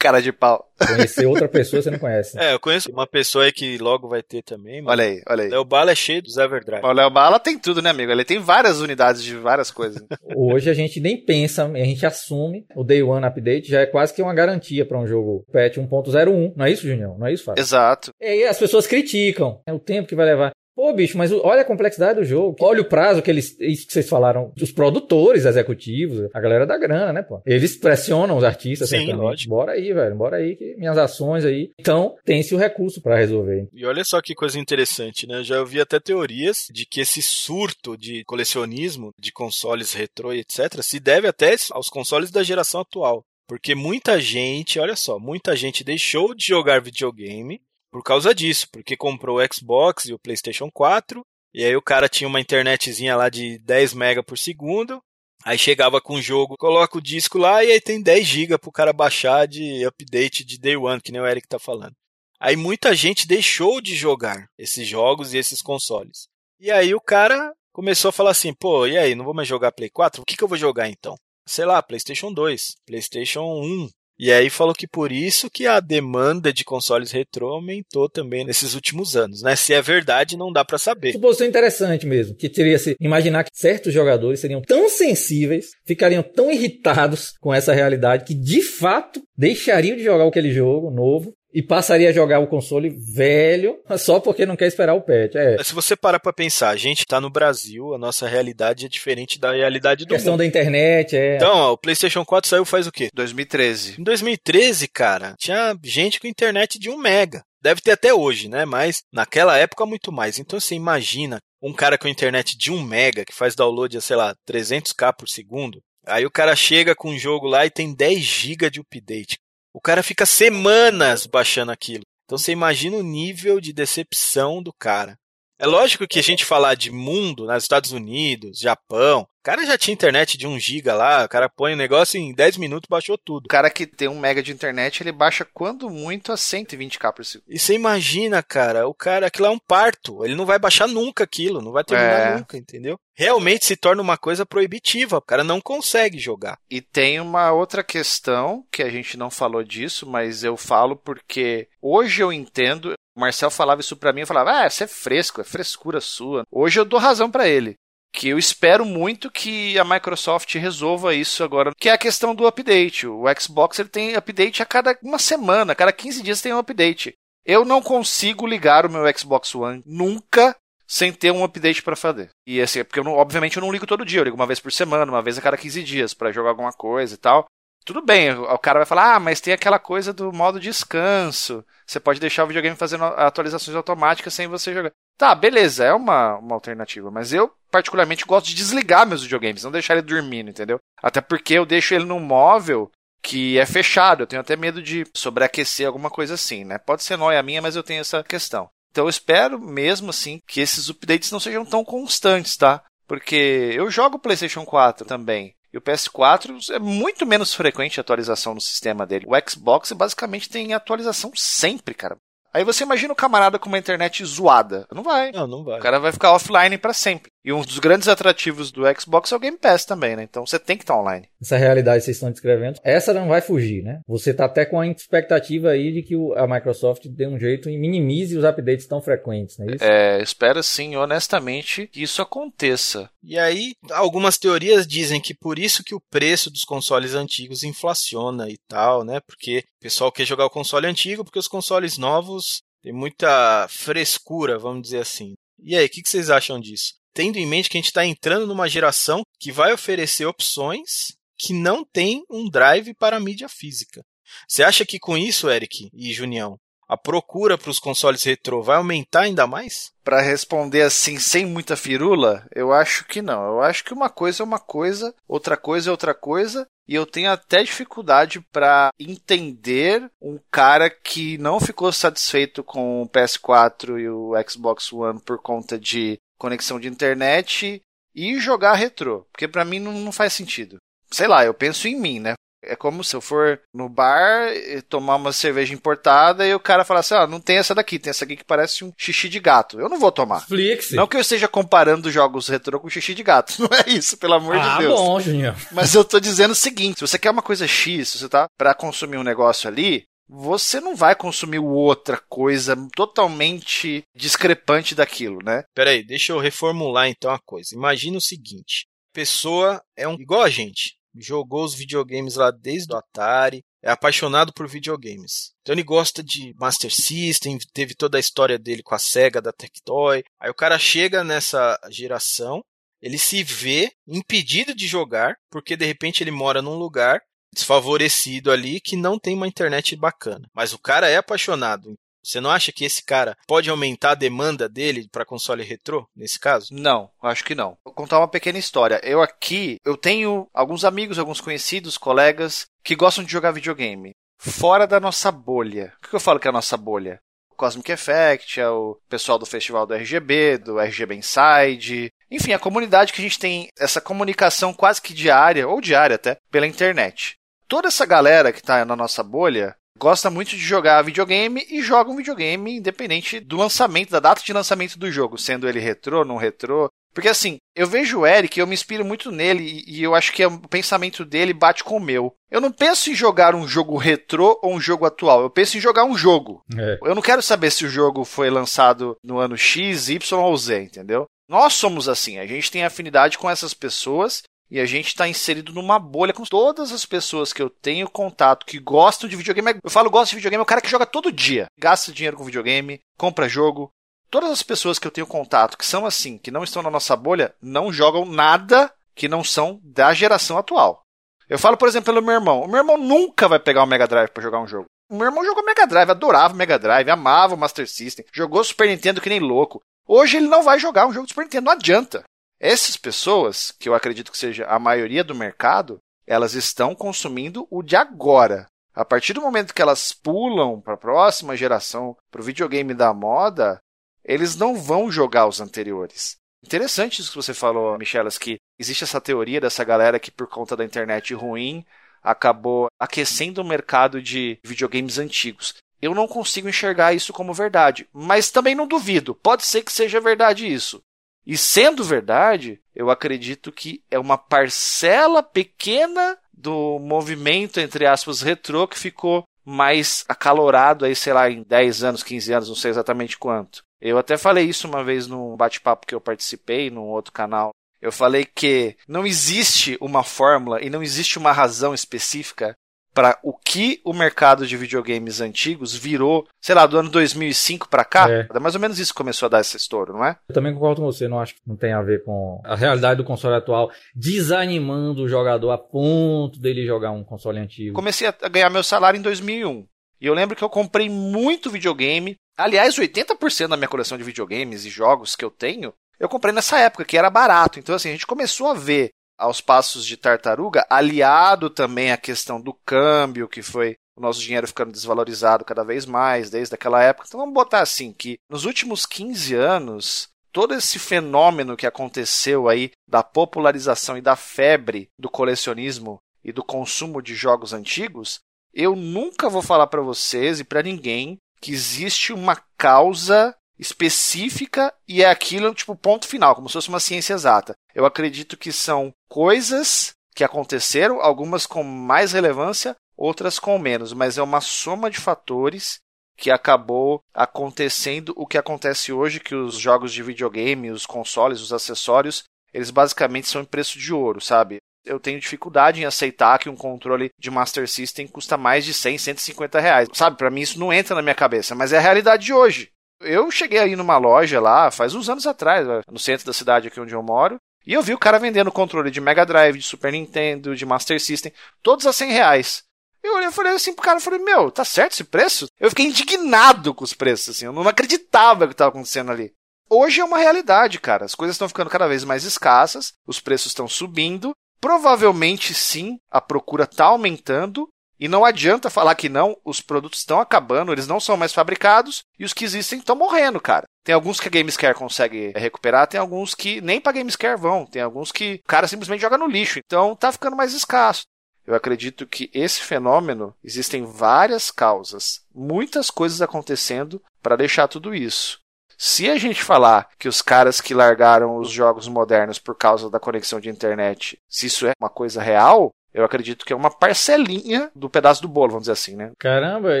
[0.04, 0.70] Cara de pau.
[0.86, 2.38] Conhecer outra pessoa você não conhece.
[2.38, 4.82] É, eu conheço uma pessoa aí que logo vai ter também.
[4.82, 5.48] Mas Olha aí, olha aí.
[5.48, 6.84] Léo Bala é cheio dos Everdrive.
[6.84, 8.12] O Léo Bala tem tudo, né, amigo?
[8.12, 10.04] Ele tem várias unidades de várias coisas.
[10.36, 14.12] Hoje a gente nem pensa, a gente assume o Day One Update já é quase
[14.12, 16.52] que uma garantia para um jogo patch 1.01.
[16.54, 17.16] Não é isso, Junião?
[17.16, 17.62] Não é isso, Fábio?
[17.62, 18.10] Exato.
[18.20, 20.52] E aí as pessoas criticam é o tempo que vai levar.
[20.74, 22.56] Pô, bicho, mas olha a complexidade do jogo.
[22.60, 23.56] Olha o prazo que eles.
[23.60, 24.52] Isso que vocês falaram.
[24.60, 27.40] Os produtores executivos, a galera da grana, né, pô?
[27.46, 29.22] Eles pressionam os artistas, Sim, certamente.
[29.22, 29.50] lógico.
[29.50, 30.16] Bora aí, velho.
[30.16, 31.70] Bora aí, que minhas ações aí.
[31.78, 33.68] Então, tem-se o recurso para resolver.
[33.72, 35.38] E olha só que coisa interessante, né?
[35.38, 40.40] Eu já ouvi até teorias de que esse surto de colecionismo de consoles retrô e
[40.40, 40.82] etc.
[40.82, 43.24] se deve até aos consoles da geração atual.
[43.46, 47.60] Porque muita gente, olha só, muita gente deixou de jogar videogame
[47.94, 51.24] por causa disso, porque comprou o Xbox e o PlayStation 4,
[51.54, 55.00] e aí o cara tinha uma internetzinha lá de 10 mega por segundo,
[55.44, 58.72] aí chegava com o jogo, coloca o disco lá e aí tem 10 GB pro
[58.72, 61.94] cara baixar de update de day one, que nem o Eric tá falando.
[62.40, 66.26] Aí muita gente deixou de jogar esses jogos e esses consoles.
[66.58, 69.70] E aí o cara começou a falar assim, pô, e aí, não vou mais jogar
[69.70, 70.20] Play 4?
[70.20, 71.14] O que, que eu vou jogar então?
[71.46, 73.88] Sei lá, PlayStation 2, PlayStation 1,
[74.18, 78.74] e aí falou que por isso que a demanda de consoles retrô aumentou também nesses
[78.74, 79.56] últimos anos, né?
[79.56, 81.12] Se é verdade, não dá para saber.
[81.12, 86.50] Suposição interessante mesmo, que teria se imaginar que certos jogadores seriam tão sensíveis, ficariam tão
[86.50, 92.08] irritados com essa realidade que de fato deixariam de jogar aquele jogo novo e passaria
[92.08, 95.36] a jogar o console velho só porque não quer esperar o patch.
[95.36, 95.62] É.
[95.62, 99.38] Se você parar pra pensar, a gente tá no Brasil, a nossa realidade é diferente
[99.38, 100.40] da realidade do questão mundo.
[100.40, 101.36] da internet, é.
[101.36, 103.08] Então, ó, o PlayStation 4 saiu faz o quê?
[103.14, 104.00] 2013.
[104.00, 107.44] Em 2013, cara, tinha gente com internet de 1 mega.
[107.62, 108.64] Deve ter até hoje, né?
[108.64, 110.38] Mas naquela época muito mais.
[110.38, 114.16] Então você imagina um cara com internet de 1 mega que faz download a, sei
[114.16, 115.80] lá, 300k por segundo.
[116.06, 119.38] Aí o cara chega com um jogo lá e tem 10 GB de update.
[119.74, 122.04] O cara fica semanas baixando aquilo.
[122.24, 125.18] Então você imagina o nível de decepção do cara.
[125.58, 129.92] É lógico que a gente falar de mundo, nos Estados Unidos, Japão, cara já tinha
[129.94, 133.44] internet de 1 giga lá, o cara põe o negócio em 10 minutos baixou tudo.
[133.44, 137.24] O cara que tem um mega de internet, ele baixa quando muito a 120k por
[137.24, 137.46] segundo.
[137.48, 141.24] E você imagina, cara, o cara, aquilo é um parto, ele não vai baixar nunca
[141.24, 142.36] aquilo, não vai terminar É.
[142.38, 142.98] nunca, entendeu?
[143.16, 146.58] Realmente se torna uma coisa proibitiva, o cara não consegue jogar.
[146.68, 151.68] E tem uma outra questão que a gente não falou disso, mas eu falo porque
[151.80, 152.94] hoje eu entendo.
[153.16, 156.42] O Marcel falava isso pra mim, eu falava, ah, isso é fresco, é frescura sua.
[156.50, 157.76] Hoje eu dou razão pra ele.
[158.14, 162.46] Que eu espero muito que a Microsoft resolva isso agora, que é a questão do
[162.46, 163.08] update.
[163.08, 166.58] O Xbox ele tem update a cada uma semana, a cada 15 dias tem um
[166.58, 167.12] update.
[167.44, 170.54] Eu não consigo ligar o meu Xbox One nunca
[170.86, 172.30] sem ter um update pra fazer.
[172.46, 174.60] E assim, porque eu não- obviamente eu não ligo todo dia, eu ligo uma vez
[174.60, 177.46] por semana, uma vez a cada 15 dias pra jogar alguma coisa e tal.
[177.84, 181.64] Tudo bem, o cara vai falar: "Ah, mas tem aquela coisa do modo descanso.
[181.86, 184.90] Você pode deixar o videogame fazendo atualizações automáticas sem você jogar".
[185.18, 189.72] Tá, beleza, é uma, uma alternativa, mas eu particularmente gosto de desligar meus videogames, não
[189.72, 190.78] deixar ele dormindo, entendeu?
[191.02, 192.88] Até porque eu deixo ele num móvel
[193.20, 194.22] que é fechado.
[194.22, 196.78] Eu tenho até medo de sobreaquecer alguma coisa assim, né?
[196.78, 198.68] Pode ser noia minha, mas eu tenho essa questão.
[198.92, 202.80] Então eu espero mesmo assim que esses updates não sejam tão constantes, tá?
[203.08, 205.52] Porque eu jogo o PlayStation 4 também.
[205.72, 209.26] E o PS4 é muito menos frequente a atualização no sistema dele.
[209.28, 212.16] O Xbox basicamente tem atualização sempre, cara.
[212.52, 214.86] Aí você imagina o camarada com uma internet zoada.
[214.92, 215.32] Não vai.
[215.32, 215.80] Não, não vai.
[215.80, 217.33] O cara vai ficar offline para sempre.
[217.44, 220.22] E um dos grandes atrativos do Xbox é o Game Pass também, né?
[220.22, 221.28] Então você tem que estar online.
[221.40, 224.00] Essa realidade que vocês estão descrevendo, essa não vai fugir, né?
[224.08, 227.76] Você tá até com a expectativa aí de que a Microsoft dê um jeito e
[227.76, 229.84] minimize os updates tão frequentes, não é isso?
[229.84, 233.10] É, espero sim, honestamente, que isso aconteça.
[233.22, 238.48] E aí, algumas teorias dizem que por isso que o preço dos consoles antigos inflaciona
[238.48, 239.20] e tal, né?
[239.20, 244.58] Porque o pessoal quer jogar o console antigo porque os consoles novos têm muita frescura,
[244.58, 245.34] vamos dizer assim.
[245.62, 246.94] E aí, o que, que vocês acham disso?
[247.14, 251.52] Tendo em mente que a gente está entrando numa geração que vai oferecer opções que
[251.52, 254.04] não tem um drive para a mídia física.
[254.48, 256.58] Você acha que com isso, Eric e Junião,
[256.88, 259.92] a procura para os consoles retrô vai aumentar ainda mais?
[260.02, 263.42] Para responder assim, sem muita firula, eu acho que não.
[263.46, 267.06] Eu acho que uma coisa é uma coisa, outra coisa é outra coisa, e eu
[267.06, 274.08] tenho até dificuldade para entender um cara que não ficou satisfeito com o PS4 e
[274.08, 277.80] o Xbox One por conta de conexão de internet
[278.14, 279.26] e jogar retrô.
[279.32, 280.76] Porque para mim não, não faz sentido.
[281.10, 282.34] Sei lá, eu penso em mim, né?
[282.66, 284.48] É como se eu for no bar
[284.88, 288.10] tomar uma cerveja importada e o cara falar assim: ah, não tem essa daqui, tem
[288.10, 289.78] essa aqui que parece um xixi de gato.
[289.78, 290.40] Eu não vou tomar.
[290.40, 290.92] Flix.
[290.92, 293.54] Não que eu esteja comparando jogos retrô com xixi de gato.
[293.60, 295.00] Não é isso, pelo amor ah, de Deus.
[295.00, 295.54] Ah, bom, Junior.
[295.72, 298.46] Mas eu tô dizendo o seguinte: se você quer uma coisa X, se você tá
[298.56, 305.64] para consumir um negócio ali, você não vai consumir outra coisa totalmente discrepante daquilo, né?
[305.74, 307.74] Peraí, deixa eu reformular então a coisa.
[307.74, 312.96] Imagina o seguinte: pessoa é um igual a gente, jogou os videogames lá desde o
[312.96, 315.52] Atari, é apaixonado por videogames.
[315.60, 319.52] Então ele gosta de Master System, teve toda a história dele com a Sega da
[319.52, 320.24] Tectoy.
[320.40, 322.64] Aí o cara chega nessa geração,
[323.00, 327.20] ele se vê impedido de jogar, porque de repente ele mora num lugar
[327.54, 330.48] desfavorecido ali que não tem uma internet bacana.
[330.52, 331.94] Mas o cara é apaixonado.
[332.24, 336.40] Você não acha que esse cara pode aumentar a demanda dele para console retrô, nesse
[336.40, 336.68] caso?
[336.72, 337.76] Não, acho que não.
[337.84, 338.98] Vou contar uma pequena história.
[339.02, 344.86] Eu aqui, eu tenho alguns amigos, alguns conhecidos, colegas que gostam de jogar videogame fora
[344.86, 345.92] da nossa bolha.
[345.98, 347.20] O que eu falo que é a nossa bolha?
[347.56, 352.10] Cosmic Effect, é o pessoal do festival do RGB, do RGB Inside.
[352.30, 356.36] Enfim, a comunidade que a gente tem essa comunicação quase que diária, ou diária até,
[356.50, 357.36] pela internet
[357.74, 362.08] toda essa galera que está na nossa bolha gosta muito de jogar videogame e joga
[362.08, 366.36] um videogame independente do lançamento, da data de lançamento do jogo, sendo ele retrô, não
[366.36, 366.88] retrô.
[367.12, 370.46] Porque assim, eu vejo o Eric, eu me inspiro muito nele e eu acho que
[370.46, 372.32] o pensamento dele bate com o meu.
[372.48, 375.80] Eu não penso em jogar um jogo retrô ou um jogo atual, eu penso em
[375.80, 376.62] jogar um jogo.
[376.78, 376.98] É.
[377.02, 380.80] Eu não quero saber se o jogo foi lançado no ano X, Y ou Z,
[380.80, 381.26] entendeu?
[381.48, 385.72] Nós somos assim, a gente tem afinidade com essas pessoas e a gente está inserido
[385.72, 389.78] numa bolha com todas as pessoas que eu tenho contato que gostam de videogame.
[389.82, 392.44] Eu falo gosto de videogame, é o cara que joga todo dia, gasta dinheiro com
[392.44, 393.90] videogame, compra jogo.
[394.30, 397.14] Todas as pessoas que eu tenho contato que são assim, que não estão na nossa
[397.14, 401.02] bolha, não jogam nada que não são da geração atual.
[401.48, 402.62] Eu falo, por exemplo, pelo meu irmão.
[402.62, 404.86] O meu irmão nunca vai pegar o Mega Drive para jogar um jogo.
[405.10, 408.64] O meu irmão jogou Mega Drive, adorava o Mega Drive, amava o Master System, jogou
[408.64, 409.80] Super Nintendo que nem louco.
[410.06, 412.24] Hoje ele não vai jogar um jogo de Super Nintendo, não adianta.
[412.66, 417.82] Essas pessoas, que eu acredito que seja a maioria do mercado, elas estão consumindo o
[417.82, 418.66] de agora.
[418.94, 423.12] A partir do momento que elas pulam para a próxima geração, para o videogame da
[423.12, 423.78] moda,
[424.24, 426.36] eles não vão jogar os anteriores.
[426.64, 430.74] Interessante isso que você falou, Michelas, que existe essa teoria dessa galera que, por conta
[430.74, 431.84] da internet ruim,
[432.22, 435.74] acabou aquecendo o mercado de videogames antigos.
[436.00, 439.34] Eu não consigo enxergar isso como verdade, mas também não duvido.
[439.34, 441.02] Pode ser que seja verdade isso.
[441.46, 448.88] E sendo verdade, eu acredito que é uma parcela pequena do movimento, entre aspas, retrô
[448.88, 453.38] que ficou mais acalorado aí, sei lá, em 10 anos, 15 anos, não sei exatamente
[453.38, 453.82] quanto.
[454.00, 457.70] Eu até falei isso uma vez num bate-papo que eu participei, num outro canal.
[458.00, 462.76] Eu falei que não existe uma fórmula e não existe uma razão específica
[463.14, 468.04] para o que o mercado de videogames antigos virou, sei lá, do ano 2005 para
[468.04, 468.28] cá.
[468.28, 468.48] É.
[468.52, 468.58] é.
[468.58, 470.36] Mais ou menos isso começou a dar esse estouro, não é?
[470.48, 473.18] Eu também concordo com você, não acho que não tem a ver com a realidade
[473.18, 477.94] do console atual desanimando o jogador a ponto dele jogar um console antigo.
[477.94, 479.86] Comecei a ganhar meu salário em 2001.
[480.20, 482.36] E eu lembro que eu comprei muito videogame.
[482.56, 486.78] Aliás, 80% da minha coleção de videogames e jogos que eu tenho eu comprei nessa
[486.78, 487.78] época, que era barato.
[487.78, 492.60] Então, assim, a gente começou a ver aos passos de tartaruga, aliado também à questão
[492.60, 497.26] do câmbio, que foi o nosso dinheiro ficando desvalorizado cada vez mais desde aquela época.
[497.26, 502.92] Então vamos botar assim que nos últimos 15 anos, todo esse fenômeno que aconteceu aí
[503.08, 508.38] da popularização e da febre do colecionismo e do consumo de jogos antigos,
[508.72, 515.22] eu nunca vou falar para vocês e para ninguém que existe uma causa específica e
[515.22, 517.74] é aquilo tipo ponto final, como se fosse uma ciência exata.
[517.94, 524.36] Eu acredito que são coisas que aconteceram, algumas com mais relevância, outras com menos, mas
[524.38, 525.98] é uma soma de fatores
[526.36, 531.72] que acabou acontecendo o que acontece hoje, que os jogos de videogame, os consoles, os
[531.72, 532.42] acessórios,
[532.72, 534.78] eles basicamente são em preço de ouro, sabe?
[535.04, 539.18] Eu tenho dificuldade em aceitar que um controle de Master System custa mais de 100,
[539.18, 540.08] 150 reais.
[540.14, 542.90] Sabe, para mim isso não entra na minha cabeça, mas é a realidade de hoje.
[543.24, 547.00] Eu cheguei aí numa loja lá, faz uns anos atrás, no centro da cidade aqui
[547.00, 550.12] onde eu moro, e eu vi o cara vendendo controle de Mega Drive, de Super
[550.12, 551.52] Nintendo, de Master System,
[551.82, 552.82] todos a 100 reais.
[553.22, 555.66] Eu olhei e falei assim pro cara, falei, meu, tá certo esse preço?
[555.80, 559.52] Eu fiquei indignado com os preços, assim, eu não acreditava o que estava acontecendo ali.
[559.88, 561.24] Hoje é uma realidade, cara.
[561.24, 564.52] As coisas estão ficando cada vez mais escassas, os preços estão subindo.
[564.80, 567.88] Provavelmente sim, a procura está aumentando.
[568.18, 572.22] E não adianta falar que não, os produtos estão acabando, eles não são mais fabricados
[572.38, 573.86] e os que existem estão morrendo, cara.
[574.04, 578.02] Tem alguns que a Gamescare consegue recuperar, tem alguns que nem para Gamescare vão, tem
[578.02, 579.80] alguns que o cara simplesmente joga no lixo.
[579.84, 581.22] Então tá ficando mais escasso.
[581.66, 588.60] Eu acredito que esse fenômeno existem várias causas, muitas coisas acontecendo para deixar tudo isso.
[588.96, 593.18] Se a gente falar que os caras que largaram os jogos modernos por causa da
[593.18, 597.90] conexão de internet, se isso é uma coisa real, eu acredito que é uma parcelinha
[597.94, 599.32] do pedaço do bolo, vamos dizer assim, né?
[599.38, 600.00] Caramba,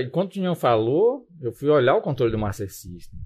[0.00, 3.18] enquanto o Tinhão falou, eu fui olhar o controle do Master System.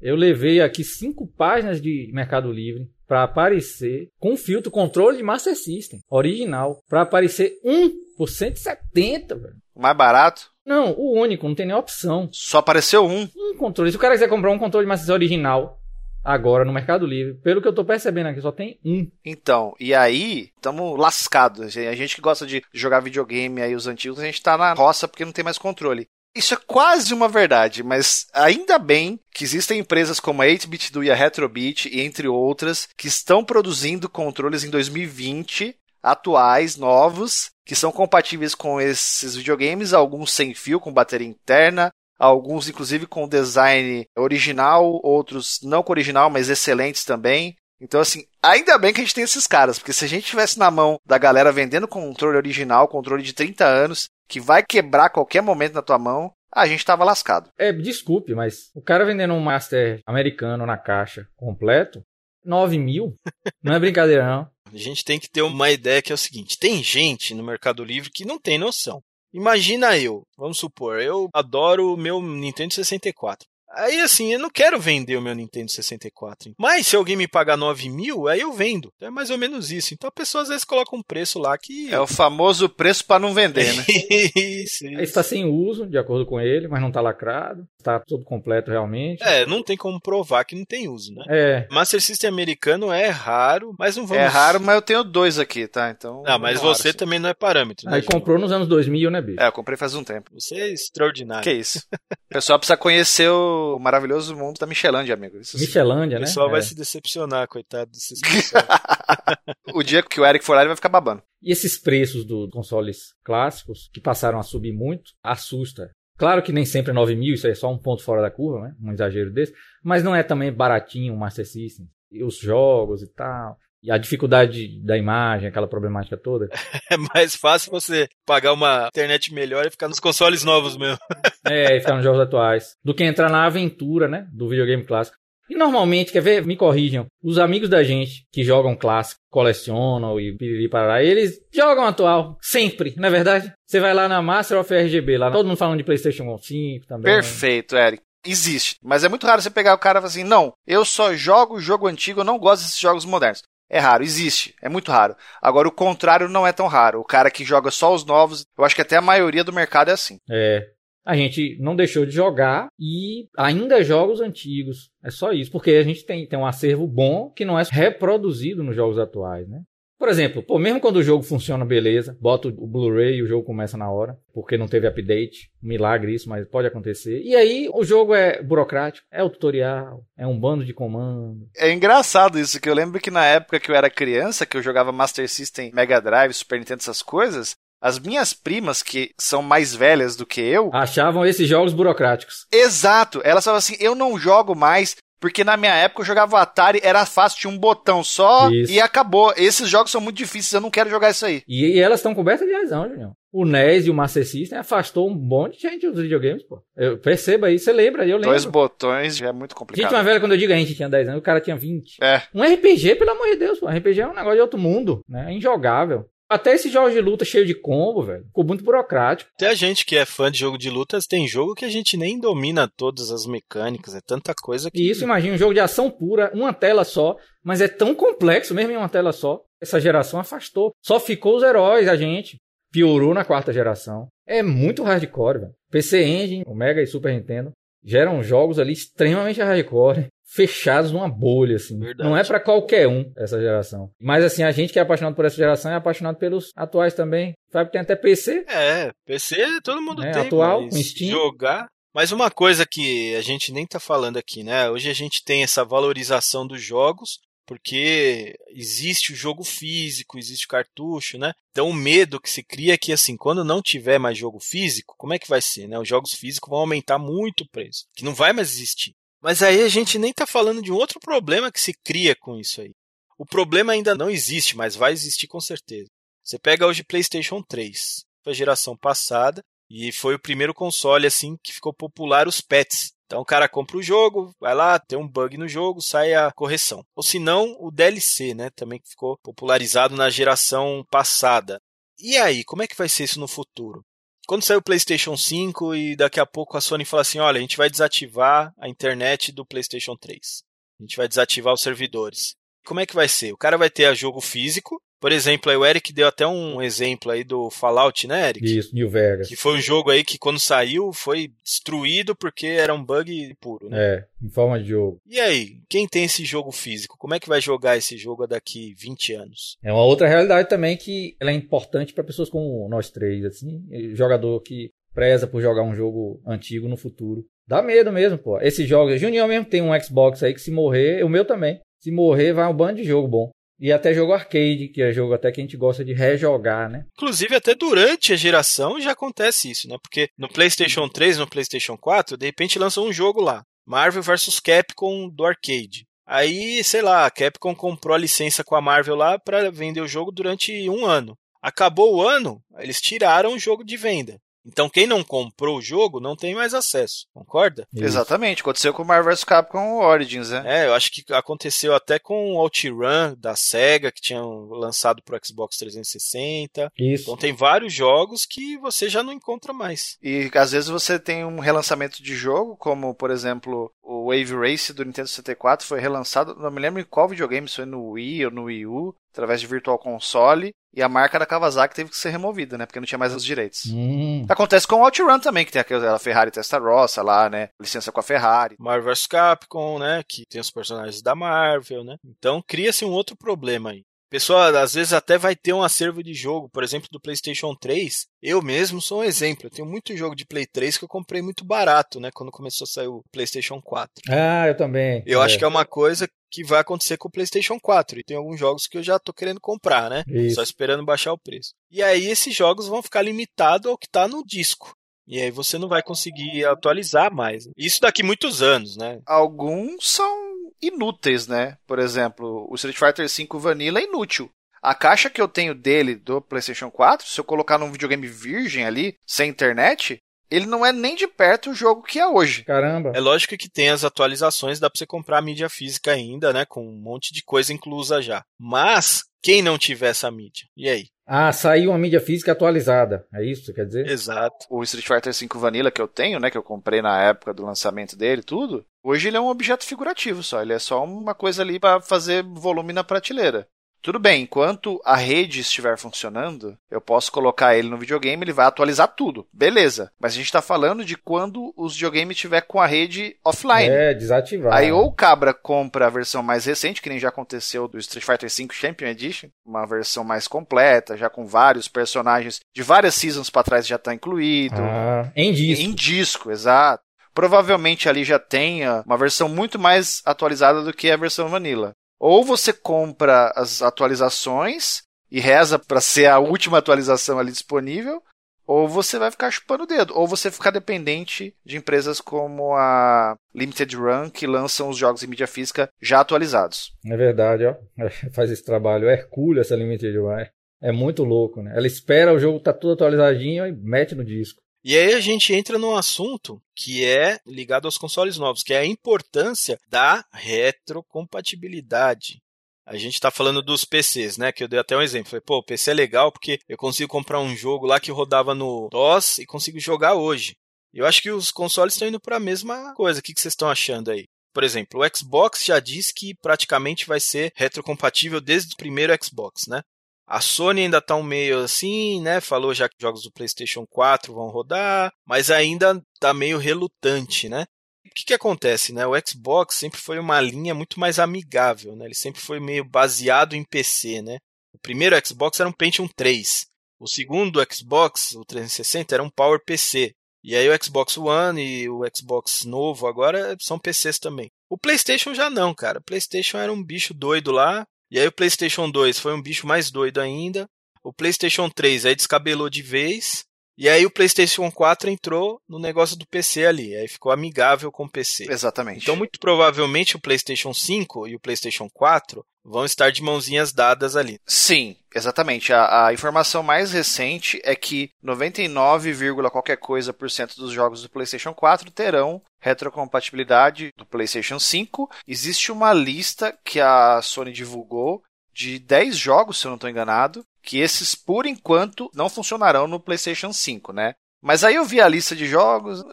[0.00, 5.54] Eu levei aqui cinco páginas de Mercado Livre para aparecer com filtro controle de Master
[5.56, 9.56] System original para aparecer um por 170, velho.
[9.76, 10.50] Mais barato?
[10.64, 12.28] Não, o único, não tem nem opção.
[12.32, 13.28] Só apareceu um.
[13.36, 13.90] Um controle.
[13.90, 15.80] Se o cara quiser comprar um controle de Master System original
[16.24, 19.10] agora no Mercado Livre, pelo que eu tô percebendo aqui, só tem um.
[19.24, 21.76] Então, e aí, estamos lascados.
[21.76, 25.08] A gente que gosta de jogar videogame aí, os antigos, a gente tá na roça
[25.08, 26.06] porque não tem mais controle.
[26.34, 31.02] Isso é quase uma verdade, mas ainda bem que existem empresas como a 8-Bit Do
[31.02, 37.90] e a Retrobit, entre outras, que estão produzindo controles em 2020 atuais, novos, que são
[37.90, 45.00] compatíveis com esses videogames, alguns sem fio, com bateria interna, alguns inclusive com design original,
[45.02, 47.56] outros não com original, mas excelentes também.
[47.80, 50.58] Então, assim, ainda bem que a gente tem esses caras, porque se a gente tivesse
[50.58, 55.10] na mão da galera vendendo controle original, controle de 30 anos, que vai quebrar a
[55.10, 57.50] qualquer momento na tua mão, a gente tava lascado.
[57.56, 62.02] É, desculpe, mas o cara vendendo um Master americano na caixa completo,
[62.44, 63.14] 9 mil?
[63.62, 64.50] Não é brincadeira, não.
[64.72, 67.84] A gente tem que ter uma ideia que é o seguinte: tem gente no Mercado
[67.84, 69.02] Livre que não tem noção.
[69.32, 73.46] Imagina eu, vamos supor, eu adoro o meu Nintendo 64.
[73.74, 76.52] Aí assim, eu não quero vender o meu Nintendo 64.
[76.58, 78.92] Mas se alguém me pagar 9 mil, aí eu vendo.
[78.96, 79.94] Então é mais ou menos isso.
[79.94, 81.92] Então a pessoa às vezes coloca um preço lá que.
[81.92, 83.84] É o famoso preço para não vender, né?
[84.34, 85.00] isso, isso.
[85.00, 87.66] Está sem uso, de acordo com ele, mas não está lacrado.
[87.78, 89.22] Está todo completo realmente.
[89.22, 91.24] É, não tem como provar que não tem uso, né?
[91.28, 91.68] É.
[91.70, 94.22] Master System americano é raro, mas não vamos.
[94.22, 95.90] É raro, mas eu tenho dois aqui, tá?
[95.90, 96.22] Então.
[96.26, 97.88] Ah, mas você raro, também não é parâmetro.
[97.88, 99.40] Né, Aí comprou nos anos 2000, né, bicho?
[99.40, 100.30] É, eu comprei faz um tempo.
[100.34, 101.44] Você é extraordinário.
[101.44, 101.80] Que isso.
[102.12, 105.38] o pessoal precisa conhecer o maravilhoso mundo da Michelândia, amigo.
[105.38, 106.24] Isso Michelândia, né?
[106.24, 106.52] O pessoal é.
[106.52, 108.20] vai se decepcionar, coitado desses
[109.74, 111.22] O dia que o Eric for lá, ele vai ficar babando.
[111.42, 115.90] E esses preços dos consoles clássicos, que passaram a subir muito, assusta.
[116.16, 118.68] Claro que nem sempre é 9 mil, isso é só um ponto fora da curva,
[118.68, 118.74] né?
[118.82, 119.52] Um exagero desse.
[119.82, 121.86] Mas não é também baratinho o Master System.
[122.10, 123.56] E os jogos e tal.
[123.82, 126.48] E a dificuldade da imagem, aquela problemática toda.
[126.90, 130.98] É mais fácil você pagar uma internet melhor e ficar nos consoles novos mesmo.
[131.46, 132.76] É, e ficar nos jogos atuais.
[132.82, 134.26] Do que entrar na aventura, né?
[134.32, 135.18] Do videogame clássico.
[135.50, 136.44] E normalmente, quer ver?
[136.44, 137.06] Me corrijam.
[137.22, 142.36] Os amigos da gente que jogam clássico, colecionam e piriri parará, eles jogam atual.
[142.40, 143.52] Sempre, não é verdade?
[143.66, 147.14] Você vai lá na Master of RGB, lá todo mundo falando de PlayStation 5 também.
[147.14, 148.02] Perfeito, Eric.
[148.26, 148.76] Existe.
[148.82, 151.60] Mas é muito raro você pegar o cara e falar assim: não, eu só jogo
[151.60, 153.42] jogo antigo, eu não gosto desses jogos modernos.
[153.70, 155.14] É raro, existe, é muito raro.
[155.42, 157.00] Agora, o contrário não é tão raro.
[157.00, 159.90] O cara que joga só os novos, eu acho que até a maioria do mercado
[159.90, 160.18] é assim.
[160.30, 160.66] É.
[161.04, 164.90] A gente não deixou de jogar e ainda joga os antigos.
[165.02, 168.62] É só isso, porque a gente tem, tem um acervo bom que não é reproduzido
[168.62, 169.62] nos jogos atuais, né?
[169.98, 173.44] Por exemplo, pô, mesmo quando o jogo funciona beleza, bota o Blu-ray e o jogo
[173.44, 175.50] começa na hora, porque não teve update.
[175.60, 177.20] Milagre isso, mas pode acontecer.
[177.22, 181.48] E aí o jogo é burocrático, é o tutorial, é um bando de comando.
[181.56, 184.62] É engraçado isso, que eu lembro que na época que eu era criança, que eu
[184.62, 189.74] jogava Master System, Mega Drive, Super Nintendo, essas coisas, as minhas primas, que são mais
[189.74, 190.70] velhas do que eu.
[190.72, 192.46] Achavam esses jogos burocráticos.
[192.52, 193.20] Exato!
[193.24, 194.96] Elas falavam assim: eu não jogo mais.
[195.20, 198.72] Porque na minha época eu jogava o Atari, era fácil, tinha um botão só isso.
[198.72, 199.32] e acabou.
[199.36, 201.42] Esses jogos são muito difíceis, eu não quero jogar isso aí.
[201.46, 203.12] E, e elas estão cobertas de razão, Julião.
[203.30, 206.62] O NES e o Master System afastou um monte de gente dos videogames, pô.
[206.74, 208.30] Eu perceba aí, você lembra, eu lembro.
[208.30, 209.82] Dois botões já é muito complicado.
[209.82, 211.98] Gente, uma velha, quando eu digo a gente tinha 10 anos, o cara tinha 20.
[212.02, 212.22] É.
[212.34, 213.66] Um RPG, pelo amor de Deus, pô.
[213.68, 215.26] RPG é um negócio de outro mundo, né?
[215.28, 216.06] É injogável.
[216.28, 218.24] Até esses jogos de luta cheio de combo, velho.
[218.26, 219.30] Ficou muito burocrático.
[219.34, 221.96] Até a gente que é fã de jogo de lutas, tem jogo que a gente
[221.96, 223.94] nem domina todas as mecânicas.
[223.94, 224.78] É tanta coisa que.
[224.78, 228.54] E isso, imagina, um jogo de ação pura, uma tela só, mas é tão complexo,
[228.54, 229.40] mesmo em uma tela só.
[229.60, 230.72] Essa geração afastou.
[230.84, 232.36] Só ficou os heróis, a gente.
[232.70, 234.08] Piorou na quarta geração.
[234.26, 235.52] É muito hardcore, velho.
[235.70, 237.52] PC Engine, o Mega e Super Nintendo
[237.82, 241.78] geram jogos ali extremamente hardcore fechados numa bolha, assim.
[241.78, 242.08] Verdade.
[242.08, 243.90] Não é para qualquer um essa geração.
[244.00, 247.32] Mas assim, a gente que é apaixonado por essa geração é apaixonado pelos atuais também.
[247.50, 248.44] Sabe, tem até PC.
[248.48, 250.22] É, PC todo mundo é, tem.
[250.26, 251.10] Atual, Steam.
[251.10, 251.66] Jogar.
[251.94, 254.70] Mas uma coisa que a gente nem tá falando aqui, né?
[254.70, 260.48] Hoje a gente tem essa valorização dos jogos, porque existe o jogo físico, existe o
[260.48, 261.32] cartucho, né?
[261.50, 264.94] Então o medo que se cria é que assim, quando não tiver mais jogo físico,
[264.98, 265.78] como é que vai ser, né?
[265.78, 268.94] Os jogos físicos vão aumentar muito o preço, que não vai mais existir.
[269.20, 272.38] Mas aí a gente nem está falando de um outro problema que se cria com
[272.38, 272.72] isso aí.
[273.18, 275.88] O problema ainda não existe, mas vai existir com certeza.
[276.22, 281.36] Você pega hoje PlayStation 3, foi a geração passada, e foi o primeiro console assim
[281.42, 282.92] que ficou popular os pets.
[283.06, 286.30] Então o cara compra o jogo, vai lá, tem um bug no jogo, sai a
[286.30, 286.84] correção.
[286.94, 291.58] Ou se não, o DLC, né, também que ficou popularizado na geração passada.
[291.98, 293.82] E aí, como é que vai ser isso no futuro?
[294.28, 297.40] Quando sair o PlayStation 5 e daqui a pouco a Sony fala assim: olha, a
[297.40, 300.42] gente vai desativar a internet do PlayStation 3.
[300.78, 302.34] A gente vai desativar os servidores.
[302.66, 303.32] Como é que vai ser?
[303.32, 306.60] O cara vai ter a jogo físico, por exemplo, aí o Eric deu até um
[306.60, 308.58] exemplo aí do Fallout, né, Eric?
[308.58, 309.28] Isso, New Vegas.
[309.28, 313.68] Que foi um jogo aí que quando saiu foi destruído porque era um bug puro,
[313.68, 313.78] né?
[313.78, 315.00] É, em forma de jogo.
[315.06, 318.74] E aí, quem tem esse jogo físico, como é que vai jogar esse jogo daqui
[318.78, 319.56] 20 anos?
[319.62, 323.64] É uma outra realidade também que ela é importante para pessoas como nós três, assim,
[323.94, 327.24] jogador que preza por jogar um jogo antigo no futuro.
[327.46, 328.40] Dá medo mesmo, pô.
[328.40, 331.60] Esses jogos, Junior mesmo tem um Xbox aí que se morrer, o meu também.
[331.80, 333.30] Se morrer, vai um bando de jogo bom.
[333.60, 336.84] E até jogo arcade, que é jogo até que a gente gosta de rejogar, né?
[336.96, 339.76] Inclusive, até durante a geração já acontece isso, né?
[339.82, 343.42] Porque no PlayStation 3 no PlayStation 4, de repente lançam um jogo lá.
[343.66, 345.84] Marvel vs Capcom do arcade.
[346.06, 349.88] Aí, sei lá, a Capcom comprou a licença com a Marvel lá para vender o
[349.88, 351.14] jogo durante um ano.
[351.42, 354.18] Acabou o ano, eles tiraram o jogo de venda.
[354.48, 357.66] Então quem não comprou o jogo não tem mais acesso, concorda?
[357.72, 357.84] Isso.
[357.84, 360.42] Exatamente, aconteceu com o Marvel vs Capcom Origins, né?
[360.46, 365.18] É, eu acho que aconteceu até com o OutRun da SEGA, que tinham lançado pro
[365.22, 366.72] Xbox 360.
[366.78, 367.02] Isso.
[367.02, 369.98] Então tem vários jogos que você já não encontra mais.
[370.02, 374.72] E às vezes você tem um relançamento de jogo, como por exemplo o Wave Race
[374.72, 378.26] do Nintendo 64 foi relançado, não me lembro em qual videogame, se foi no Wii
[378.26, 381.96] ou no Wii U, através de Virtual Console, e a marca da Kawasaki teve que
[381.96, 382.64] ser removida, né?
[382.64, 383.64] Porque não tinha mais os direitos.
[383.66, 384.24] Hum.
[384.28, 387.48] Acontece com o OutRun também, que tem aquela Ferrari Testarossa lá, né?
[387.60, 388.54] Licença com a Ferrari.
[388.60, 390.04] Marvel vs Capcom, né?
[390.06, 391.96] Que tem os personagens da Marvel, né?
[392.04, 393.84] Então cria-se um outro problema aí.
[394.10, 398.06] Pessoal, às vezes até vai ter um acervo de jogo, por exemplo, do PlayStation 3.
[398.22, 399.46] Eu mesmo sou um exemplo.
[399.46, 402.10] Eu tenho muito jogo de Play 3 que eu comprei muito barato, né?
[402.12, 403.90] Quando começou a sair o PlayStation 4.
[404.08, 405.02] Ah, eu também.
[405.06, 405.24] Eu é.
[405.26, 408.00] acho que é uma coisa que vai acontecer com o PlayStation 4.
[408.00, 410.02] E tem alguns jogos que eu já tô querendo comprar, né?
[410.08, 410.36] Isso.
[410.36, 411.52] Só esperando baixar o preço.
[411.70, 414.74] E aí esses jogos vão ficar limitados ao que tá no disco.
[415.06, 417.48] E aí você não vai conseguir atualizar mais.
[417.56, 419.00] Isso daqui muitos anos, né?
[419.06, 420.27] Alguns são
[420.60, 421.56] inúteis, né?
[421.66, 424.30] Por exemplo, o Street Fighter V Vanilla é inútil.
[424.62, 428.64] A caixa que eu tenho dele do PlayStation 4, se eu colocar num videogame virgem
[428.64, 429.98] ali, sem internet,
[430.30, 432.44] ele não é nem de perto o jogo que é hoje.
[432.44, 432.92] Caramba.
[432.94, 436.44] É lógico que tem as atualizações, dá pra você comprar a mídia física ainda, né?
[436.44, 438.22] Com um monte de coisa inclusa já.
[438.38, 440.46] Mas, quem não tiver essa mídia?
[440.56, 440.86] E aí?
[441.06, 443.06] Ah, saiu uma mídia física atualizada.
[443.14, 443.88] É isso que você quer dizer?
[443.88, 444.46] Exato.
[444.50, 446.30] O Street Fighter V Vanilla que eu tenho, né?
[446.30, 448.66] Que eu comprei na época do lançamento dele tudo.
[448.88, 450.40] Hoje ele é um objeto figurativo só.
[450.40, 453.46] Ele é só uma coisa ali para fazer volume na prateleira.
[453.82, 458.46] Tudo bem, enquanto a rede estiver funcionando, eu posso colocar ele no videogame, ele vai
[458.46, 459.26] atualizar tudo.
[459.30, 459.92] Beleza.
[460.00, 463.68] Mas a gente está falando de quando os videogames estiver com a rede offline.
[463.68, 464.54] É, desativar.
[464.54, 468.04] Aí ou o Cabra compra a versão mais recente, que nem já aconteceu do Street
[468.04, 473.28] Fighter V Champion Edition, uma versão mais completa, já com vários personagens de várias seasons
[473.28, 474.62] para trás já está incluído.
[474.62, 475.62] Ah, em disco.
[475.62, 476.87] Em disco, exato.
[477.18, 481.72] Provavelmente ali já tenha uma versão muito mais atualizada do que a versão vanilla.
[481.98, 488.00] Ou você compra as atualizações e reza para ser a última atualização ali disponível,
[488.46, 493.16] ou você vai ficar chupando o dedo, ou você ficar dependente de empresas como a
[493.34, 496.72] Limited Run, que lançam os jogos em mídia física já atualizados.
[496.86, 497.56] É verdade, ó.
[498.14, 498.88] Faz esse trabalho.
[498.88, 500.24] É hercúleo essa Limited Run.
[500.62, 501.52] É muito louco, né?
[501.56, 504.40] Ela espera o jogo tá tudo atualizadinho e mete no disco.
[504.68, 508.58] E aí a gente entra num assunto que é ligado aos consoles novos, que é
[508.58, 512.20] a importância da retrocompatibilidade.
[512.66, 514.30] A gente está falando dos PCs, né?
[514.30, 515.08] Que eu dei até um exemplo.
[515.08, 518.34] Falei, pô, o PC é legal porque eu consigo comprar um jogo lá que rodava
[518.34, 520.36] no DOS e consigo jogar hoje.
[520.70, 523.00] Eu acho que os consoles estão indo para a mesma coisa.
[523.00, 524.04] O que vocês estão achando aí?
[524.34, 529.46] Por exemplo, o Xbox já diz que praticamente vai ser retrocompatível desde o primeiro Xbox,
[529.46, 529.62] né?
[530.08, 532.18] A Sony ainda tá um meio assim, né?
[532.18, 537.44] Falou já que jogos do PlayStation 4 vão rodar, mas ainda tá meio relutante, né?
[537.84, 538.86] O que, que acontece, né?
[538.86, 541.84] O Xbox sempre foi uma linha muito mais amigável, né?
[541.84, 544.16] Ele sempre foi meio baseado em PC, né?
[544.54, 546.46] O primeiro Xbox era um Pentium 3.
[546.80, 549.92] O segundo Xbox, o 360, era um Power PC.
[550.24, 554.30] E aí o Xbox One e o Xbox novo agora são PCs também.
[554.48, 555.80] O PlayStation já não, cara.
[555.80, 559.46] O PlayStation era um bicho doido lá, e aí o PlayStation 2 foi um bicho
[559.46, 560.48] mais doido ainda.
[560.82, 563.24] O PlayStation 3 aí descabelou de vez.
[563.58, 567.84] E aí o PlayStation 4 entrou no negócio do PC ali, aí ficou amigável com
[567.84, 568.30] o PC.
[568.30, 568.82] Exatamente.
[568.82, 573.96] Então muito provavelmente o PlayStation 5 e o PlayStation 4 vão estar de mãozinhas dadas
[573.96, 574.20] ali.
[574.24, 575.52] Sim, exatamente.
[575.52, 578.94] A, a informação mais recente é que 99,
[579.30, 584.88] qualquer coisa por cento dos jogos do PlayStation 4 terão retrocompatibilidade do PlayStation 5.
[585.06, 590.24] Existe uma lista que a Sony divulgou de 10 jogos, se eu não estou enganado,
[590.48, 593.94] que esses, por enquanto, não funcionarão no PlayStation 5, né?
[594.22, 595.84] Mas aí eu vi a lista de jogos,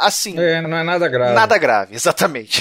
[0.00, 0.36] assim.
[0.36, 1.32] É, não é nada grave.
[1.32, 2.60] Nada grave, exatamente.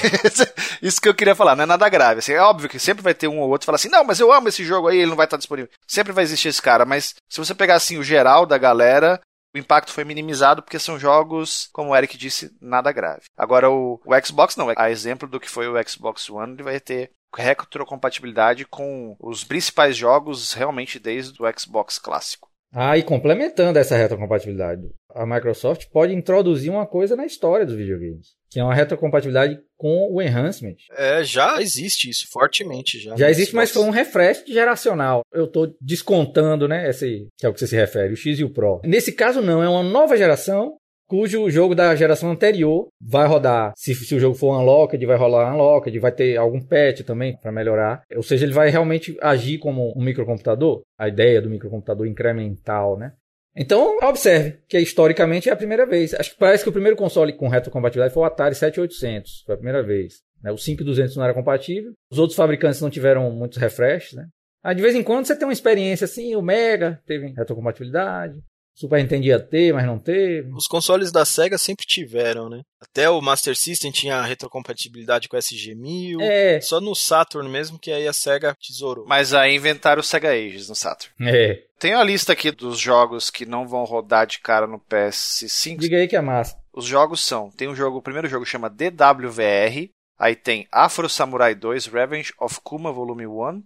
[0.80, 2.19] Isso que eu queria falar, não é nada grave.
[2.19, 4.19] Assim, é óbvio que sempre vai ter um ou outro que fala assim: não, mas
[4.19, 5.71] eu amo esse jogo aí, ele não vai estar disponível.
[5.88, 9.19] Sempre vai existir esse cara, mas se você pegar assim o geral da galera,
[9.53, 13.23] o impacto foi minimizado porque são jogos, como o Eric disse, nada grave.
[13.35, 16.80] Agora o, o Xbox não, a exemplo do que foi o Xbox One, ele vai
[16.80, 22.49] ter retrocompatibilidade com os principais jogos realmente desde o Xbox clássico.
[22.72, 24.84] Ah, e complementando essa retrocompatibilidade,
[25.15, 30.07] a Microsoft pode introduzir uma coisa na história dos videogames, que é uma retrocompatibilidade com
[30.11, 30.76] o enhancement.
[30.91, 33.15] É, já existe isso fortemente já.
[33.15, 35.22] Já existe, mas foi um refresh geracional.
[35.34, 38.43] Eu estou descontando, né, esse que é o que você se refere, o X e
[38.43, 38.81] o Pro.
[38.84, 40.77] Nesse caso não, é uma nova geração
[41.10, 43.73] cujo jogo da geração anterior vai rodar.
[43.76, 47.52] Se, se o jogo for unlocked, vai rolar unlocked, vai ter algum patch também para
[47.52, 48.03] melhorar.
[48.15, 50.84] Ou seja, ele vai realmente agir como um microcomputador.
[50.98, 53.14] A ideia do microcomputador incremental, né?
[53.56, 56.14] Então, observe que historicamente é a primeira vez.
[56.14, 59.44] Acho que parece que o primeiro console com retrocompatibilidade foi o Atari 7800.
[59.45, 60.22] Foi a primeira vez.
[60.44, 60.52] Né?
[60.52, 61.91] O 5200 não era compatível.
[62.11, 64.27] Os outros fabricantes não tiveram muitos refreshes, né?
[64.64, 68.36] Aí, de vez em quando você tem uma experiência assim, o Mega teve retrocompatibilidade,
[68.80, 70.49] Super Nintendo ia ter, mas não teve.
[70.53, 72.61] Os consoles da SEGA sempre tiveram, né?
[72.80, 76.22] Até o Master System tinha retrocompatibilidade com o SG-1000.
[76.22, 76.61] É.
[76.61, 79.06] Só no Saturn mesmo que aí a SEGA tesourou.
[79.06, 81.14] Mas aí inventaram o Sega Ages no Saturn.
[81.19, 81.61] É.
[81.77, 85.80] Tem a lista aqui dos jogos que não vão rodar de cara no PS5.
[85.80, 86.57] Diga aí que é massa.
[86.72, 91.53] Os jogos são, tem um jogo, o primeiro jogo chama DWVR, aí tem Afro Samurai
[91.53, 93.61] 2 Revenge of Kuma Volume 1,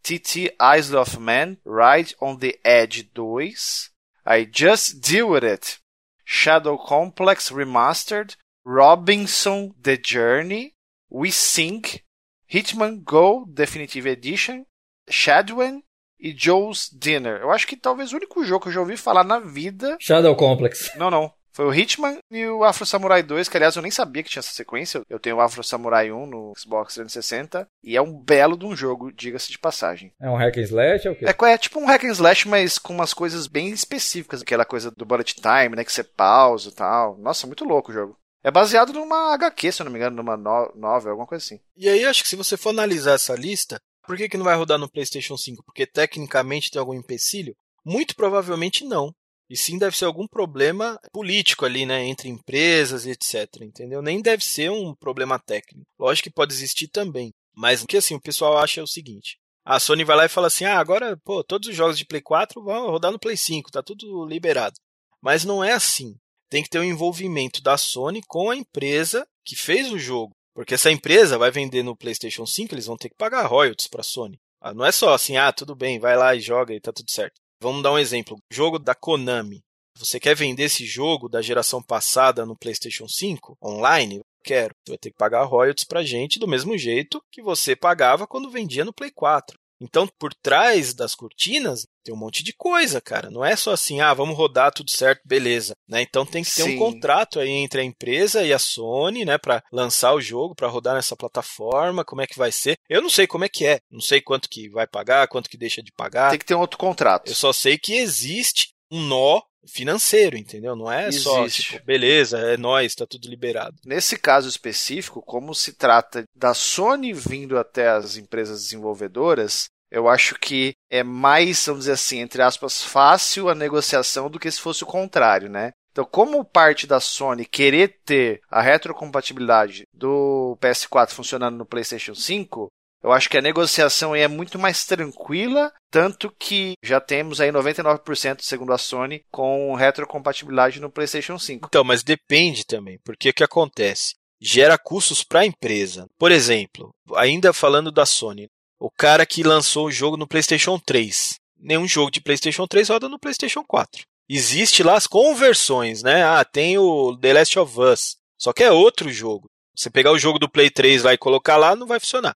[0.00, 3.93] TT Isle of Man Ride on the Edge 2,
[4.24, 5.78] Aí Just Deal With It,
[6.24, 10.72] Shadow Complex Remastered, Robinson The Journey,
[11.10, 12.02] We Sink,
[12.50, 14.64] Hitman Go Definitive Edition,
[15.08, 15.82] Shadwen
[16.18, 17.42] e Joe's Dinner.
[17.42, 19.96] Eu acho que talvez o único jogo que eu já ouvi falar na vida.
[20.00, 20.90] Shadow Complex.
[20.96, 21.30] Não, não.
[21.54, 24.40] Foi o Hitman e o Afro Samurai 2, que aliás eu nem sabia que tinha
[24.40, 25.02] essa sequência.
[25.08, 28.74] Eu tenho o Afro Samurai 1 no Xbox 360 e é um belo de um
[28.74, 30.12] jogo, diga-se de passagem.
[30.20, 31.24] É um hack and slash ou o quê?
[31.26, 34.42] É, é tipo um hack and slash, mas com umas coisas bem específicas.
[34.42, 37.16] Aquela coisa do bullet time, né, que você pausa e tal.
[37.18, 38.18] Nossa, muito louco o jogo.
[38.42, 41.60] É baseado numa HQ, se eu não me engano, numa no novel, alguma coisa assim.
[41.76, 44.56] E aí, acho que se você for analisar essa lista, por que, que não vai
[44.56, 45.62] rodar no PlayStation 5?
[45.64, 47.54] Porque tecnicamente tem algum empecilho?
[47.84, 49.14] Muito provavelmente não.
[49.48, 54.00] E sim deve ser algum problema político ali, né, entre empresas e etc, entendeu?
[54.00, 55.86] Nem deve ser um problema técnico.
[55.98, 59.38] Lógico que pode existir também, mas o que assim o pessoal acha é o seguinte:
[59.64, 62.22] A Sony vai lá e fala assim: ah, agora, pô, todos os jogos de Play
[62.22, 64.76] 4 vão rodar no Play 5, tá tudo liberado.
[65.20, 66.16] Mas não é assim.
[66.50, 70.32] Tem que ter o um envolvimento da Sony com a empresa que fez o jogo.
[70.54, 74.02] Porque essa empresa vai vender no PlayStation 5, eles vão ter que pagar royalties para
[74.02, 74.38] a Sony.
[74.60, 77.10] Ah, não é só assim, ah, tudo bem, vai lá e joga e tá tudo
[77.10, 77.40] certo.
[77.64, 78.36] Vamos dar um exemplo.
[78.52, 79.62] Jogo da Konami.
[79.96, 84.20] Você quer vender esse jogo da geração passada no PlayStation 5 online?
[84.44, 84.74] Quero.
[84.84, 88.50] Você vai ter que pagar royalties pra gente do mesmo jeito que você pagava quando
[88.50, 89.58] vendia no Play 4.
[89.84, 93.30] Então, por trás das cortinas, tem um monte de coisa, cara.
[93.30, 95.74] Não é só assim, ah, vamos rodar tudo certo, beleza.
[95.86, 96.00] Né?
[96.00, 96.76] Então tem que ter Sim.
[96.76, 100.68] um contrato aí entre a empresa e a Sony, né, para lançar o jogo, para
[100.68, 102.78] rodar nessa plataforma, como é que vai ser.
[102.88, 105.58] Eu não sei como é que é, não sei quanto que vai pagar, quanto que
[105.58, 106.30] deixa de pagar.
[106.30, 107.28] Tem que ter um outro contrato.
[107.28, 110.76] Eu só sei que existe um nó financeiro, entendeu?
[110.76, 111.24] Não é Existe.
[111.24, 113.76] só, tipo, beleza, é nós, tá tudo liberado.
[113.84, 120.34] Nesse caso específico, como se trata da Sony vindo até as empresas desenvolvedoras, eu acho
[120.40, 124.82] que é mais, vamos dizer assim, entre aspas, fácil a negociação do que se fosse
[124.82, 125.70] o contrário, né?
[125.92, 132.66] Então, como parte da Sony querer ter a retrocompatibilidade do PS4 funcionando no PlayStation 5,
[133.04, 138.40] eu acho que a negociação é muito mais tranquila, tanto que já temos aí 99%,
[138.40, 141.68] segundo a Sony, com retrocompatibilidade no PlayStation 5.
[141.68, 144.14] Então, mas depende também, porque o que acontece?
[144.42, 146.06] Gera custos para a empresa.
[146.18, 148.48] Por exemplo, ainda falando da Sony,
[148.78, 151.36] o cara que lançou o jogo no PlayStation 3.
[151.58, 154.04] Nenhum jogo de PlayStation 3 roda no PlayStation 4.
[154.28, 156.24] Existe lá as conversões, né?
[156.24, 158.16] Ah, tem o The Last of Us.
[158.38, 159.46] Só que é outro jogo.
[159.76, 162.34] Você pegar o jogo do Play 3 lá e colocar lá, não vai funcionar.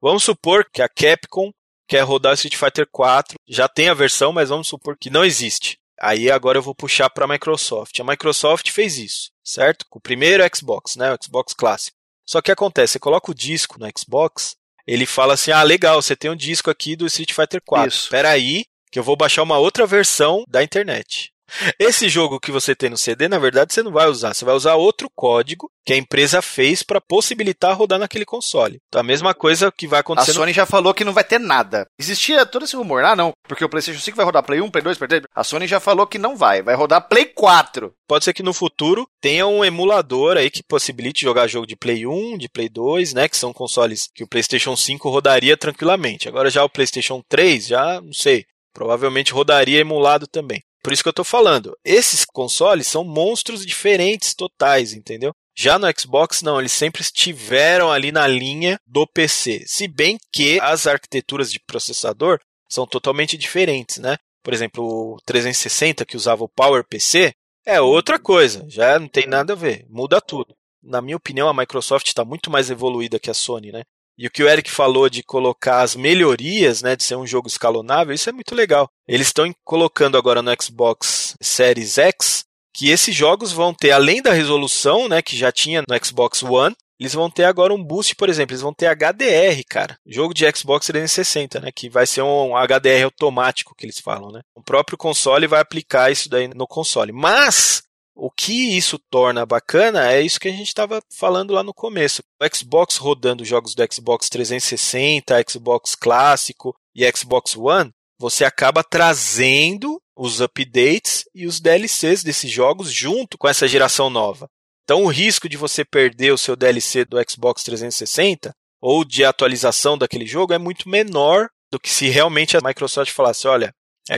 [0.00, 1.52] Vamos supor que a Capcom
[1.86, 5.76] quer rodar Street Fighter 4, já tem a versão, mas vamos supor que não existe.
[6.00, 7.98] Aí agora eu vou puxar para a Microsoft.
[8.00, 9.84] A Microsoft fez isso, certo?
[9.88, 11.96] Com o primeiro Xbox, né, o Xbox clássico.
[12.24, 14.56] Só que acontece, você coloca o disco no Xbox,
[14.92, 17.88] ele fala assim: "Ah, legal, você tem um disco aqui do Street Fighter 4.
[17.88, 18.04] Isso.
[18.04, 21.32] Espera aí, que eu vou baixar uma outra versão da internet.
[21.78, 24.34] Esse jogo que você tem no CD, na verdade, você não vai usar.
[24.34, 28.78] Você vai usar outro código que a empresa fez para possibilitar rodar naquele console.
[28.88, 30.30] Então, a mesma coisa que vai acontecer.
[30.30, 30.54] A Sony no...
[30.54, 31.86] já falou que não vai ter nada.
[31.98, 33.04] Existia todo esse rumor.
[33.04, 35.22] Ah, não, porque o PlayStation 5 vai rodar Play 1, Play 2, Play 3.
[35.34, 36.62] A Sony já falou que não vai.
[36.62, 37.92] Vai rodar Play 4.
[38.06, 42.06] Pode ser que no futuro tenha um emulador aí que possibilite jogar jogo de Play
[42.06, 43.28] 1, de Play 2, né?
[43.28, 46.28] Que são consoles que o PlayStation 5 rodaria tranquilamente.
[46.28, 48.44] Agora já o PlayStation 3, já não sei.
[48.72, 50.62] Provavelmente rodaria emulado também.
[50.82, 55.32] Por isso que eu estou falando, esses consoles são monstros diferentes totais, entendeu?
[55.56, 59.64] Já no Xbox, não, eles sempre estiveram ali na linha do PC.
[59.66, 62.38] Se bem que as arquiteturas de processador
[62.68, 64.16] são totalmente diferentes, né?
[64.42, 67.32] Por exemplo, o 360 que usava o PowerPC
[67.66, 70.54] é outra coisa, já não tem nada a ver, muda tudo.
[70.82, 73.82] Na minha opinião, a Microsoft está muito mais evoluída que a Sony, né?
[74.20, 77.48] E o que o Eric falou de colocar as melhorias, né, de ser um jogo
[77.48, 78.86] escalonável, isso é muito legal.
[79.08, 82.44] Eles estão colocando agora no Xbox Series X
[82.74, 86.76] que esses jogos vão ter, além da resolução, né, que já tinha no Xbox One,
[87.00, 89.96] eles vão ter agora um boost, por exemplo, eles vão ter HDR, cara.
[90.06, 94.42] Jogo de Xbox 360, né, que vai ser um HDR automático que eles falam, né?
[94.54, 97.10] O próprio console vai aplicar isso daí no console.
[97.10, 97.82] Mas
[98.22, 102.22] o que isso torna bacana é isso que a gente estava falando lá no começo.
[102.38, 109.98] O Xbox rodando jogos do Xbox 360, Xbox clássico e Xbox One, você acaba trazendo
[110.14, 114.50] os updates e os DLCs desses jogos junto com essa geração nova.
[114.84, 118.52] Então, o risco de você perder o seu DLC do Xbox 360
[118.82, 123.48] ou de atualização daquele jogo é muito menor do que se realmente a Microsoft falasse:
[123.48, 123.72] olha,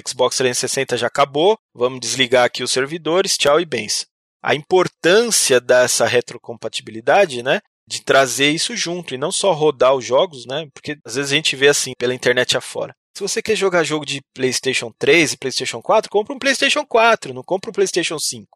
[0.07, 4.07] Xbox 360 já acabou, vamos desligar aqui os servidores, tchau e bens.
[4.43, 7.61] A importância dessa retrocompatibilidade, né?
[7.87, 10.67] De trazer isso junto e não só rodar os jogos, né?
[10.73, 12.95] Porque às vezes a gente vê assim pela internet afora.
[13.17, 17.35] Se você quer jogar jogo de PlayStation 3 e PlayStation 4, compra um PlayStation 4,
[17.35, 18.47] não compra um PlayStation 5.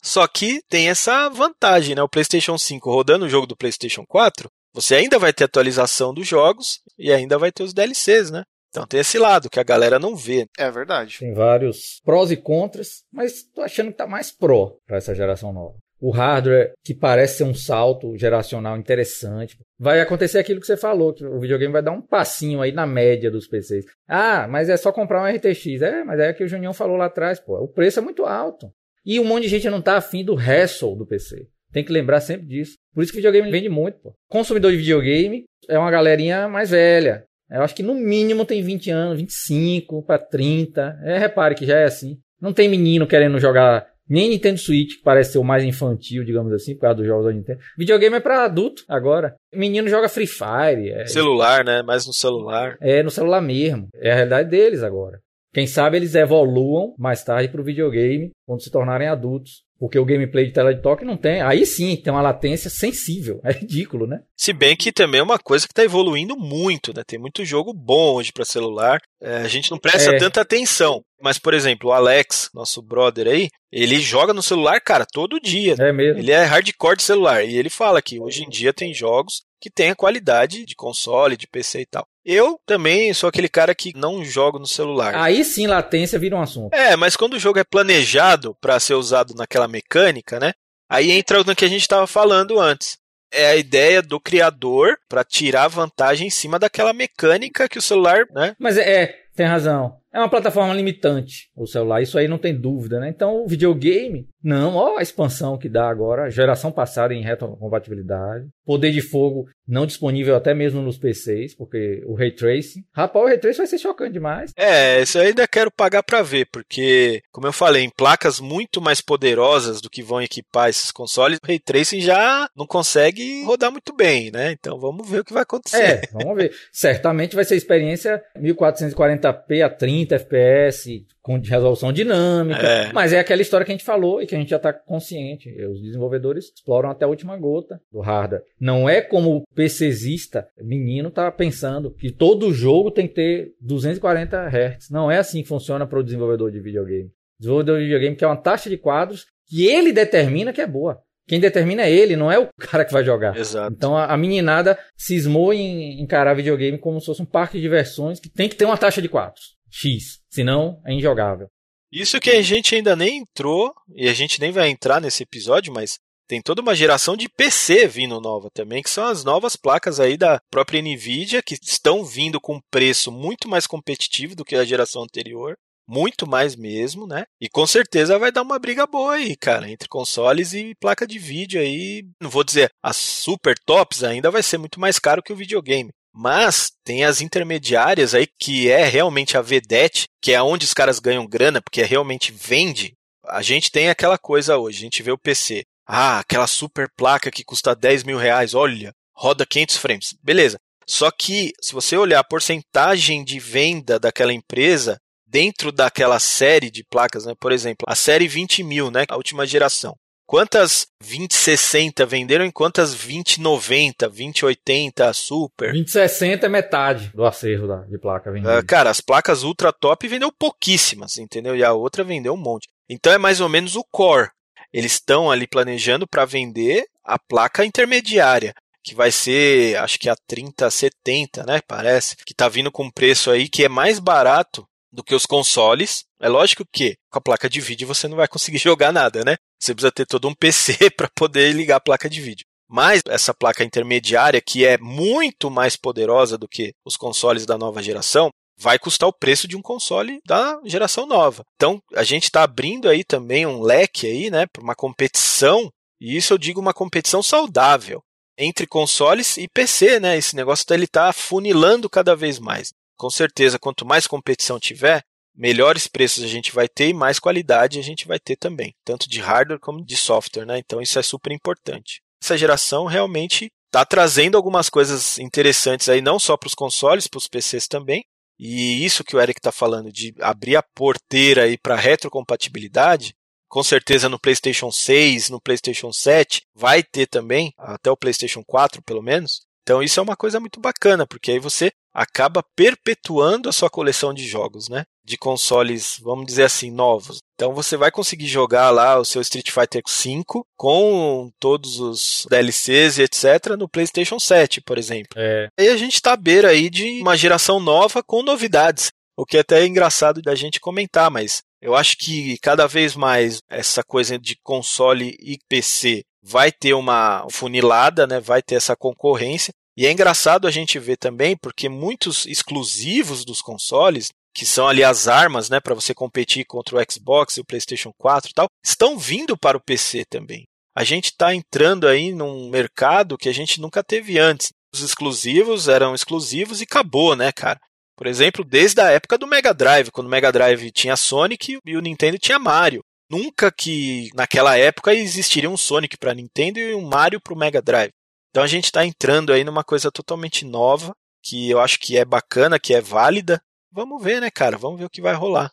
[0.00, 2.02] Só que tem essa vantagem, né?
[2.02, 6.26] O PlayStation 5 rodando o jogo do PlayStation 4, você ainda vai ter atualização dos
[6.28, 8.44] jogos e ainda vai ter os DLCs, né?
[8.74, 10.48] Então tem esse lado que a galera não vê.
[10.58, 11.18] É verdade.
[11.20, 15.52] Tem vários prós e contras, mas tô achando que tá mais pró para essa geração
[15.52, 15.76] nova.
[16.00, 19.56] O hardware, que parece ser um salto geracional interessante.
[19.78, 22.84] Vai acontecer aquilo que você falou, que o videogame vai dar um passinho aí na
[22.84, 23.84] média dos PCs.
[24.08, 25.80] Ah, mas é só comprar um RTX.
[25.80, 27.56] É, mas é que o Junião falou lá atrás, pô.
[27.56, 28.72] O preço é muito alto.
[29.06, 31.46] E um monte de gente não tá afim do hassle do PC.
[31.72, 32.74] Tem que lembrar sempre disso.
[32.92, 34.12] Por isso que o videogame vende muito, pô.
[34.28, 37.24] Consumidor de videogame é uma galerinha mais velha.
[37.54, 40.98] Eu acho que no mínimo tem 20 anos, 25 para 30.
[41.04, 42.18] É, repare que já é assim.
[42.40, 46.52] Não tem menino querendo jogar Nem Nintendo Switch, que parece ser o mais infantil, digamos
[46.52, 47.60] assim, por causa dos jogos da Nintendo.
[47.78, 49.36] Videogame é pra adulto agora.
[49.54, 50.90] Menino joga Free Fire.
[50.90, 51.06] É...
[51.06, 51.80] Celular, né?
[51.82, 52.76] Mais no celular.
[52.80, 53.86] É, no celular mesmo.
[53.94, 55.20] É a realidade deles agora.
[55.54, 59.62] Quem sabe eles evoluam mais tarde pro videogame quando se tornarem adultos.
[59.84, 61.42] Porque o gameplay de tela de toque não tem.
[61.42, 63.38] Aí sim, tem uma latência sensível.
[63.44, 64.22] É ridículo, né?
[64.34, 67.02] Se bem que também é uma coisa que está evoluindo muito, né?
[67.06, 68.98] Tem muito jogo bom hoje para celular.
[69.20, 70.16] É, a gente não presta é.
[70.16, 71.02] tanta atenção.
[71.20, 75.74] Mas, por exemplo, o Alex, nosso brother aí, ele joga no celular, cara, todo dia.
[75.78, 76.18] É mesmo.
[76.18, 77.44] Ele é hardcore de celular.
[77.44, 81.36] E ele fala que hoje em dia tem jogos que tem a qualidade de console,
[81.36, 82.06] de PC e tal.
[82.24, 85.14] Eu também sou aquele cara que não jogo no celular.
[85.14, 86.72] Aí sim, latência vira um assunto.
[86.72, 90.52] É, mas quando o jogo é planejado para ser usado naquela mecânica, né?
[90.88, 92.96] Aí entra no que a gente estava falando antes.
[93.32, 98.24] É a ideia do criador para tirar vantagem em cima daquela mecânica que o celular,
[98.30, 98.54] né?
[98.58, 99.96] Mas é, é tem razão.
[100.14, 103.08] É uma plataforma limitante, o celular, isso aí não tem dúvida, né?
[103.08, 108.92] Então, o videogame, não, ó a expansão que dá agora, geração passada em retrocompatibilidade, poder
[108.92, 113.38] de fogo não disponível até mesmo nos PCs, porque o Ray Tracing, rapaz, o Ray
[113.38, 114.52] Tracing vai ser chocante demais.
[114.56, 118.80] É, isso eu ainda quero pagar para ver, porque, como eu falei, em placas muito
[118.80, 123.72] mais poderosas do que vão equipar esses consoles, o Ray Tracing já não consegue rodar
[123.72, 124.52] muito bem, né?
[124.52, 125.82] Então, vamos ver o que vai acontecer.
[125.82, 126.52] É, vamos ver.
[126.70, 132.66] Certamente vai ser experiência 1440p a 30 30 FPS, com resolução dinâmica.
[132.66, 132.92] É.
[132.92, 135.50] Mas é aquela história que a gente falou e que a gente já está consciente.
[135.66, 138.42] Os desenvolvedores exploram até a última gota do hardware.
[138.60, 144.48] Não é como o PCzista, menino, tá pensando que todo jogo tem que ter 240
[144.48, 144.90] Hz.
[144.90, 147.10] Não é assim que funciona para o desenvolvedor de videogame.
[147.38, 151.02] Desenvolvedor de videogame que é uma taxa de quadros que ele determina que é boa.
[151.26, 153.36] Quem determina é ele, não é o cara que vai jogar.
[153.36, 153.72] Exato.
[153.74, 158.20] Então a, a meninada cismou em encarar videogame como se fosse um parque de diversões
[158.20, 159.54] que tem que ter uma taxa de quadros.
[159.74, 161.48] X, senão é injogável.
[161.92, 165.72] Isso que a gente ainda nem entrou, e a gente nem vai entrar nesse episódio,
[165.72, 165.98] mas
[166.28, 170.16] tem toda uma geração de PC vindo nova também, que são as novas placas aí
[170.16, 175.02] da própria Nvidia, que estão vindo com preço muito mais competitivo do que a geração
[175.02, 175.54] anterior.
[175.86, 177.24] Muito mais mesmo, né?
[177.38, 181.18] E com certeza vai dar uma briga boa aí, cara, entre consoles e placa de
[181.18, 182.02] vídeo aí.
[182.18, 185.90] Não vou dizer as super tops ainda vai ser muito mais caro que o videogame.
[186.14, 191.00] Mas tem as intermediárias aí que é realmente a vedete, que é onde os caras
[191.00, 192.94] ganham grana, porque é realmente vende.
[193.26, 195.64] A gente tem aquela coisa hoje, a gente vê o PC.
[195.86, 200.14] Ah, aquela super placa que custa 10 mil reais, olha, roda 500 frames.
[200.22, 200.56] Beleza.
[200.86, 206.84] Só que, se você olhar a porcentagem de venda daquela empresa dentro daquela série de
[206.84, 207.34] placas, né?
[207.40, 209.04] por exemplo, a série 20 mil, né?
[209.08, 209.96] a última geração.
[210.26, 215.72] Quantas 2060 venderam e quantas 2090, 2080 Super?
[215.72, 218.58] 2060 é metade do acervo da, de placa vendida.
[218.58, 221.54] Uh, cara, as placas ultra top vendeu pouquíssimas, entendeu?
[221.54, 222.68] E a outra vendeu um monte.
[222.88, 224.30] Então é mais ou menos o core.
[224.72, 230.16] Eles estão ali planejando para vender a placa intermediária, que vai ser, acho que a
[230.26, 231.60] 3070, né?
[231.68, 235.26] Parece, que tá vindo com um preço aí que é mais barato do que os
[235.26, 236.04] consoles.
[236.20, 239.36] É lógico que com a placa de vídeo você não vai conseguir jogar nada, né?
[239.60, 242.46] Você precisa ter todo um PC para poder ligar a placa de vídeo.
[242.68, 247.82] Mas essa placa intermediária, que é muito mais poderosa do que os consoles da nova
[247.82, 251.42] geração, vai custar o preço de um console da geração nova.
[251.56, 255.68] Então, a gente está abrindo aí também um leque aí, né, para uma competição,
[256.00, 258.00] e isso eu digo uma competição saudável
[258.38, 260.16] entre consoles e PC, né?
[260.16, 265.02] Esse negócio ele tá funilando cada vez mais com certeza, quanto mais competição tiver,
[265.34, 269.08] melhores preços a gente vai ter e mais qualidade a gente vai ter também, tanto
[269.08, 270.58] de hardware como de software, né?
[270.58, 272.00] Então isso é super importante.
[272.22, 277.18] Essa geração realmente está trazendo algumas coisas interessantes aí, não só para os consoles, para
[277.18, 278.04] os PCs também.
[278.38, 283.14] E isso que o Eric está falando de abrir a porteira aí para retrocompatibilidade,
[283.48, 288.82] com certeza no PlayStation 6, no PlayStation 7, vai ter também, até o PlayStation 4
[288.82, 289.42] pelo menos.
[289.62, 294.12] Então isso é uma coisa muito bacana, porque aí você acaba perpetuando a sua coleção
[294.12, 294.84] de jogos, né?
[295.04, 297.18] De consoles, vamos dizer assim, novos.
[297.34, 300.22] Então você vai conseguir jogar lá o seu Street Fighter V
[300.56, 303.56] com todos os DLCs e etc.
[303.58, 305.16] no PlayStation 7, por exemplo.
[305.16, 305.48] É.
[305.58, 308.90] E a gente está à beira aí de uma geração nova com novidades.
[309.16, 312.96] O que é até é engraçado da gente comentar, mas eu acho que cada vez
[312.96, 318.18] mais essa coisa de console e PC vai ter uma funilada, né?
[318.18, 319.52] Vai ter essa concorrência.
[319.76, 324.84] E é engraçado a gente ver também, porque muitos exclusivos dos consoles, que são ali
[324.84, 328.46] as armas, né, para você competir contra o Xbox e o PlayStation 4 e tal,
[328.64, 330.44] estão vindo para o PC também.
[330.76, 334.50] A gente está entrando aí num mercado que a gente nunca teve antes.
[334.74, 337.60] Os exclusivos eram exclusivos e acabou, né, cara?
[337.96, 341.76] Por exemplo, desde a época do Mega Drive, quando o Mega Drive tinha Sonic e
[341.76, 342.82] o Nintendo tinha Mario.
[343.08, 347.62] nunca que naquela época existiria um Sonic para Nintendo e um Mario para o Mega
[347.62, 347.92] Drive.
[348.34, 350.92] Então a gente está entrando aí numa coisa totalmente nova,
[351.22, 353.40] que eu acho que é bacana, que é válida.
[353.70, 354.58] Vamos ver, né, cara?
[354.58, 355.52] Vamos ver o que vai rolar.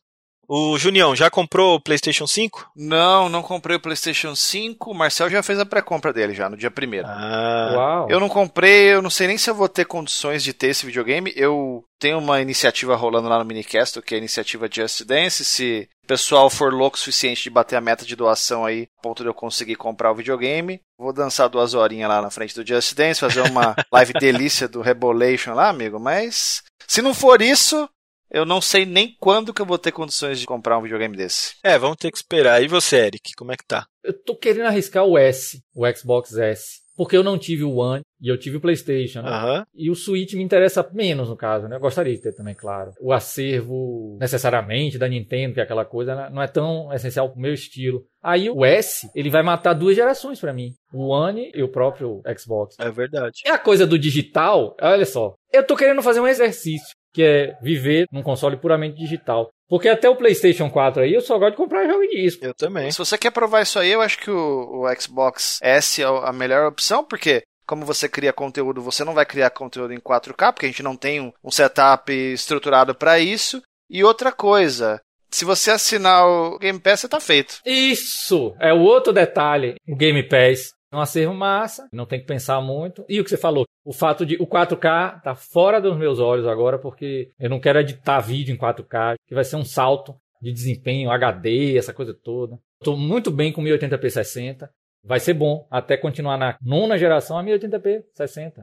[0.53, 2.71] O Junião, já comprou o PlayStation 5?
[2.75, 4.91] Não, não comprei o PlayStation 5.
[4.91, 8.07] O Marcel já fez a pré-compra dele já, no dia 1 Ah, Uau.
[8.09, 10.85] Eu não comprei, eu não sei nem se eu vou ter condições de ter esse
[10.85, 11.31] videogame.
[11.37, 15.45] Eu tenho uma iniciativa rolando lá no Minicast, que é a iniciativa Just Dance.
[15.45, 19.01] Se o pessoal for louco o suficiente de bater a meta de doação aí, a
[19.01, 22.67] ponto de eu conseguir comprar o videogame, vou dançar duas horinhas lá na frente do
[22.67, 25.97] Just Dance, fazer uma live delícia do Rebolation lá, amigo.
[25.97, 27.87] Mas se não for isso,
[28.31, 31.55] eu não sei nem quando que eu vou ter condições de comprar um videogame desse.
[31.63, 32.63] é, vamos ter que esperar.
[32.63, 33.85] E você, Eric, como é que tá?
[34.03, 36.81] Eu tô querendo arriscar o S, o Xbox S.
[36.97, 39.21] Porque eu não tive o One e eu tive o PlayStation.
[39.21, 39.29] né?
[39.29, 39.63] Aham.
[39.73, 41.77] E o Switch me interessa menos, no caso, né?
[41.77, 42.91] Eu gostaria de ter também, claro.
[42.99, 46.29] O acervo, necessariamente, da Nintendo, que é aquela coisa, né?
[46.31, 48.03] não é tão essencial pro meu estilo.
[48.21, 50.73] Aí o S, ele vai matar duas gerações pra mim.
[50.93, 52.75] O One e o próprio Xbox.
[52.79, 53.41] É verdade.
[53.45, 55.33] E a coisa do digital, olha só.
[55.51, 59.49] Eu tô querendo fazer um exercício, que é viver num console puramente digital.
[59.67, 62.45] Porque até o PlayStation 4 aí, eu só gosto de comprar jogo de disco.
[62.45, 62.91] Eu também.
[62.91, 66.33] Se você quer provar isso aí, eu acho que o, o Xbox S é a
[66.33, 70.65] melhor opção, porque como você cria conteúdo, você não vai criar conteúdo em 4K, porque
[70.65, 73.61] a gente não tem um, um setup estruturado para isso.
[73.89, 77.61] E outra coisa, se você assinar o Game Pass, você tá feito.
[77.65, 78.53] Isso!
[78.59, 79.75] É o outro detalhe.
[79.87, 80.73] O Game Pass.
[80.93, 83.05] Um acervo massa, não tem que pensar muito.
[83.07, 86.45] E o que você falou, o fato de o 4K tá fora dos meus olhos
[86.45, 90.51] agora, porque eu não quero editar vídeo em 4K, que vai ser um salto de
[90.51, 92.57] desempenho, HD, essa coisa toda.
[92.83, 94.69] Tô muito bem com 1080p 60.
[95.03, 98.61] Vai ser bom até continuar na nona geração a 1080p 60.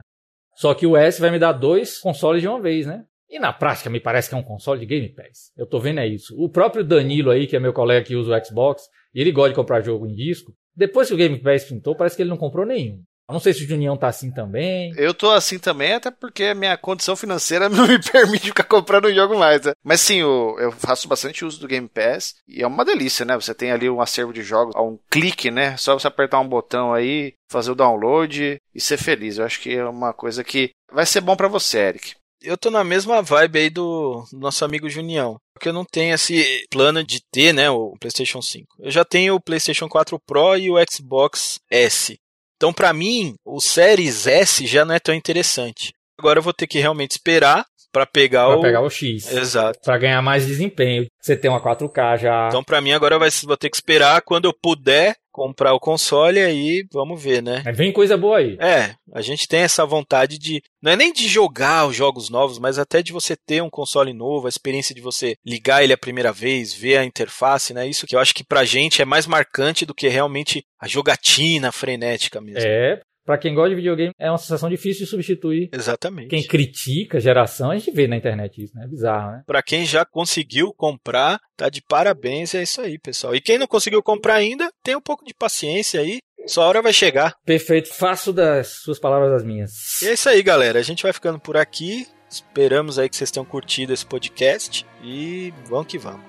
[0.55, 3.05] Só que o S vai me dar dois consoles de uma vez, né?
[3.29, 5.53] E na prática me parece que é um console de Game Pass.
[5.55, 6.35] Eu tô vendo é isso.
[6.37, 8.83] O próprio Danilo aí, que é meu colega que usa o Xbox,
[9.13, 10.53] ele gosta de comprar jogo em disco.
[10.75, 13.03] Depois que o Game Pass pintou, parece que ele não comprou nenhum.
[13.29, 14.91] Eu não sei se o Junião tá assim também.
[14.97, 19.37] Eu tô assim também, até porque minha condição financeira não me permite ficar comprando jogo
[19.37, 19.73] mais, né?
[19.83, 23.35] Mas sim, eu, eu faço bastante uso do Game Pass e é uma delícia, né?
[23.35, 25.77] Você tem ali um acervo de jogos a um clique, né?
[25.77, 29.37] Só você apertar um botão aí, fazer o download e ser feliz.
[29.37, 32.15] Eu acho que é uma coisa que vai ser bom pra você, Eric.
[32.41, 35.37] Eu tô na mesma vibe aí do nosso amigo Junião.
[35.53, 38.65] Porque eu não tenho esse plano de ter, né, o PlayStation 5.
[38.79, 42.17] Eu já tenho o PlayStation 4 Pro e o Xbox S.
[42.55, 45.93] Então, pra mim, o Series S já não é tão interessante.
[46.17, 48.61] Agora eu vou ter que realmente esperar pra pegar Pra o.
[48.61, 49.31] pegar o X.
[49.31, 49.79] Exato.
[49.83, 51.07] Pra ganhar mais desempenho.
[51.21, 52.47] Você tem uma 4K já.
[52.47, 56.37] Então, pra mim, agora vai, vou ter que esperar quando eu puder comprar o console
[56.37, 57.61] aí, vamos ver, né?
[57.63, 58.57] Mas vem coisa boa aí.
[58.59, 60.61] É, a gente tem essa vontade de.
[60.81, 64.11] Não é nem de jogar os jogos novos, mas até de você ter um console
[64.13, 67.87] novo, a experiência de você ligar ele a primeira vez, ver a interface, né?
[67.87, 71.71] Isso que eu acho que pra gente é mais marcante do que realmente a jogatina
[71.71, 72.67] frenética mesmo.
[72.67, 72.99] É,
[73.29, 75.69] pra quem gosta de videogame, é uma sensação difícil de substituir.
[75.71, 76.29] Exatamente.
[76.29, 78.85] Quem critica a geração, a gente vê na internet isso, né?
[78.85, 79.43] É bizarro, né?
[79.45, 83.35] Pra quem já conseguiu comprar, tá de parabéns, é isso aí, pessoal.
[83.35, 86.91] E quem não conseguiu comprar ainda, tem um pouco de paciência aí, sua hora vai
[86.91, 87.35] chegar.
[87.45, 87.93] Perfeito.
[87.93, 90.01] Faço das suas palavras as minhas.
[90.01, 90.79] E é isso aí, galera.
[90.79, 92.07] A gente vai ficando por aqui.
[92.27, 96.28] Esperamos aí que vocês tenham curtido esse podcast e vamos que vamos.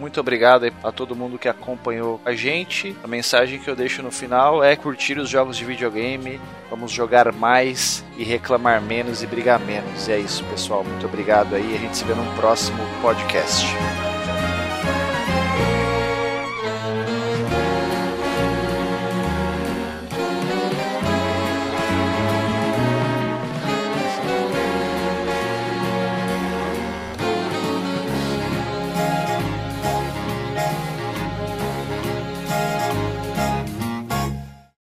[0.00, 2.96] Muito obrigado a todo mundo que acompanhou a gente.
[3.04, 6.40] A mensagem que eu deixo no final é curtir os jogos de videogame,
[6.70, 10.08] vamos jogar mais e reclamar menos e brigar menos.
[10.08, 10.82] E é isso, pessoal.
[10.82, 11.74] Muito obrigado aí.
[11.74, 13.66] A gente se vê num próximo podcast.